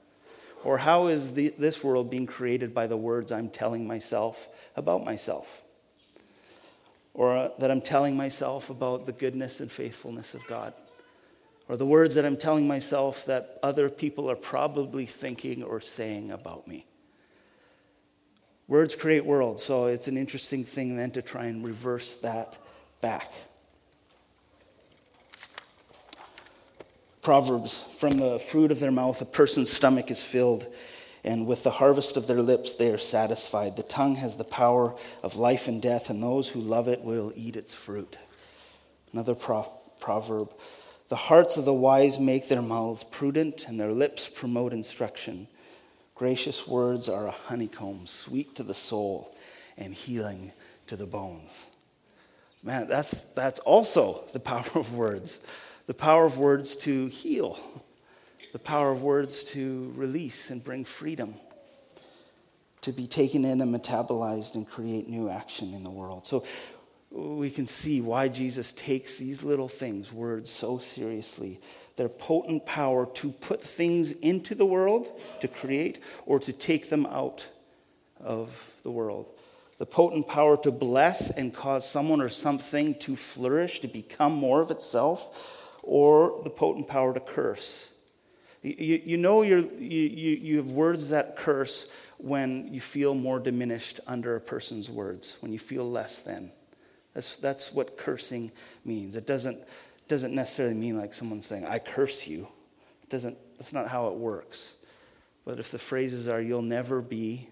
Or 0.64 0.80
how 0.80 1.08
is 1.08 1.34
the, 1.34 1.54
this 1.58 1.84
world 1.84 2.10
being 2.10 2.26
created 2.26 2.74
by 2.74 2.88
the 2.88 2.98
words 2.98 3.32
I'm 3.32 3.50
telling 3.50 3.86
myself 3.86 4.50
about 4.76 5.04
myself? 5.04 5.64
Or 7.16 7.36
uh, 7.36 7.50
that 7.60 7.72
I'm 7.72 7.82
telling 7.82 8.16
myself 8.16 8.70
about 8.70 9.06
the 9.06 9.14
goodness 9.14 9.62
and 9.62 9.72
faithfulness 9.72 10.36
of 10.36 10.46
God? 10.46 10.74
Or 11.68 11.78
the 11.78 11.86
words 11.86 12.14
that 12.16 12.26
I'm 12.26 12.38
telling 12.38 12.68
myself 12.68 13.26
that 13.26 13.58
other 13.64 13.90
people 13.90 14.30
are 14.30 14.36
probably 14.36 15.06
thinking 15.06 15.64
or 15.64 15.82
saying 15.82 16.32
about 16.32 16.68
me? 16.68 16.86
Words 18.68 18.96
create 18.96 19.26
worlds, 19.26 19.64
so 19.64 19.86
it's 19.86 20.08
an 20.08 20.18
interesting 20.18 20.64
thing 20.66 20.98
then 20.98 21.12
to 21.12 21.22
try 21.22 21.46
and 21.46 21.64
reverse 21.64 22.18
that 22.18 22.58
back. 23.00 23.32
Proverbs 27.22 27.84
From 27.98 28.18
the 28.18 28.40
fruit 28.40 28.72
of 28.72 28.80
their 28.80 28.92
mouth, 28.92 29.22
a 29.22 29.26
person's 29.26 29.72
stomach 29.72 30.12
is 30.12 30.22
filled, 30.22 30.68
and 31.26 31.48
with 31.48 31.64
the 31.64 31.72
harvest 31.72 32.18
of 32.18 32.28
their 32.28 32.42
lips, 32.42 32.76
they 32.76 32.92
are 32.92 33.00
satisfied. 33.00 33.76
The 33.76 33.84
tongue 33.84 34.16
has 34.16 34.36
the 34.36 34.44
power 34.44 34.96
of 35.24 35.36
life 35.36 35.68
and 35.68 35.82
death, 35.82 36.12
and 36.12 36.22
those 36.22 36.50
who 36.50 36.62
love 36.62 36.88
it 36.88 37.02
will 37.02 37.34
eat 37.36 37.56
its 37.56 37.74
fruit. 37.74 38.16
Another 39.12 39.34
pro- 39.34 39.72
proverb 40.00 40.52
The 41.10 41.16
hearts 41.16 41.58
of 41.58 41.66
the 41.66 41.74
wise 41.74 42.20
make 42.20 42.48
their 42.48 42.62
mouths 42.62 43.04
prudent, 43.04 43.68
and 43.68 43.80
their 43.80 43.92
lips 43.92 44.30
promote 44.30 44.72
instruction. 44.72 45.48
Gracious 46.14 46.68
words 46.68 47.10
are 47.10 47.26
a 47.26 47.32
honeycomb, 47.32 48.06
sweet 48.06 48.56
to 48.56 48.64
the 48.64 48.76
soul 48.76 49.36
and 49.78 49.94
healing 49.94 50.52
to 50.88 50.96
the 50.96 51.08
bones. 51.08 51.66
Man, 52.62 52.88
that's, 52.88 53.12
that's 53.34 53.60
also 53.62 54.26
the 54.34 54.40
power 54.52 54.66
of 54.76 54.94
words 54.94 55.40
the 55.88 55.94
power 55.94 56.26
of 56.26 56.40
words 56.40 56.76
to 56.76 57.08
heal, 57.08 57.60
the 58.56 58.60
power 58.60 58.90
of 58.90 59.04
words 59.04 59.44
to 59.44 59.92
release 59.98 60.50
and 60.50 60.64
bring 60.64 60.86
freedom, 60.86 61.36
to 62.80 62.94
be 62.94 63.06
taken 63.06 63.44
in 63.44 63.60
and 63.60 63.76
metabolized 63.76 64.56
and 64.56 64.66
create 64.66 65.10
new 65.10 65.30
action 65.30 65.74
in 65.74 65.84
the 65.84 65.90
world. 65.90 66.26
So 66.26 66.46
we 67.12 67.50
can 67.50 67.68
see 67.68 68.00
why 68.00 68.30
Jesus 68.30 68.72
takes 68.72 69.18
these 69.18 69.44
little 69.44 69.68
things, 69.68 70.14
words, 70.14 70.50
so 70.50 70.78
seriously. 70.78 71.60
Their 71.98 72.08
potent 72.08 72.66
power 72.66 73.06
to 73.16 73.32
put 73.32 73.62
things 73.62 74.14
into 74.14 74.56
the 74.56 74.66
world, 74.66 75.10
to 75.42 75.50
create, 75.50 76.02
or 76.26 76.40
to 76.40 76.54
take 76.54 76.90
them 76.90 77.06
out 77.08 77.50
of 78.22 78.72
the 78.84 78.92
world 78.92 79.28
the 79.78 79.86
potent 79.86 80.26
power 80.30 80.56
to 80.56 80.72
bless 80.72 81.30
and 81.32 81.54
cause 81.54 81.86
someone 81.86 82.22
or 82.22 82.30
something 82.30 82.96
to 82.96 83.18
flourish, 83.18 83.82
to 83.82 83.90
become 83.90 84.34
more 84.34 84.62
of 84.62 84.72
itself, 84.72 85.78
or 85.84 86.40
the 86.46 86.50
potent 86.50 86.88
power 86.88 87.14
to 87.14 87.20
curse. 87.20 87.92
You, 88.66 89.02
you 89.06 89.18
know 89.18 89.44
you 89.44 89.70
you, 89.78 90.02
you 90.36 90.58
have 90.58 90.72
words 90.72 91.10
that 91.10 91.36
curse 91.36 91.88
when 92.18 92.74
you 92.74 92.82
feel 92.82 93.14
more 93.14 93.40
diminished 93.40 94.00
under 94.08 94.36
a 94.36 94.42
person's 94.42 94.90
words, 94.90 95.38
when 95.42 95.54
you 95.54 95.60
feel 95.60 95.90
less 95.90 96.20
than. 96.20 96.52
That's, 97.14 97.36
that's 97.36 97.74
what 97.74 97.98
cursing 97.98 98.52
means. 98.84 99.16
It 99.16 99.28
doesn't, 99.28 99.60
doesn't 100.08 100.34
necessarily 100.34 100.76
mean 100.76 100.98
like 100.98 101.14
someone 101.14 101.42
saying, 101.42 101.66
I 101.66 101.80
curse 101.80 102.28
you. 102.28 102.48
It 103.04 103.10
doesn't, 103.10 103.38
that's 103.58 103.74
not 103.74 103.88
how 103.88 104.08
it 104.08 104.16
works. 104.16 104.74
But 105.46 105.60
if 105.60 105.72
the 105.72 105.78
phrases 105.78 106.28
are, 106.28 106.42
you'll 106.42 106.62
never 106.62 107.02
be, 107.02 107.50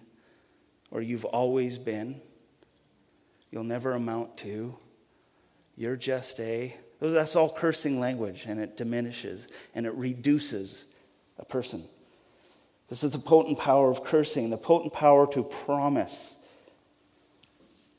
or 0.91 1.01
you've 1.01 1.25
always 1.25 1.77
been, 1.77 2.19
you'll 3.51 3.63
never 3.63 3.91
amount 3.91 4.37
to, 4.37 4.75
you're 5.77 5.95
just 5.95 6.39
a, 6.39 6.75
that's 6.99 7.35
all 7.35 7.49
cursing 7.49 7.99
language, 7.99 8.45
and 8.47 8.59
it 8.59 8.77
diminishes 8.77 9.47
and 9.75 9.85
it 9.85 9.93
reduces 9.93 10.85
a 11.37 11.45
person. 11.45 11.83
This 12.89 13.03
is 13.03 13.11
the 13.11 13.19
potent 13.19 13.59
power 13.59 13.89
of 13.89 14.03
cursing, 14.03 14.49
the 14.49 14.57
potent 14.57 14.93
power 14.93 15.25
to 15.33 15.43
promise, 15.43 16.35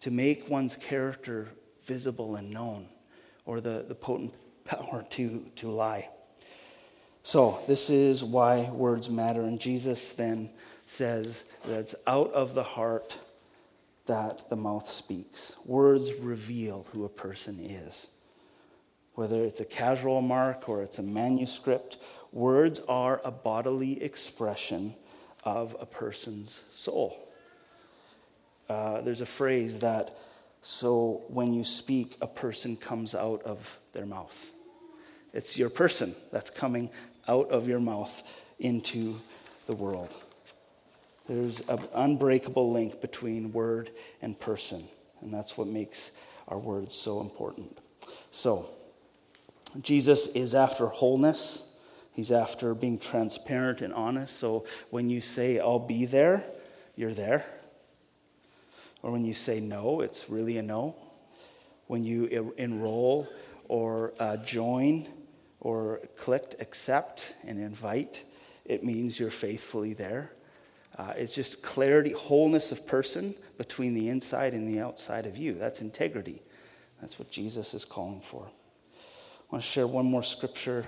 to 0.01 0.11
make 0.11 0.49
one's 0.49 0.76
character 0.76 1.49
visible 1.85 2.37
and 2.37 2.51
known, 2.51 2.87
or 3.45 3.61
the, 3.61 3.85
the 3.87 3.95
potent 3.95 4.35
power 4.64 5.05
to, 5.11 5.45
to 5.57 5.68
lie. 5.68 6.09
So, 7.22 7.61
this 7.66 7.89
is 7.89 8.22
why 8.22 8.70
words 8.70 9.09
matter. 9.09 9.41
And 9.41 9.59
Jesus 9.59 10.12
then 10.12 10.51
says 10.85 11.45
that 11.64 11.80
it's 11.80 11.95
out 12.07 12.30
of 12.32 12.55
the 12.55 12.62
heart 12.62 13.18
that 14.05 14.51
the 14.51 14.57
mouth 14.57 14.87
speaks. 14.87 15.57
Words 15.64 16.12
reveal 16.12 16.87
who 16.93 17.07
a 17.07 17.09
person 17.09 17.59
is 17.59 18.09
whether 19.14 19.45
it's 19.45 19.61
a 19.61 19.64
casual 19.64 20.20
mark 20.20 20.68
or 20.68 20.82
it's 20.82 20.99
a 20.99 21.03
manuscript, 21.03 21.99
words 22.35 22.80
are 22.89 23.22
a 23.24 23.30
bodily 23.30 24.03
expression 24.03 24.95
of 25.45 25.76
a 25.80 25.87
person's 25.87 26.64
soul. 26.70 27.16
Uh, 28.68 29.01
there's 29.03 29.20
a 29.20 29.26
phrase 29.26 29.78
that, 29.78 30.18
so 30.61 31.22
when 31.28 31.53
you 31.53 31.64
speak, 31.64 32.16
a 32.20 32.26
person 32.26 32.76
comes 32.76 33.14
out 33.14 33.43
of 33.45 33.78
their 33.93 34.05
mouth. 34.05 34.51
It's 35.32 35.57
your 35.57 35.70
person 35.70 36.14
that's 36.32 36.51
coming 36.51 36.91
out 37.28 37.51
of 37.51 37.68
your 37.68 37.80
mouth 37.80 38.43
into 38.59 39.16
the 39.66 39.74
world. 39.74 40.11
There's 41.26 41.61
an 41.68 41.80
unbreakable 41.95 42.72
link 42.72 43.01
between 43.01 43.53
word 43.53 43.91
and 44.20 44.39
person, 44.39 44.85
and 45.20 45.32
that's 45.32 45.57
what 45.57 45.68
makes 45.68 46.12
our 46.49 46.59
words 46.59 46.95
so 46.95 47.20
important. 47.20 47.78
So, 48.30 48.66
Jesus 49.80 50.28
is 50.28 50.55
after 50.55 50.87
wholeness. 50.87 51.62
He's 52.15 52.31
after 52.31 52.75
being 52.75 52.99
transparent 52.99 53.83
and 53.83 53.93
honest. 53.93 54.39
So 54.39 54.65
when 54.91 55.09
you 55.09 55.21
say, 55.21 55.59
I'll 55.59 55.81
be 55.81 56.07
there, 56.07 56.45
you're 56.97 57.12
there. 57.12 57.45
Or 59.03 59.11
when 59.11 59.25
you 59.25 59.35
say 59.35 59.61
no, 59.61 60.01
it's 60.01 60.31
really 60.31 60.57
a 60.57 60.62
no. 60.62 60.97
When 61.89 62.05
you 62.05 62.55
enroll 62.57 63.29
or 63.69 64.15
uh, 64.19 64.39
join 64.39 65.07
or 65.61 66.01
click 66.17 66.55
accept 66.61 67.35
and 67.45 67.59
invite, 67.59 68.23
it 68.65 68.85
means 68.85 69.19
you're 69.19 69.31
faithfully 69.31 69.93
there. 69.93 70.31
Uh, 70.97 71.12
it's 71.17 71.35
just 71.35 71.62
clarity, 71.62 72.12
wholeness 72.12 72.71
of 72.71 72.87
person 72.87 73.35
between 73.59 73.95
the 73.95 74.09
inside 74.09 74.55
and 74.55 74.69
the 74.69 74.81
outside 74.81 75.27
of 75.27 75.37
you. 75.37 75.55
That's 75.55 75.81
integrity. 75.81 76.41
That's 77.01 77.19
what 77.19 77.31
Jesus 77.31 77.75
is 77.75 77.85
calling 77.85 78.21
for. 78.21 78.47
I 78.47 78.99
want 79.51 79.65
to 79.65 79.71
share 79.71 79.87
one 79.87 80.07
more 80.07 80.23
scripture, 80.23 80.87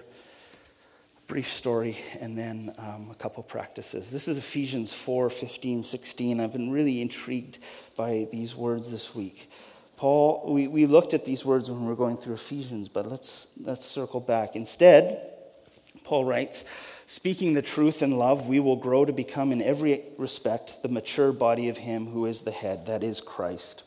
brief 1.27 1.49
story, 1.53 1.99
and 2.20 2.39
then 2.39 2.72
um, 2.79 3.09
a 3.11 3.14
couple 3.14 3.43
practices. 3.43 4.11
This 4.11 4.29
is 4.29 4.39
Ephesians 4.39 4.93
4 4.93 5.29
15, 5.29 5.83
16. 5.83 6.41
I've 6.41 6.53
been 6.53 6.70
really 6.70 7.01
intrigued 7.03 7.59
by 7.97 8.29
these 8.31 8.55
words 8.55 8.91
this 8.91 9.14
week. 9.14 9.51
Paul, 9.97 10.45
we, 10.47 10.68
we 10.68 10.87
looked 10.87 11.14
at 11.14 11.24
these 11.24 11.45
words 11.45 11.70
when 11.70 11.83
we 11.83 11.89
were 11.89 11.97
going 11.97 12.16
through 12.16 12.35
Ephesians, 12.35 12.89
but 12.89 13.11
let's, 13.11 13.49
let's 13.61 13.85
circle 13.85 14.20
back. 14.20 14.55
Instead, 14.55 15.33
Paul 16.05 16.24
writes, 16.24 16.64
Speaking 17.07 17.55
the 17.55 17.62
truth 17.62 18.03
in 18.03 18.18
love, 18.18 18.47
we 18.47 18.61
will 18.61 18.77
grow 18.77 19.05
to 19.05 19.12
become, 19.12 19.53
in 19.53 19.62
every 19.62 20.03
respect, 20.18 20.83
the 20.83 20.89
mature 20.89 21.33
body 21.33 21.68
of 21.68 21.79
Him 21.79 22.07
who 22.07 22.27
is 22.27 22.43
the 22.43 22.51
head, 22.51 22.87
that 22.87 23.03
is 23.03 23.20
Christ. 23.20 23.85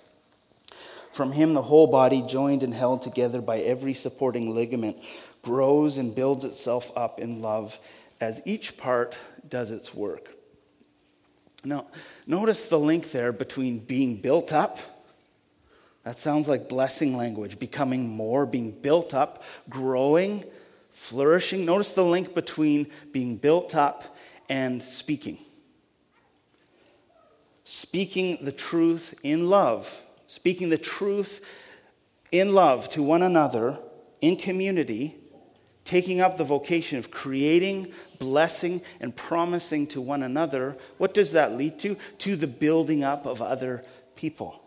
From 1.11 1.31
him, 1.31 1.53
the 1.53 1.63
whole 1.63 1.87
body, 1.87 2.21
joined 2.21 2.63
and 2.63 2.73
held 2.73 3.01
together 3.01 3.41
by 3.41 3.59
every 3.59 3.93
supporting 3.93 4.53
ligament, 4.53 4.97
grows 5.41 5.97
and 5.97 6.13
builds 6.13 6.45
itself 6.45 6.91
up 6.95 7.19
in 7.19 7.41
love 7.41 7.79
as 8.21 8.41
each 8.45 8.77
part 8.77 9.17
does 9.47 9.71
its 9.71 9.93
work. 9.93 10.33
Now, 11.63 11.87
notice 12.25 12.65
the 12.65 12.79
link 12.79 13.11
there 13.11 13.31
between 13.31 13.79
being 13.79 14.17
built 14.17 14.53
up. 14.53 14.79
That 16.03 16.17
sounds 16.17 16.47
like 16.47 16.69
blessing 16.69 17.17
language, 17.17 17.59
becoming 17.59 18.07
more, 18.07 18.45
being 18.45 18.71
built 18.71 19.13
up, 19.13 19.43
growing, 19.69 20.45
flourishing. 20.91 21.65
Notice 21.65 21.91
the 21.91 22.03
link 22.03 22.33
between 22.33 22.87
being 23.11 23.35
built 23.35 23.75
up 23.75 24.15
and 24.47 24.81
speaking. 24.81 25.37
Speaking 27.65 28.39
the 28.41 28.51
truth 28.51 29.13
in 29.23 29.49
love, 29.49 30.01
speaking 30.27 30.69
the 30.69 30.77
truth 30.77 31.45
in 32.31 32.53
love 32.53 32.89
to 32.89 33.03
one 33.03 33.21
another 33.21 33.77
in 34.21 34.37
community, 34.37 35.15
taking 35.89 36.21
up 36.21 36.37
the 36.37 36.43
vocation 36.43 36.99
of 36.99 37.09
creating, 37.09 37.91
blessing, 38.19 38.79
and 39.01 39.15
promising 39.15 39.87
to 39.87 39.99
one 39.99 40.21
another. 40.21 40.77
What 40.99 41.15
does 41.15 41.31
that 41.31 41.57
lead 41.57 41.79
to? 41.79 41.97
To 42.19 42.35
the 42.35 42.45
building 42.45 43.03
up 43.03 43.25
of 43.25 43.41
other 43.41 43.83
people 44.15 44.61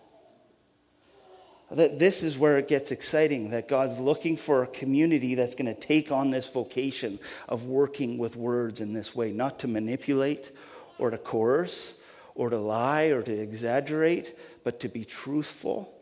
that 1.70 1.98
this 1.98 2.22
is 2.22 2.36
where 2.36 2.58
it 2.58 2.68
gets 2.68 2.90
exciting 2.90 3.48
that 3.48 3.66
God's 3.66 3.98
looking 3.98 4.36
for 4.36 4.62
a 4.62 4.66
community 4.66 5.34
that's 5.34 5.54
going 5.54 5.72
to 5.74 5.80
take 5.80 6.12
on 6.12 6.30
this 6.30 6.50
vocation 6.50 7.18
of 7.48 7.64
working 7.64 8.18
with 8.18 8.36
words 8.36 8.82
in 8.82 8.92
this 8.92 9.14
way, 9.14 9.32
not 9.32 9.58
to 9.60 9.68
manipulate 9.68 10.52
or 10.98 11.08
to 11.08 11.16
coerce 11.16 11.94
or 12.34 12.50
to 12.50 12.58
lie 12.58 13.04
or 13.04 13.22
to 13.22 13.32
exaggerate, 13.32 14.36
but 14.64 14.80
to 14.80 14.88
be 14.88 15.02
truthful, 15.02 15.94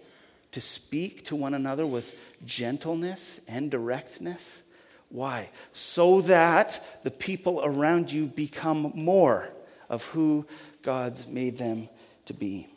to 0.51 0.61
speak 0.61 1.25
to 1.27 1.37
one 1.37 1.55
another 1.55 1.87
with 1.87 2.19
gentleness 2.45 3.41
and 3.47 3.71
directness. 3.71 4.63
Why? 5.11 5.51
So 5.73 6.23
that 6.23 6.83
the 7.03 7.11
people 7.11 7.61
around 7.63 8.11
you 8.11 8.27
become 8.27 8.93
more 8.95 9.51
of 9.89 10.05
who 10.07 10.47
God's 10.83 11.27
made 11.27 11.59
them 11.59 11.89
to 12.27 12.33
be 12.33 12.69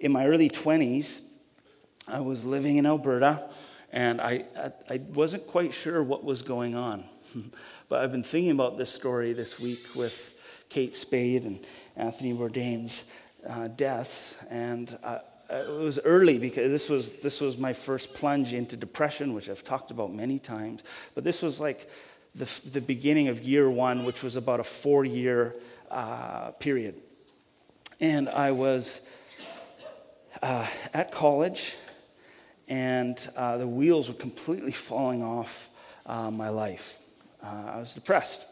in 0.00 0.12
my 0.12 0.26
early 0.26 0.50
20s, 0.50 1.20
I 2.08 2.20
was 2.20 2.44
living 2.44 2.76
in 2.76 2.86
Alberta 2.86 3.48
and 3.92 4.20
I, 4.20 4.44
I, 4.90 5.00
wasn't 5.14 5.46
quite 5.46 5.72
sure 5.72 6.02
what 6.02 6.22
was 6.22 6.42
going 6.42 6.74
on. 6.74 7.04
but 7.88 8.02
I've 8.02 8.12
been 8.12 8.22
thinking 8.22 8.50
about 8.50 8.76
this 8.76 8.92
story 8.92 9.32
this 9.32 9.58
week 9.58 9.94
with 9.94 10.34
Kate 10.68 10.96
Spade 10.96 11.44
and 11.44 11.64
Anthony 11.96 12.32
Bourdain's 12.32 13.04
uh, 13.48 13.68
deaths. 13.68 14.36
And 14.50 14.96
uh, 15.02 15.20
it 15.48 15.68
was 15.68 15.98
early 16.04 16.38
because 16.38 16.70
this 16.70 16.88
was, 16.88 17.14
this 17.14 17.40
was 17.40 17.56
my 17.56 17.72
first 17.72 18.14
plunge 18.14 18.54
into 18.54 18.76
depression, 18.76 19.34
which 19.34 19.48
I've 19.48 19.64
talked 19.64 19.90
about 19.90 20.12
many 20.12 20.38
times. 20.38 20.82
But 21.14 21.24
this 21.24 21.42
was 21.42 21.60
like 21.60 21.88
the, 22.34 22.50
the 22.70 22.80
beginning 22.80 23.28
of 23.28 23.42
year 23.42 23.70
one, 23.70 24.04
which 24.04 24.22
was 24.22 24.36
about 24.36 24.60
a 24.60 24.64
four 24.64 25.04
year 25.04 25.54
uh, 25.90 26.50
period. 26.52 26.96
And 28.00 28.28
I 28.28 28.50
was 28.50 29.00
uh, 30.42 30.66
at 30.92 31.12
college, 31.12 31.76
and 32.68 33.16
uh, 33.36 33.56
the 33.56 33.68
wheels 33.68 34.08
were 34.08 34.14
completely 34.14 34.72
falling 34.72 35.22
off 35.22 35.70
uh, 36.04 36.30
my 36.30 36.48
life. 36.48 36.98
Uh, 37.42 37.72
I 37.74 37.78
was 37.78 37.94
depressed. 37.94 38.46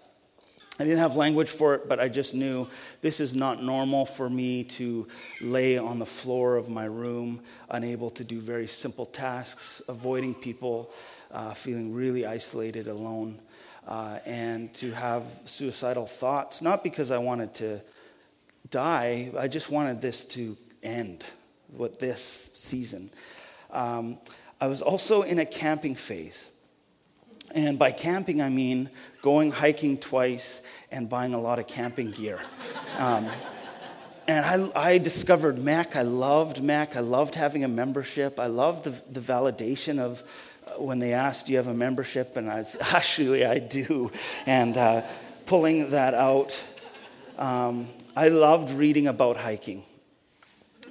I 0.79 0.83
didn't 0.83 0.99
have 0.99 1.15
language 1.15 1.51
for 1.51 1.75
it, 1.75 1.89
but 1.89 2.01
I 2.01 2.09
just 2.09 2.35
knew 2.35 2.67
this 3.01 3.21
is 3.21 3.37
not 3.37 3.63
normal 3.63 4.07
for 4.07 4.29
me 4.29 4.65
to 4.65 5.07
lay 5.41 5.79
on 5.79 6.01
the 6.01 6.07
floor 6.07 6.57
of 6.57 6.69
my 6.69 6.87
room, 6.87 7.43
unable 7.71 8.11
to 8.11 8.25
do 8.25 8.41
very 8.41 8.67
simple 8.67 9.07
tasks, 9.07 9.81
avoiding 9.89 10.35
people, 10.35 10.91
uh, 11.31 11.55
feeling 11.55 11.95
really 11.95 12.27
isolated, 12.27 12.89
alone, 12.89 13.39
uh, 13.87 14.19
and 14.27 14.75
to 14.75 14.91
have 14.91 15.25
suicidal 15.45 16.07
thoughts. 16.07 16.61
Not 16.61 16.83
because 16.83 17.13
I 17.13 17.19
wanted 17.19 17.55
to 17.55 17.81
die, 18.71 19.31
I 19.39 19.47
just 19.47 19.71
wanted 19.71 20.01
this 20.01 20.25
to 20.25 20.57
end 20.83 21.25
with 21.73 22.01
this 22.01 22.51
season. 22.55 23.11
Um, 23.71 24.19
I 24.61 24.67
was 24.67 24.83
also 24.83 25.23
in 25.23 25.39
a 25.39 25.47
camping 25.47 25.95
phase. 25.95 26.51
And 27.53 27.79
by 27.79 27.93
camping, 27.93 28.41
I 28.41 28.49
mean 28.49 28.91
going 29.23 29.53
hiking 29.53 29.97
twice 29.97 30.63
and 30.91 31.09
buying 31.09 31.35
a 31.35 31.41
lot 31.41 31.59
of 31.59 31.67
camping 31.67 32.11
gear. 32.11 32.39
Um, 32.99 33.27
and 34.27 34.73
I, 34.75 34.93
I, 34.93 34.99
discovered 34.99 35.57
MEC. 35.57 35.97
I 35.97 36.03
loved 36.03 36.59
MEC. 36.59 36.97
I 36.97 37.01
loved 37.01 37.35
having 37.35 37.65
a 37.65 37.69
membership. 37.69 38.41
I 38.41 38.47
loved 38.47 38.85
the, 38.85 39.03
the 39.11 39.21
validation 39.21 39.99
of 39.99 40.23
uh, 40.67 40.83
when 40.83 40.99
they 40.99 41.13
asked, 41.13 41.47
Do 41.47 41.53
you 41.53 41.59
have 41.59 41.67
a 41.67 41.75
membership? 41.75 42.37
And 42.37 42.51
I 42.51 42.63
said, 42.63 42.81
Actually, 42.93 43.45
I 43.45 43.59
do. 43.59 44.11
And 44.47 44.77
uh, 44.77 45.03
pulling 45.47 45.91
that 45.91 46.15
out. 46.15 46.59
Um, 47.39 47.89
I 48.17 48.29
loved 48.29 48.71
reading 48.71 49.09
about 49.09 49.37
hiking 49.37 49.85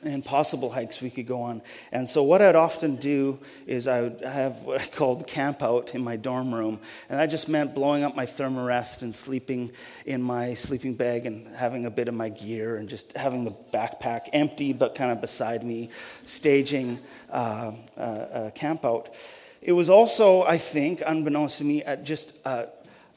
and 0.03 0.23
possible 0.23 0.69
hikes 0.69 1.01
we 1.01 1.09
could 1.09 1.27
go 1.27 1.41
on. 1.41 1.61
And 1.91 2.07
so, 2.07 2.23
what 2.23 2.41
I'd 2.41 2.55
often 2.55 2.95
do 2.95 3.39
is 3.65 3.87
I 3.87 4.01
would 4.01 4.21
have 4.21 4.63
what 4.63 4.81
I 4.81 4.85
called 4.87 5.27
camp 5.27 5.61
out 5.63 5.95
in 5.95 6.03
my 6.03 6.15
dorm 6.15 6.53
room. 6.53 6.79
And 7.09 7.19
that 7.19 7.27
just 7.27 7.49
meant 7.49 7.73
blowing 7.73 8.03
up 8.03 8.15
my 8.15 8.25
thermarest 8.25 9.01
and 9.01 9.13
sleeping 9.13 9.71
in 10.05 10.21
my 10.21 10.53
sleeping 10.53 10.95
bag 10.95 11.25
and 11.25 11.47
having 11.55 11.85
a 11.85 11.91
bit 11.91 12.07
of 12.07 12.13
my 12.13 12.29
gear 12.29 12.77
and 12.77 12.89
just 12.89 13.17
having 13.17 13.45
the 13.45 13.53
backpack 13.73 14.29
empty 14.33 14.73
but 14.73 14.95
kind 14.95 15.11
of 15.11 15.21
beside 15.21 15.63
me, 15.63 15.89
staging 16.25 16.99
uh, 17.31 17.71
a 17.97 18.51
camp 18.53 18.85
out. 18.85 19.15
It 19.61 19.71
was 19.71 19.89
also, 19.89 20.43
I 20.43 20.57
think, 20.57 21.01
unbeknownst 21.05 21.59
to 21.59 21.63
me, 21.63 21.83
just 22.03 22.37
uh, 22.45 22.65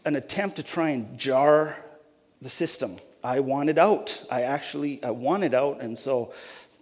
an 0.05 0.15
attempt 0.15 0.57
to 0.57 0.63
try 0.63 0.91
and 0.91 1.19
jar 1.19 1.77
the 2.41 2.49
system. 2.49 2.99
I 3.25 3.41
wanted 3.41 3.79
out. 3.79 4.23
I 4.31 4.43
actually 4.43 5.03
I 5.03 5.11
wanted 5.11 5.53
out, 5.53 5.81
and 5.81 5.99
so 5.99 6.33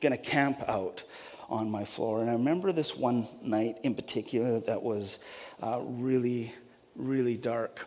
going 0.00 0.12
to 0.12 0.18
camp 0.18 0.62
out 0.68 1.04
on 1.48 1.70
my 1.70 1.84
floor. 1.84 2.20
And 2.20 2.30
I 2.30 2.34
remember 2.34 2.72
this 2.72 2.96
one 2.96 3.26
night 3.42 3.78
in 3.82 3.94
particular 3.94 4.60
that 4.60 4.82
was 4.82 5.18
uh, 5.62 5.80
really, 5.82 6.52
really 6.96 7.36
dark. 7.36 7.86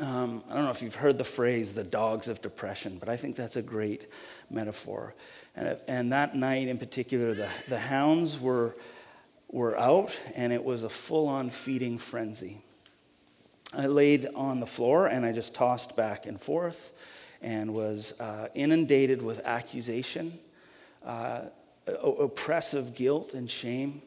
Um, 0.00 0.42
I 0.50 0.54
don't 0.54 0.64
know 0.64 0.70
if 0.70 0.82
you've 0.82 0.96
heard 0.96 1.18
the 1.18 1.24
phrase 1.24 1.72
the 1.74 1.84
dogs 1.84 2.26
of 2.26 2.42
depression, 2.42 2.96
but 2.98 3.08
I 3.08 3.16
think 3.16 3.36
that's 3.36 3.56
a 3.56 3.62
great 3.62 4.06
metaphor. 4.50 5.14
And, 5.54 5.78
and 5.86 6.12
that 6.12 6.34
night 6.34 6.68
in 6.68 6.78
particular, 6.78 7.34
the, 7.34 7.48
the 7.68 7.78
hounds 7.78 8.40
were, 8.40 8.74
were 9.48 9.78
out, 9.78 10.18
and 10.34 10.52
it 10.52 10.64
was 10.64 10.82
a 10.82 10.88
full 10.88 11.28
on 11.28 11.50
feeding 11.50 11.98
frenzy. 11.98 12.60
I 13.76 13.86
laid 13.86 14.26
on 14.34 14.60
the 14.60 14.66
floor 14.66 15.06
and 15.06 15.26
I 15.26 15.32
just 15.32 15.54
tossed 15.54 15.96
back 15.96 16.26
and 16.26 16.40
forth 16.40 16.92
and 17.42 17.74
was 17.74 18.14
uh, 18.20 18.48
inundated 18.54 19.20
with 19.20 19.44
accusation 19.44 20.38
uh, 21.04 21.42
oppressive 21.86 22.94
guilt 22.94 23.34
and 23.34 23.50
shame. 23.50 24.02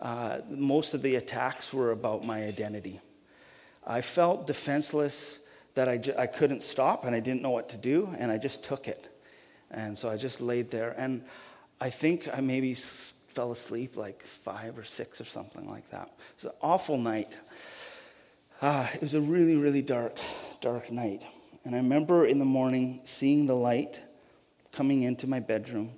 Uh, 0.00 0.38
most 0.48 0.94
of 0.94 1.02
the 1.02 1.16
attacks 1.16 1.72
were 1.72 1.92
about 1.92 2.24
my 2.24 2.44
identity. 2.44 3.00
I 3.86 4.00
felt 4.00 4.46
defenseless 4.46 5.40
that 5.74 5.88
I, 5.88 6.26
couldn't 6.26 6.62
stop 6.62 7.04
and 7.04 7.14
I 7.14 7.20
didn't 7.20 7.42
know 7.42 7.50
what 7.50 7.68
to 7.70 7.76
do, 7.76 8.14
and 8.18 8.30
I 8.30 8.38
just 8.38 8.64
took 8.64 8.88
it. 8.88 9.08
And 9.70 9.96
so 9.96 10.08
I 10.08 10.16
just 10.16 10.40
laid 10.40 10.70
there. 10.70 10.94
And 10.98 11.22
I 11.80 11.90
think 11.90 12.28
I 12.32 12.40
maybe 12.40 12.74
fell 12.74 13.52
asleep 13.52 13.96
like 13.96 14.22
five 14.22 14.76
or 14.76 14.84
six 14.84 15.20
or 15.20 15.24
something 15.24 15.68
like 15.68 15.88
that. 15.90 16.08
It 16.08 16.34
was 16.36 16.44
an 16.46 16.58
awful 16.60 16.98
night. 16.98 17.38
Uh, 18.60 18.88
it 18.92 19.00
was 19.00 19.14
a 19.14 19.20
really, 19.20 19.56
really 19.56 19.82
dark, 19.82 20.18
dark 20.60 20.90
night. 20.90 21.24
And 21.64 21.74
I 21.74 21.78
remember 21.78 22.26
in 22.26 22.38
the 22.38 22.44
morning 22.44 23.00
seeing 23.04 23.46
the 23.46 23.54
light 23.54 24.00
coming 24.72 25.02
into 25.02 25.26
my 25.26 25.40
bedroom 25.40 25.92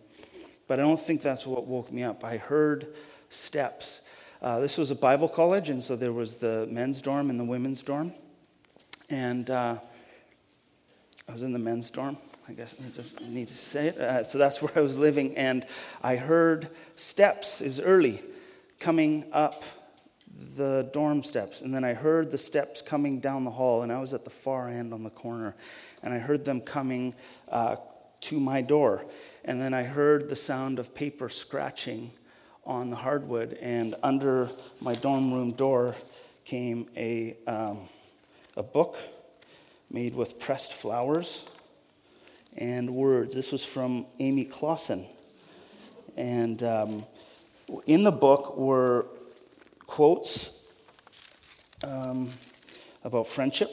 but 0.72 0.80
I 0.80 0.84
don't 0.84 0.98
think 0.98 1.20
that's 1.20 1.46
what 1.46 1.66
woke 1.66 1.92
me 1.92 2.02
up. 2.02 2.24
I 2.24 2.38
heard 2.38 2.94
steps. 3.28 4.00
Uh, 4.40 4.58
this 4.58 4.78
was 4.78 4.90
a 4.90 4.94
Bible 4.94 5.28
college, 5.28 5.68
and 5.68 5.82
so 5.82 5.96
there 5.96 6.14
was 6.14 6.36
the 6.36 6.66
men's 6.70 7.02
dorm 7.02 7.28
and 7.28 7.38
the 7.38 7.44
women's 7.44 7.82
dorm. 7.82 8.14
And 9.10 9.50
uh, 9.50 9.76
I 11.28 11.32
was 11.34 11.42
in 11.42 11.52
the 11.52 11.58
men's 11.58 11.90
dorm. 11.90 12.16
I 12.48 12.52
guess 12.52 12.74
I 12.82 12.88
just 12.88 13.20
need 13.20 13.48
to 13.48 13.54
say 13.54 13.88
it. 13.88 13.98
Uh, 13.98 14.24
so 14.24 14.38
that's 14.38 14.62
where 14.62 14.72
I 14.74 14.80
was 14.80 14.96
living, 14.96 15.36
and 15.36 15.66
I 16.02 16.16
heard 16.16 16.70
steps. 16.96 17.60
It 17.60 17.66
was 17.66 17.80
early, 17.80 18.22
coming 18.80 19.26
up 19.30 19.64
the 20.56 20.88
dorm 20.94 21.22
steps, 21.22 21.60
and 21.60 21.74
then 21.74 21.84
I 21.84 21.92
heard 21.92 22.30
the 22.30 22.38
steps 22.38 22.80
coming 22.80 23.20
down 23.20 23.44
the 23.44 23.50
hall, 23.50 23.82
and 23.82 23.92
I 23.92 24.00
was 24.00 24.14
at 24.14 24.24
the 24.24 24.30
far 24.30 24.70
end 24.70 24.94
on 24.94 25.02
the 25.02 25.10
corner, 25.10 25.54
and 26.02 26.14
I 26.14 26.18
heard 26.18 26.46
them 26.46 26.62
coming 26.62 27.14
uh, 27.50 27.76
to 28.22 28.40
my 28.40 28.62
door. 28.62 29.04
And 29.44 29.60
then 29.60 29.74
I 29.74 29.82
heard 29.82 30.28
the 30.28 30.36
sound 30.36 30.78
of 30.78 30.94
paper 30.94 31.28
scratching 31.28 32.12
on 32.64 32.90
the 32.90 32.96
hardwood, 32.96 33.54
and 33.60 33.96
under 34.02 34.48
my 34.80 34.92
dorm 34.92 35.32
room 35.32 35.52
door 35.52 35.96
came 36.44 36.88
a, 36.96 37.36
um, 37.46 37.80
a 38.56 38.62
book 38.62 38.96
made 39.90 40.14
with 40.14 40.38
pressed 40.38 40.72
flowers 40.72 41.44
and 42.56 42.94
words. 42.94 43.34
This 43.34 43.50
was 43.50 43.64
from 43.64 44.06
Amy 44.20 44.44
Clausen. 44.44 45.06
And 46.16 46.62
um, 46.62 47.04
in 47.86 48.04
the 48.04 48.12
book 48.12 48.56
were 48.56 49.06
quotes 49.86 50.52
um, 51.84 52.30
about 53.02 53.26
friendship, 53.26 53.70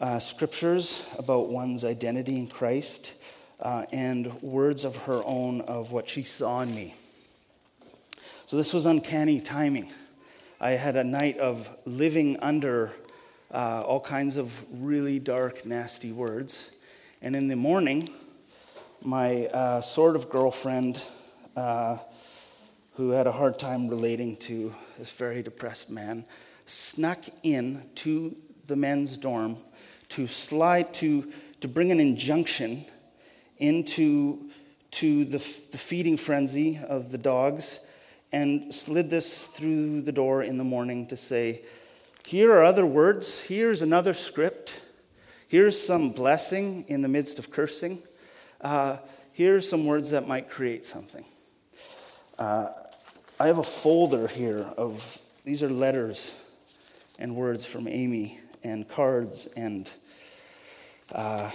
uh, 0.00 0.18
scriptures 0.18 1.02
about 1.18 1.48
one's 1.48 1.84
identity 1.84 2.36
in 2.36 2.48
Christ, 2.48 3.12
uh, 3.60 3.86
and 3.92 4.32
words 4.42 4.84
of 4.84 4.96
her 4.96 5.22
own 5.24 5.60
of 5.62 5.92
what 5.92 6.08
she 6.08 6.22
saw 6.22 6.60
in 6.62 6.74
me. 6.74 6.94
So 8.46 8.56
this 8.56 8.72
was 8.72 8.86
uncanny 8.86 9.40
timing. 9.40 9.90
I 10.60 10.72
had 10.72 10.96
a 10.96 11.04
night 11.04 11.38
of 11.38 11.74
living 11.84 12.38
under 12.40 12.92
uh, 13.52 13.82
all 13.86 14.00
kinds 14.00 14.36
of 14.36 14.64
really 14.70 15.18
dark, 15.18 15.64
nasty 15.64 16.12
words. 16.12 16.70
And 17.22 17.36
in 17.36 17.48
the 17.48 17.56
morning, 17.56 18.08
my 19.02 19.46
uh, 19.46 19.80
sort 19.80 20.16
of 20.16 20.28
girlfriend, 20.28 21.00
uh, 21.56 21.98
who 22.94 23.10
had 23.10 23.26
a 23.26 23.32
hard 23.32 23.58
time 23.58 23.88
relating 23.88 24.36
to 24.36 24.74
this 24.98 25.10
very 25.10 25.42
depressed 25.42 25.90
man, 25.90 26.24
snuck 26.66 27.24
in 27.42 27.82
to 27.96 28.36
the 28.66 28.76
men's 28.76 29.16
dorm 29.16 29.56
to 30.10 30.26
slide 30.26 30.92
to, 30.94 31.32
to 31.60 31.68
bring 31.68 31.90
an 31.90 32.00
injunction 32.00 32.84
into 33.60 34.50
to 34.92 35.24
the, 35.24 35.38
the 35.38 35.78
feeding 35.78 36.16
frenzy 36.16 36.80
of 36.88 37.10
the 37.10 37.18
dogs 37.18 37.80
and 38.32 38.74
slid 38.74 39.10
this 39.10 39.46
through 39.46 40.02
the 40.02 40.12
door 40.12 40.42
in 40.42 40.58
the 40.58 40.64
morning 40.64 41.06
to 41.06 41.16
say, 41.16 41.62
Here 42.26 42.52
are 42.52 42.62
other 42.62 42.86
words, 42.86 43.40
here's 43.42 43.82
another 43.82 44.14
script, 44.14 44.82
here's 45.48 45.80
some 45.80 46.10
blessing 46.10 46.84
in 46.88 47.02
the 47.02 47.08
midst 47.08 47.38
of 47.38 47.50
cursing, 47.50 48.02
uh, 48.60 48.98
here's 49.32 49.68
some 49.68 49.86
words 49.86 50.10
that 50.10 50.26
might 50.26 50.50
create 50.50 50.84
something. 50.84 51.24
Uh, 52.38 52.68
I 53.38 53.46
have 53.46 53.58
a 53.58 53.64
folder 53.64 54.26
here 54.26 54.66
of 54.76 55.18
these 55.44 55.62
are 55.62 55.70
letters 55.70 56.34
and 57.18 57.34
words 57.34 57.64
from 57.64 57.88
Amy 57.88 58.38
and 58.62 58.88
cards 58.88 59.46
and 59.56 59.88
uh, 61.12 61.50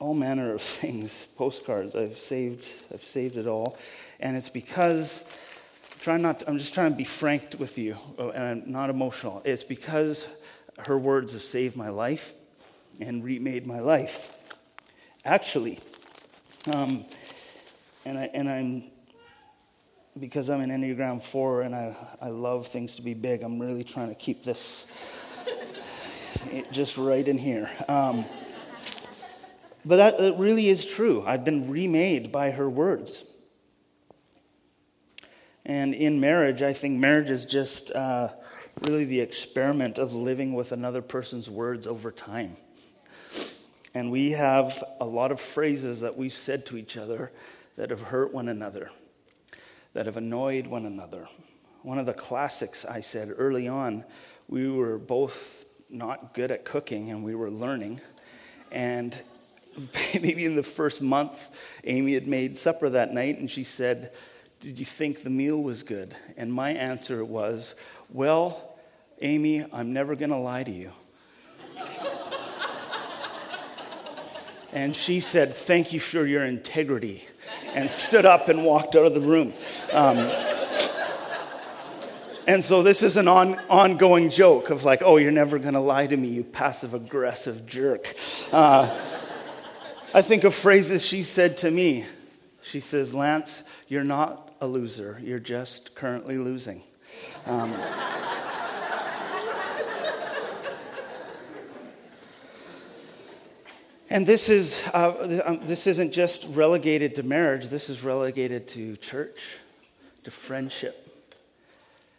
all 0.00 0.14
manner 0.14 0.54
of 0.54 0.62
things, 0.80 1.26
postcards. 1.36 1.94
I've 1.94 2.18
saved, 2.18 2.66
I've 2.92 3.04
saved 3.04 3.36
it 3.36 3.46
all. 3.46 3.78
And 4.18 4.36
it's 4.36 4.48
because 4.48 5.22
trying 6.00 6.22
not 6.22 6.40
to, 6.40 6.48
I'm 6.48 6.58
just 6.58 6.74
trying 6.74 6.90
to 6.90 6.96
be 6.96 7.04
frank 7.04 7.54
with 7.58 7.78
you, 7.78 7.96
uh, 8.18 8.30
and 8.30 8.42
I'm 8.42 8.72
not 8.72 8.90
emotional. 8.90 9.42
It's 9.44 9.62
because 9.62 10.26
her 10.80 10.98
words 10.98 11.34
have 11.34 11.42
saved 11.42 11.76
my 11.76 11.90
life 11.90 12.34
and 13.00 13.22
remade 13.22 13.66
my 13.66 13.80
life. 13.80 14.36
Actually, 15.24 15.78
um, 16.72 17.04
and, 18.06 18.18
I, 18.18 18.30
and 18.32 18.48
I'm, 18.48 18.84
because 20.18 20.48
I'm 20.48 20.60
an 20.60 20.70
Enneagram 20.70 21.22
4 21.22 21.62
and 21.62 21.74
I, 21.74 21.94
I 22.20 22.28
love 22.28 22.66
things 22.66 22.96
to 22.96 23.02
be 23.02 23.14
big, 23.14 23.42
I'm 23.42 23.58
really 23.58 23.84
trying 23.84 24.08
to 24.08 24.14
keep 24.14 24.42
this 24.42 24.86
just 26.72 26.96
right 26.96 27.26
in 27.26 27.36
here. 27.36 27.70
Um, 27.88 28.24
but 29.84 29.96
that, 29.96 30.18
that 30.18 30.38
really 30.38 30.68
is 30.68 30.84
true. 30.84 31.24
I've 31.26 31.44
been 31.44 31.70
remade 31.70 32.30
by 32.32 32.50
her 32.50 32.68
words. 32.68 33.24
And 35.64 35.94
in 35.94 36.20
marriage, 36.20 36.62
I 36.62 36.72
think 36.72 36.98
marriage 36.98 37.30
is 37.30 37.44
just 37.44 37.90
uh, 37.92 38.28
really 38.82 39.04
the 39.04 39.20
experiment 39.20 39.98
of 39.98 40.14
living 40.14 40.54
with 40.54 40.72
another 40.72 41.02
person's 41.02 41.48
words 41.48 41.86
over 41.86 42.10
time. 42.10 42.56
And 43.94 44.10
we 44.10 44.30
have 44.32 44.82
a 45.00 45.04
lot 45.04 45.32
of 45.32 45.40
phrases 45.40 46.00
that 46.00 46.16
we've 46.16 46.32
said 46.32 46.66
to 46.66 46.76
each 46.76 46.96
other 46.96 47.32
that 47.76 47.90
have 47.90 48.02
hurt 48.02 48.32
one 48.32 48.48
another, 48.48 48.90
that 49.94 50.06
have 50.06 50.16
annoyed 50.16 50.66
one 50.66 50.86
another. 50.86 51.26
One 51.82 51.98
of 51.98 52.06
the 52.06 52.14
classics 52.14 52.84
I 52.84 53.00
said 53.00 53.32
early 53.36 53.66
on, 53.66 54.04
we 54.48 54.70
were 54.70 54.98
both 54.98 55.64
not 55.88 56.34
good 56.34 56.50
at 56.50 56.64
cooking 56.64 57.10
and 57.10 57.24
we 57.24 57.34
were 57.34 57.50
learning. 57.50 58.00
And 58.70 59.20
maybe 60.14 60.44
in 60.44 60.56
the 60.56 60.62
first 60.62 61.00
month, 61.02 61.60
Amy 61.84 62.14
had 62.14 62.26
made 62.26 62.56
supper 62.56 62.88
that 62.90 63.12
night 63.12 63.38
and 63.38 63.50
she 63.50 63.64
said, 63.64 64.12
Did 64.60 64.78
you 64.78 64.84
think 64.84 65.22
the 65.22 65.30
meal 65.30 65.62
was 65.62 65.82
good? 65.82 66.14
And 66.36 66.52
my 66.52 66.70
answer 66.70 67.24
was, 67.24 67.74
Well, 68.10 68.76
Amy, 69.20 69.64
I'm 69.72 69.92
never 69.92 70.16
going 70.16 70.30
to 70.30 70.36
lie 70.36 70.62
to 70.62 70.70
you. 70.70 70.90
and 74.72 74.94
she 74.96 75.20
said, 75.20 75.54
Thank 75.54 75.92
you 75.92 76.00
for 76.00 76.26
your 76.26 76.44
integrity, 76.44 77.24
and 77.74 77.90
stood 77.90 78.24
up 78.24 78.48
and 78.48 78.64
walked 78.64 78.96
out 78.96 79.04
of 79.04 79.14
the 79.14 79.20
room. 79.20 79.52
Um, 79.92 80.18
and 82.46 82.64
so 82.64 82.82
this 82.82 83.04
is 83.04 83.16
an 83.16 83.28
on, 83.28 83.60
ongoing 83.68 84.28
joke 84.28 84.70
of 84.70 84.82
like, 84.82 85.02
oh, 85.04 85.18
you're 85.18 85.30
never 85.30 85.58
going 85.58 85.74
to 85.74 85.80
lie 85.80 86.08
to 86.08 86.16
me, 86.16 86.28
you 86.28 86.42
passive 86.42 86.94
aggressive 86.94 87.64
jerk. 87.64 88.14
Uh, 88.50 88.88
I 90.12 90.22
think 90.22 90.42
of 90.42 90.56
phrases 90.56 91.06
she 91.06 91.22
said 91.22 91.56
to 91.58 91.70
me. 91.70 92.04
She 92.62 92.80
says, 92.80 93.14
Lance, 93.14 93.62
you're 93.86 94.02
not 94.02 94.52
a 94.60 94.66
loser, 94.66 95.20
you're 95.22 95.38
just 95.38 95.94
currently 95.94 96.36
losing. 96.36 96.82
Um, 97.46 97.72
and 104.10 104.26
this, 104.26 104.48
is, 104.48 104.82
uh, 104.92 105.42
um, 105.44 105.60
this 105.62 105.86
isn't 105.86 106.12
just 106.12 106.44
relegated 106.50 107.14
to 107.14 107.22
marriage, 107.22 107.66
this 107.68 107.88
is 107.88 108.02
relegated 108.02 108.66
to 108.68 108.96
church, 108.96 109.58
to 110.24 110.32
friendship. 110.32 111.06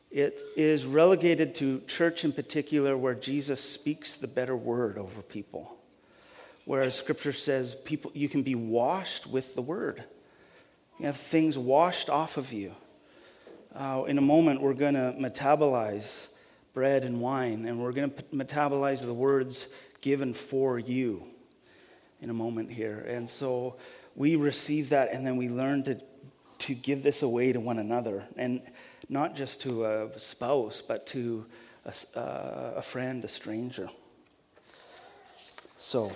It 0.09 0.41
is 0.55 0.85
relegated 0.85 1.55
to 1.55 1.81
church 1.87 2.23
in 2.23 2.31
particular, 2.31 2.95
where 2.95 3.15
Jesus 3.15 3.59
speaks 3.59 4.15
the 4.15 4.27
better 4.27 4.55
word 4.55 4.97
over 4.97 5.21
people. 5.21 5.77
Whereas 6.71 6.95
scripture 6.95 7.33
says 7.33 7.75
people, 7.83 8.11
you 8.13 8.29
can 8.29 8.43
be 8.43 8.55
washed 8.55 9.27
with 9.27 9.55
the 9.55 9.61
word. 9.61 10.05
You 10.99 11.07
have 11.07 11.17
things 11.17 11.57
washed 11.57 12.09
off 12.09 12.37
of 12.37 12.53
you. 12.53 12.73
Uh, 13.75 14.05
in 14.07 14.17
a 14.17 14.21
moment, 14.21 14.61
we're 14.61 14.73
going 14.73 14.93
to 14.93 15.13
metabolize 15.19 16.29
bread 16.73 17.03
and 17.03 17.19
wine, 17.19 17.65
and 17.65 17.81
we're 17.81 17.91
going 17.91 18.09
to 18.09 18.23
metabolize 18.33 19.05
the 19.05 19.13
words 19.13 19.67
given 19.99 20.33
for 20.33 20.79
you 20.79 21.25
in 22.21 22.29
a 22.29 22.33
moment 22.33 22.71
here. 22.71 23.05
And 23.05 23.29
so 23.29 23.75
we 24.15 24.37
receive 24.37 24.91
that, 24.91 25.13
and 25.13 25.27
then 25.27 25.35
we 25.35 25.49
learn 25.49 25.83
to, 25.83 26.01
to 26.59 26.73
give 26.73 27.03
this 27.03 27.21
away 27.21 27.51
to 27.51 27.59
one 27.59 27.79
another. 27.79 28.23
And 28.37 28.61
not 29.09 29.35
just 29.35 29.59
to 29.63 29.83
a 29.83 30.17
spouse, 30.17 30.81
but 30.81 31.05
to 31.07 31.45
a, 31.83 32.17
uh, 32.17 32.73
a 32.77 32.81
friend, 32.81 33.25
a 33.25 33.27
stranger. 33.27 33.89
So, 35.77 36.15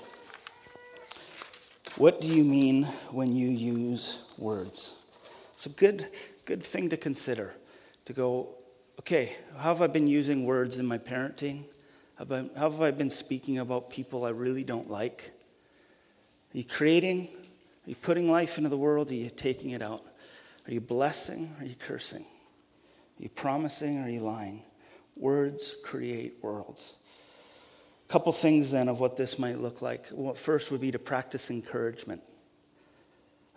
what 1.97 2.19
do 2.19 2.27
you 2.27 2.43
mean 2.43 2.83
when 3.11 3.33
you 3.33 3.47
use 3.47 4.19
words? 4.37 4.95
It's 5.53 5.65
a 5.65 5.69
good, 5.69 6.09
good 6.43 6.61
thing 6.61 6.89
to 6.89 6.97
consider. 6.97 7.53
To 8.05 8.13
go, 8.13 8.49
okay, 8.99 9.35
how 9.55 9.69
have 9.69 9.81
I 9.81 9.87
been 9.87 10.07
using 10.07 10.45
words 10.45 10.77
in 10.77 10.85
my 10.85 10.97
parenting? 10.97 11.63
How 12.17 12.25
have 12.55 12.81
I 12.81 12.91
been 12.91 13.09
speaking 13.09 13.59
about 13.59 13.89
people 13.89 14.25
I 14.25 14.29
really 14.29 14.63
don't 14.63 14.89
like? 14.89 15.31
Are 16.53 16.57
you 16.57 16.65
creating? 16.65 17.29
Are 17.85 17.89
you 17.89 17.95
putting 17.95 18.29
life 18.29 18.57
into 18.57 18.69
the 18.69 18.77
world? 18.77 19.09
Are 19.11 19.15
you 19.15 19.29
taking 19.29 19.71
it 19.71 19.81
out? 19.81 20.01
Are 20.67 20.73
you 20.73 20.81
blessing? 20.81 21.55
Are 21.59 21.65
you 21.65 21.75
cursing? 21.75 22.25
Are 23.19 23.23
you 23.23 23.29
promising? 23.29 23.99
Are 23.99 24.09
you 24.09 24.19
lying? 24.19 24.63
Words 25.15 25.75
create 25.83 26.35
worlds. 26.41 26.93
A 28.07 28.11
couple 28.11 28.31
things 28.31 28.71
then 28.71 28.87
of 28.87 28.99
what 28.99 29.17
this 29.17 29.39
might 29.39 29.59
look 29.59 29.81
like. 29.81 30.07
Well, 30.11 30.33
first 30.35 30.71
would 30.71 30.81
be 30.81 30.91
to 30.91 30.99
practice 30.99 31.49
encouragement. 31.49 32.21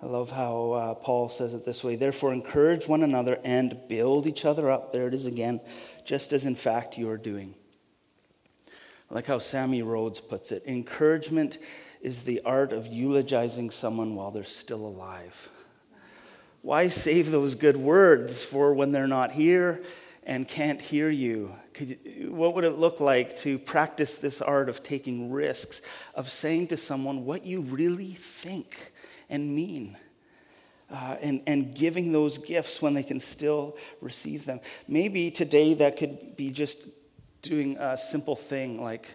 I 0.01 0.07
love 0.07 0.31
how 0.31 0.71
uh, 0.73 0.95
Paul 0.95 1.29
says 1.29 1.55
it 1.55 1.65
this 1.65 1.83
way 1.83 1.97
Therefore, 1.97 2.33
encourage 2.33 2.87
one 2.87 3.03
another 3.03 3.39
and 3.45 3.79
build 3.89 4.27
each 4.27 4.45
other 4.45 4.71
up. 4.71 4.93
There 4.93 5.09
it 5.09 5.15
is 5.15 5.27
again, 5.27 5.61
just 6.05 6.33
as 6.33 6.47
in 6.47 6.55
fact 6.55 6.97
you 6.97 7.11
are 7.11 7.19
doing. 7.19 7.55
I 9.11 9.15
like 9.15 9.27
how 9.27 9.39
Sammy 9.39 9.83
Rhodes 9.83 10.21
puts 10.21 10.53
it 10.53 10.63
encouragement 10.67 11.59
is 12.01 12.23
the 12.23 12.41
art 12.45 12.73
of 12.73 12.87
eulogizing 12.87 13.71
someone 13.71 14.15
while 14.15 14.31
they're 14.31 14.45
still 14.45 14.87
alive. 14.87 15.49
Why 16.63 16.89
save 16.89 17.31
those 17.31 17.55
good 17.55 17.77
words 17.77 18.43
for 18.43 18.75
when 18.75 18.93
they're 18.93 19.09
not 19.09 19.33
here 19.33 19.83
and 20.29 20.47
can't 20.47 20.81
hear 20.81 21.09
you? 21.09 21.55
you? 21.81 22.31
What 22.31 22.55
would 22.55 22.65
it 22.65 22.79
look 22.79 23.01
like 23.01 23.35
to 23.39 23.59
practice 23.59 24.15
this 24.15 24.43
art 24.43 24.69
of 24.69 24.83
taking 24.83 25.33
risks, 25.33 25.81
of 26.15 26.31
saying 26.31 26.69
to 26.69 26.77
someone 26.77 27.25
what 27.25 27.47
you 27.47 27.63
really 27.63 28.13
think 28.13 28.93
and 29.31 29.55
mean? 29.55 29.97
Uh, 30.91 31.17
and, 31.21 31.43
and 31.47 31.75
giving 31.75 32.13
those 32.13 32.39
gifts 32.39 32.81
when 32.81 32.95
they 32.95 33.03
can 33.03 33.21
still 33.21 33.77
receive 34.01 34.45
them. 34.45 34.61
Maybe 34.87 35.31
today 35.31 35.75
that 35.75 35.97
could 35.97 36.37
be 36.37 36.51
just 36.51 36.87
doing 37.43 37.77
a 37.79 37.97
simple 37.97 38.37
thing 38.37 38.83
like 38.83 39.15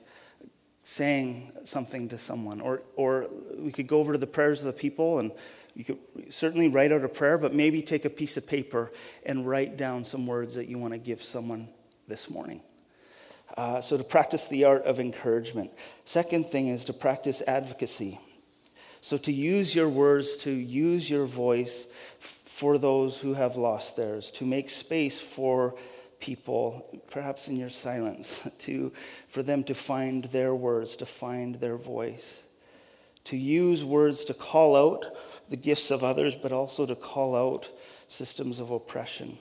saying 0.84 1.52
something 1.64 2.10
to 2.10 2.18
someone. 2.18 2.60
Or, 2.60 2.82
or 2.96 3.28
we 3.58 3.72
could 3.72 3.88
go 3.88 4.00
over 4.00 4.14
to 4.14 4.20
the 4.20 4.28
prayers 4.28 4.62
of 4.62 4.68
the 4.68 4.74
people 4.74 5.20
and 5.20 5.32
you 5.76 5.84
could 5.84 5.98
certainly 6.30 6.70
write 6.70 6.92
out 6.92 7.04
a 7.04 7.10
prayer, 7.10 7.38
but 7.38 7.54
maybe 7.54 7.82
take 7.82 8.06
a 8.06 8.10
piece 8.10 8.38
of 8.38 8.46
paper 8.46 8.92
and 9.26 9.48
write 9.48 9.76
down 9.76 10.04
some 10.04 10.28
words 10.28 10.56
that 10.56 10.68
you 10.68 10.78
want 10.78 10.94
to 10.94 11.00
give 11.00 11.24
someone 11.24 11.68
this 12.08 12.30
morning. 12.30 12.62
Uh, 13.58 13.82
so, 13.82 13.98
to 13.98 14.04
practice 14.04 14.48
the 14.48 14.66
art 14.66 14.84
of 14.84 15.00
encouragement. 15.00 15.72
Second 16.06 16.48
thing 16.48 16.68
is 16.68 16.86
to 16.86 16.94
practice 16.94 17.42
advocacy. 17.48 18.20
So, 19.02 19.18
to 19.18 19.32
use 19.32 19.76
your 19.76 19.90
words, 19.90 20.36
to 20.38 20.52
use 20.52 21.10
your 21.10 21.26
voice 21.26 21.88
for 22.20 22.78
those 22.78 23.20
who 23.20 23.34
have 23.34 23.56
lost 23.56 23.96
theirs, 23.96 24.32
to 24.32 24.46
make 24.46 24.70
space 24.70 25.20
for 25.20 25.76
people, 26.20 27.02
perhaps 27.12 27.48
in 27.48 27.58
your 27.58 27.70
silence, 27.70 28.48
to, 28.60 28.92
for 29.28 29.44
them 29.44 29.64
to 29.66 29.76
find 29.76 30.26
their 30.26 30.56
words, 30.56 30.96
to 30.96 31.06
find 31.06 31.56
their 31.56 31.78
voice. 31.78 32.44
To 33.26 33.38
use 33.38 33.84
words 33.84 34.24
to 34.26 34.34
call 34.34 34.76
out 34.76 35.06
the 35.54 35.58
gifts 35.58 35.92
of 35.92 36.04
others, 36.04 36.36
but 36.36 36.52
also 36.52 36.84
to 36.84 36.96
call 36.96 37.36
out 37.36 37.70
systems 38.08 38.58
of 38.58 38.72
oppression, 38.72 39.38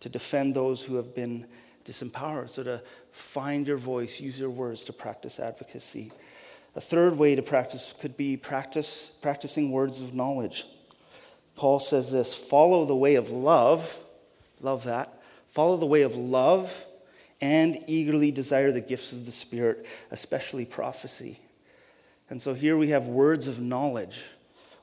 to 0.00 0.08
defend 0.08 0.56
those 0.56 0.82
who 0.82 0.96
have 0.96 1.14
been 1.14 1.46
disempowered. 1.84 2.50
So 2.50 2.64
to 2.64 2.82
find 3.12 3.64
your 3.64 3.76
voice, 3.76 4.18
use 4.18 4.40
your 4.40 4.50
words 4.50 4.82
to 4.82 4.92
practice 4.92 5.38
advocacy. 5.38 6.10
A 6.74 6.80
third 6.80 7.16
way 7.16 7.36
to 7.36 7.42
practice 7.42 7.94
could 8.00 8.16
be 8.16 8.36
practice 8.36 9.12
practicing 9.22 9.70
words 9.70 10.00
of 10.00 10.14
knowledge. 10.14 10.64
Paul 11.54 11.78
says 11.78 12.10
this 12.10 12.34
follow 12.34 12.84
the 12.84 12.96
way 12.96 13.14
of 13.14 13.30
love, 13.30 13.96
love 14.60 14.82
that, 14.82 15.22
follow 15.46 15.76
the 15.76 15.86
way 15.86 16.02
of 16.02 16.16
love 16.16 16.86
and 17.40 17.78
eagerly 17.86 18.32
desire 18.32 18.72
the 18.72 18.80
gifts 18.80 19.12
of 19.12 19.26
the 19.26 19.32
Spirit, 19.32 19.86
especially 20.10 20.64
prophecy. 20.64 21.38
And 22.28 22.42
so 22.42 22.52
here 22.52 22.76
we 22.76 22.88
have 22.88 23.06
words 23.06 23.46
of 23.46 23.60
knowledge, 23.60 24.24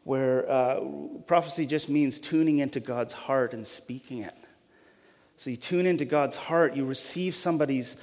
where 0.04 0.50
uh, 0.50 0.82
prophecy 1.28 1.66
just 1.66 1.90
means 1.90 2.20
tuning 2.20 2.60
into 2.60 2.80
God's 2.80 3.14
heart 3.14 3.54
and 3.54 3.66
speaking 3.66 4.20
it. 4.20 4.36
So 5.38 5.50
you 5.50 5.56
tune 5.56 5.86
into 5.86 6.06
God's 6.06 6.36
heart, 6.36 6.76
you 6.76 6.86
receive 6.86 7.36
somebody's. 7.36 7.98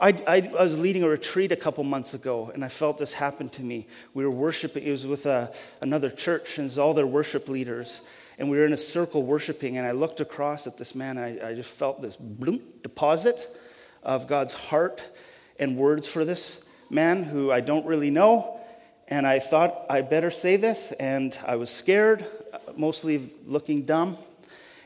I, 0.00 0.08
I, 0.26 0.50
I, 0.58 0.62
was 0.62 0.78
leading 0.78 1.02
a 1.02 1.08
retreat 1.08 1.52
a 1.52 1.56
couple 1.56 1.84
months 1.84 2.14
ago, 2.14 2.50
and 2.52 2.64
I 2.64 2.68
felt 2.68 2.98
this 2.98 3.12
happen 3.12 3.50
to 3.50 3.62
me. 3.62 3.86
We 4.14 4.24
were 4.24 4.30
worshiping, 4.30 4.84
it 4.84 4.90
was 4.90 5.06
with 5.06 5.26
a, 5.26 5.30
uh, 5.30 5.54
another 5.82 6.08
church, 6.08 6.56
and 6.56 6.64
it 6.64 6.70
was 6.70 6.78
all 6.78 6.94
their 6.94 7.06
worship 7.06 7.48
leaders. 7.48 8.00
And 8.38 8.50
we 8.50 8.56
were 8.56 8.64
in 8.64 8.72
a 8.72 8.78
circle 8.78 9.22
worshiping, 9.22 9.76
and 9.76 9.86
I 9.86 9.92
looked 9.92 10.20
across 10.20 10.66
at 10.66 10.78
this 10.78 10.94
man, 10.94 11.18
and 11.18 11.42
I, 11.42 11.50
I 11.50 11.54
just 11.54 11.74
felt 11.74 12.00
this 12.00 12.16
bloom, 12.16 12.60
deposit 12.82 13.54
of 14.02 14.26
God's 14.26 14.54
heart 14.54 15.02
and 15.58 15.76
words 15.76 16.06
for 16.08 16.24
this 16.24 16.60
man 16.88 17.22
who 17.22 17.52
I 17.52 17.60
don't 17.60 17.86
really 17.86 18.10
know. 18.10 18.60
And 19.12 19.26
I 19.26 19.40
thought 19.40 19.84
I 19.90 20.00
better 20.00 20.30
say 20.30 20.56
this, 20.56 20.90
and 20.92 21.38
I 21.44 21.56
was 21.56 21.68
scared, 21.68 22.24
mostly 22.74 23.30
looking 23.46 23.82
dumb. 23.82 24.16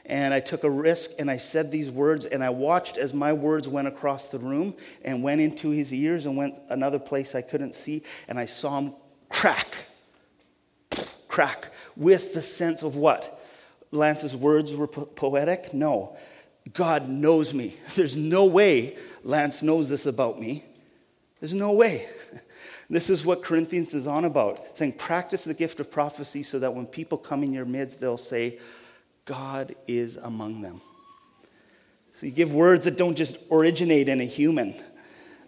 And 0.05 0.35
I 0.35 0.41
took 0.41 0.65
a 0.65 0.71
risk 0.71 1.13
and 1.21 1.31
I 1.31 1.37
said 1.37 1.71
these 1.71 1.93
words 1.93 2.25
and 2.25 2.43
I 2.43 2.51
watched 2.51 2.99
as 2.99 3.15
my 3.15 3.33
words 3.33 3.69
went 3.69 3.87
across 3.87 4.27
the 4.27 4.41
room 4.41 4.75
and 5.05 5.23
went 5.23 5.41
into 5.41 5.71
his 5.71 5.95
ears 5.95 6.27
and 6.27 6.37
went 6.37 6.59
another 6.69 6.99
place 6.99 7.37
I 7.37 7.43
couldn't 7.43 7.73
see. 7.73 8.03
And 8.27 8.37
I 8.37 8.47
saw 8.47 8.79
him 8.81 8.95
crack 9.29 9.77
crack 11.29 11.71
with 11.97 12.35
the 12.35 12.43
sense 12.43 12.83
of 12.83 12.97
what? 12.97 13.41
Lance's 13.93 14.35
words 14.35 14.75
were 14.75 14.89
po- 14.89 15.07
poetic? 15.07 15.73
No. 15.73 16.17
God 16.73 17.09
knows 17.09 17.55
me. 17.55 17.77
There's 17.95 18.17
no 18.17 18.47
way 18.47 18.97
Lance 19.23 19.63
knows 19.63 19.89
this 19.89 20.05
about 20.05 20.41
me. 20.41 20.65
There's 21.39 21.55
no 21.55 21.71
way 21.71 22.09
This 22.89 23.11
is 23.11 23.27
what 23.27 23.43
Corinthians 23.43 23.95
is 23.95 24.07
on 24.07 24.25
about, 24.25 24.79
saying, 24.79 24.93
practice 24.93 25.45
the 25.45 25.55
gift 25.55 25.81
of 25.81 25.91
prophecy 25.91 26.43
so 26.43 26.59
that 26.61 26.75
when 26.75 26.87
people 26.87 27.19
come 27.19 27.43
in 27.43 27.53
your 27.53 27.65
midst, 27.65 28.01
they'll 28.01 28.17
say, 28.17 28.59
God 29.25 29.75
is 29.89 30.17
among 30.17 30.63
them. 30.63 30.81
So 32.15 32.27
you 32.27 32.33
give 32.33 32.55
words 32.55 32.85
that 32.85 32.97
don't 32.97 33.17
just 33.17 33.39
originate 33.51 34.09
in 34.09 34.21
a 34.21 34.25
human, 34.25 34.75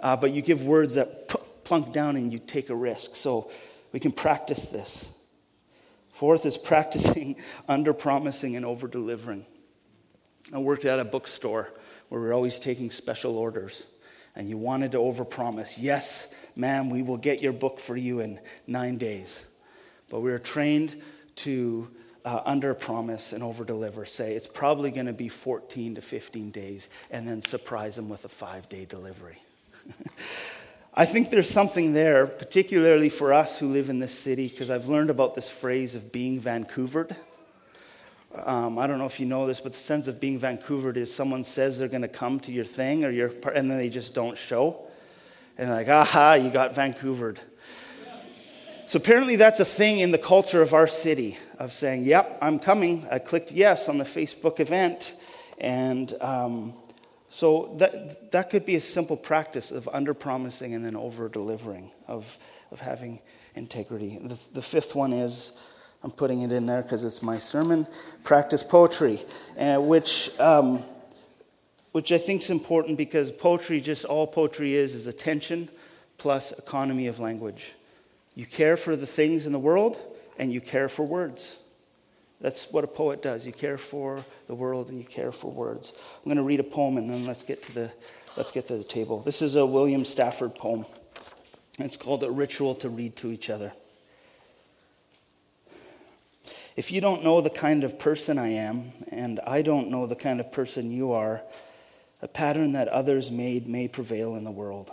uh, 0.00 0.16
but 0.16 0.32
you 0.32 0.42
give 0.42 0.62
words 0.62 0.94
that 0.94 1.28
plunk 1.64 1.92
down 1.92 2.16
and 2.16 2.32
you 2.32 2.40
take 2.40 2.70
a 2.70 2.74
risk. 2.74 3.14
So 3.14 3.50
we 3.92 4.00
can 4.00 4.12
practice 4.12 4.64
this. 4.66 5.08
Fourth 6.12 6.44
is 6.44 6.58
practicing 6.58 7.36
under 7.68 7.94
promising 7.94 8.56
and 8.56 8.66
over 8.66 8.88
delivering. 8.88 9.46
I 10.52 10.58
worked 10.58 10.84
at 10.84 10.98
a 10.98 11.04
bookstore 11.04 11.72
where 12.08 12.20
we 12.20 12.26
were 12.26 12.32
always 12.32 12.58
taking 12.58 12.90
special 12.90 13.36
orders, 13.36 13.84
and 14.34 14.48
you 14.48 14.56
wanted 14.56 14.92
to 14.92 14.98
overpromise. 14.98 15.76
Yes, 15.78 16.28
ma'am, 16.58 16.90
we 16.90 17.02
will 17.02 17.16
get 17.16 17.40
your 17.40 17.54
book 17.54 17.80
for 17.80 17.96
you 17.96 18.20
in 18.20 18.38
nine 18.66 18.98
days. 18.98 19.46
But 20.10 20.20
we 20.20 20.32
are 20.32 20.38
trained 20.38 21.00
to 21.36 21.88
uh, 22.24 22.42
under 22.44 22.74
promise 22.74 23.32
and 23.32 23.42
over 23.42 23.64
deliver. 23.64 24.04
Say 24.04 24.34
it's 24.34 24.46
probably 24.46 24.90
going 24.90 25.06
to 25.06 25.12
be 25.12 25.28
14 25.28 25.94
to 25.94 26.02
15 26.02 26.50
days, 26.50 26.90
and 27.10 27.26
then 27.26 27.40
surprise 27.40 27.96
them 27.96 28.08
with 28.08 28.24
a 28.24 28.28
five 28.28 28.68
day 28.68 28.84
delivery. 28.84 29.38
I 30.94 31.04
think 31.04 31.30
there's 31.30 31.48
something 31.48 31.92
there, 31.92 32.26
particularly 32.26 33.08
for 33.08 33.32
us 33.32 33.58
who 33.58 33.68
live 33.68 33.88
in 33.88 34.00
this 34.00 34.18
city, 34.18 34.48
because 34.48 34.68
I've 34.68 34.88
learned 34.88 35.10
about 35.10 35.36
this 35.36 35.48
phrase 35.48 35.94
of 35.94 36.10
being 36.10 36.40
Vancouvered. 36.40 37.14
Um, 38.34 38.78
I 38.78 38.86
don't 38.88 38.98
know 38.98 39.06
if 39.06 39.20
you 39.20 39.26
know 39.26 39.46
this, 39.46 39.60
but 39.60 39.72
the 39.74 39.78
sense 39.78 40.08
of 40.08 40.18
being 40.18 40.40
Vancouvered 40.40 40.96
is 40.96 41.14
someone 41.14 41.44
says 41.44 41.78
they're 41.78 41.88
going 41.88 42.02
to 42.02 42.08
come 42.08 42.40
to 42.40 42.52
your 42.52 42.64
thing 42.64 43.04
or 43.04 43.10
your, 43.10 43.28
and 43.54 43.70
then 43.70 43.78
they 43.78 43.88
just 43.88 44.12
don't 44.12 44.36
show. 44.36 44.87
And 45.58 45.70
like, 45.70 45.88
aha, 45.88 46.34
you 46.34 46.50
got 46.50 46.74
Vancouvered. 46.76 47.40
So 48.86 48.96
apparently, 48.96 49.36
that's 49.36 49.60
a 49.60 49.64
thing 49.66 49.98
in 49.98 50.12
the 50.12 50.18
culture 50.18 50.62
of 50.62 50.72
our 50.72 50.86
city 50.86 51.36
of 51.58 51.72
saying, 51.72 52.04
Yep, 52.04 52.38
I'm 52.40 52.58
coming. 52.58 53.06
I 53.10 53.18
clicked 53.18 53.52
yes 53.52 53.88
on 53.88 53.98
the 53.98 54.04
Facebook 54.04 54.60
event. 54.60 55.14
And 55.58 56.14
um, 56.22 56.74
so 57.28 57.74
that, 57.78 58.30
that 58.30 58.48
could 58.48 58.64
be 58.64 58.76
a 58.76 58.80
simple 58.80 59.16
practice 59.16 59.72
of 59.72 59.88
under 59.92 60.14
promising 60.14 60.72
and 60.72 60.84
then 60.84 60.96
over 60.96 61.28
delivering, 61.28 61.90
of, 62.06 62.38
of 62.70 62.80
having 62.80 63.20
integrity. 63.54 64.18
The, 64.22 64.38
the 64.54 64.62
fifth 64.62 64.94
one 64.94 65.12
is 65.12 65.52
I'm 66.02 66.12
putting 66.12 66.42
it 66.42 66.52
in 66.52 66.64
there 66.64 66.80
because 66.80 67.04
it's 67.04 67.22
my 67.22 67.38
sermon 67.38 67.86
practice 68.22 68.62
poetry, 68.62 69.20
uh, 69.58 69.78
which. 69.78 70.30
Um, 70.38 70.82
which 71.92 72.12
I 72.12 72.18
think 72.18 72.42
is 72.42 72.50
important 72.50 72.98
because 72.98 73.30
poetry, 73.30 73.80
just 73.80 74.04
all 74.04 74.26
poetry 74.26 74.74
is, 74.74 74.94
is 74.94 75.06
attention 75.06 75.68
plus 76.18 76.52
economy 76.52 77.06
of 77.06 77.20
language. 77.20 77.72
You 78.34 78.46
care 78.46 78.76
for 78.76 78.96
the 78.96 79.06
things 79.06 79.46
in 79.46 79.52
the 79.52 79.58
world, 79.58 79.98
and 80.38 80.52
you 80.52 80.60
care 80.60 80.88
for 80.88 81.04
words. 81.04 81.58
That's 82.40 82.70
what 82.70 82.84
a 82.84 82.88
poet 82.88 83.22
does. 83.22 83.46
You 83.46 83.52
care 83.52 83.78
for 83.78 84.24
the 84.46 84.54
world 84.54 84.88
and 84.90 84.98
you 84.98 85.04
care 85.04 85.32
for 85.32 85.50
words. 85.50 85.92
I'm 86.18 86.24
going 86.24 86.36
to 86.36 86.44
read 86.44 86.60
a 86.60 86.64
poem 86.64 86.96
and 86.96 87.10
then 87.10 87.26
let's 87.26 87.42
get 87.42 87.62
to 87.64 87.74
the, 87.74 87.92
let's 88.36 88.52
get 88.52 88.68
to 88.68 88.76
the 88.76 88.84
table. 88.84 89.20
This 89.20 89.42
is 89.42 89.56
a 89.56 89.66
William 89.66 90.04
Stafford 90.04 90.54
poem. 90.54 90.86
It's 91.80 91.96
called 91.96 92.22
A 92.22 92.30
Ritual 92.30 92.76
to 92.76 92.88
Read 92.88 93.16
to 93.16 93.32
Each 93.32 93.50
Other. 93.50 93.72
If 96.76 96.92
you 96.92 97.00
don't 97.00 97.24
know 97.24 97.40
the 97.40 97.50
kind 97.50 97.82
of 97.82 97.98
person 97.98 98.38
I 98.38 98.50
am, 98.50 98.92
and 99.10 99.40
I 99.40 99.62
don't 99.62 99.90
know 99.90 100.06
the 100.06 100.14
kind 100.14 100.38
of 100.38 100.52
person 100.52 100.92
you 100.92 101.10
are, 101.10 101.42
a 102.20 102.28
pattern 102.28 102.72
that 102.72 102.88
others 102.88 103.30
made 103.30 103.68
may 103.68 103.88
prevail 103.88 104.34
in 104.34 104.44
the 104.44 104.50
world. 104.50 104.90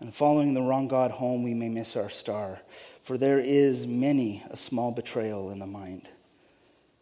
And 0.00 0.14
following 0.14 0.54
the 0.54 0.62
wrong 0.62 0.88
God 0.88 1.10
home, 1.12 1.42
we 1.42 1.54
may 1.54 1.68
miss 1.68 1.96
our 1.96 2.10
star. 2.10 2.60
For 3.02 3.18
there 3.18 3.40
is 3.40 3.86
many 3.86 4.44
a 4.50 4.56
small 4.56 4.90
betrayal 4.92 5.50
in 5.50 5.58
the 5.58 5.66
mind, 5.66 6.08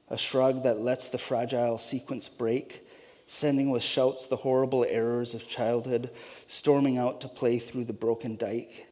a 0.09 0.17
shrug 0.17 0.63
that 0.63 0.81
lets 0.81 1.09
the 1.09 1.19
fragile 1.19 1.79
sequence 1.79 2.29
break, 2.29 2.87
sending 3.27 3.71
with 3.71 3.83
shouts 3.83 4.27
the 4.27 4.37
horrible 4.37 4.87
errors 4.89 5.35
of 5.35 5.49
childhood, 5.49 6.11
storming 6.47 6.97
out 6.97 7.21
to 7.23 7.29
play 7.29 7.59
through 7.59 7.85
the 7.85 7.93
broken 7.93 8.37
dike. 8.37 8.87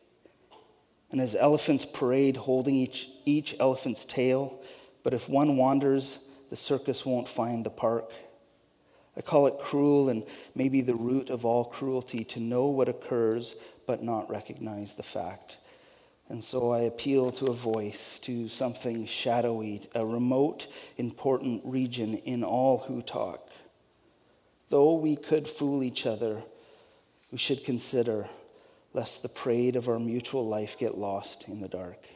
And 1.12 1.20
as 1.20 1.37
elephants 1.37 1.85
parade, 1.85 2.37
holding 2.37 2.74
each, 2.74 3.09
each 3.24 3.55
elephant's 3.61 4.05
tail, 4.05 4.61
but 5.05 5.14
if 5.14 5.28
one 5.28 5.57
wanders, 5.57 6.18
the 6.51 6.57
circus 6.57 7.07
won't 7.07 7.28
find 7.28 7.64
the 7.64 7.70
park. 7.70 8.11
I 9.17 9.23
call 9.23 9.47
it 9.47 9.59
cruel 9.61 10.09
and 10.09 10.25
maybe 10.55 10.81
the 10.81 10.95
root 10.95 11.31
of 11.31 11.45
all 11.45 11.65
cruelty 11.65 12.25
to 12.25 12.41
know 12.41 12.67
what 12.67 12.89
occurs 12.89 13.55
but 13.87 14.03
not 14.03 14.31
recognize 14.31 14.95
the 14.95 15.03
fact. 15.03 15.59
And 16.29 16.43
so 16.43 16.71
I 16.71 16.81
appeal 16.81 17.31
to 17.33 17.47
a 17.47 17.53
voice, 17.53 18.19
to 18.21 18.49
something 18.49 19.05
shadowy, 19.05 19.83
a 19.95 20.05
remote, 20.05 20.67
important 20.97 21.61
region 21.65 22.17
in 22.19 22.43
all 22.43 22.79
who 22.79 23.03
talk. 23.03 23.51
Though 24.71 24.95
we 24.95 25.17
could 25.17 25.47
fool 25.47 25.83
each 25.83 26.07
other, 26.07 26.43
we 27.31 27.39
should 27.39 27.62
consider 27.62 28.27
lest 28.95 29.23
the 29.23 29.29
parade 29.29 29.77
of 29.77 29.89
our 29.89 29.99
mutual 29.99 30.47
life 30.47 30.79
get 30.79 30.97
lost 30.97 31.47
in 31.49 31.61
the 31.61 31.69
dark. 31.69 32.09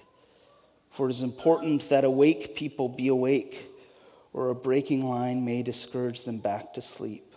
For 0.91 1.07
it 1.07 1.11
is 1.11 1.23
important 1.23 1.89
that 1.91 2.05
awake 2.05 2.57
people 2.57 2.89
be 2.89 3.09
awake, 3.09 3.69
or 4.39 4.51
a 4.51 4.55
breaking 4.55 5.05
line 5.05 5.45
may 5.45 5.65
discourage 5.65 6.23
them 6.23 6.39
back 6.39 6.73
to 6.73 6.81
sleep. 6.81 7.35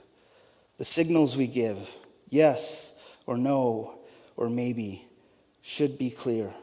The 0.77 0.85
signals 0.85 1.35
we 1.35 1.47
give, 1.47 1.89
yes 2.29 2.93
or 3.25 3.37
no, 3.37 4.01
or 4.37 4.49
maybe 4.49 5.07
should 5.63 5.97
be 5.97 6.11
clear. 6.11 6.53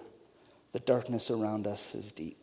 The 0.70 0.78
darkness 0.78 1.28
around 1.28 1.66
us 1.66 1.96
is 1.96 2.12
deep. 2.12 2.38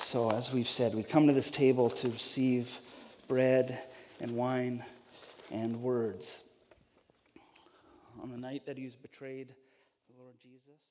So, 0.00 0.30
as 0.30 0.52
we've 0.52 0.68
said, 0.68 0.94
we 0.94 1.02
come 1.02 1.26
to 1.26 1.32
this 1.32 1.50
table 1.50 1.88
to 1.88 2.10
receive 2.10 2.78
bread 3.26 3.78
and 4.20 4.32
wine 4.32 4.84
and 5.50 5.80
words. 5.80 6.42
On 8.22 8.30
the 8.30 8.36
night 8.36 8.66
that 8.66 8.76
he 8.76 8.84
was 8.84 8.96
betrayed, 8.96 9.48
the 9.48 10.22
Lord 10.22 10.34
Jesus. 10.42 10.89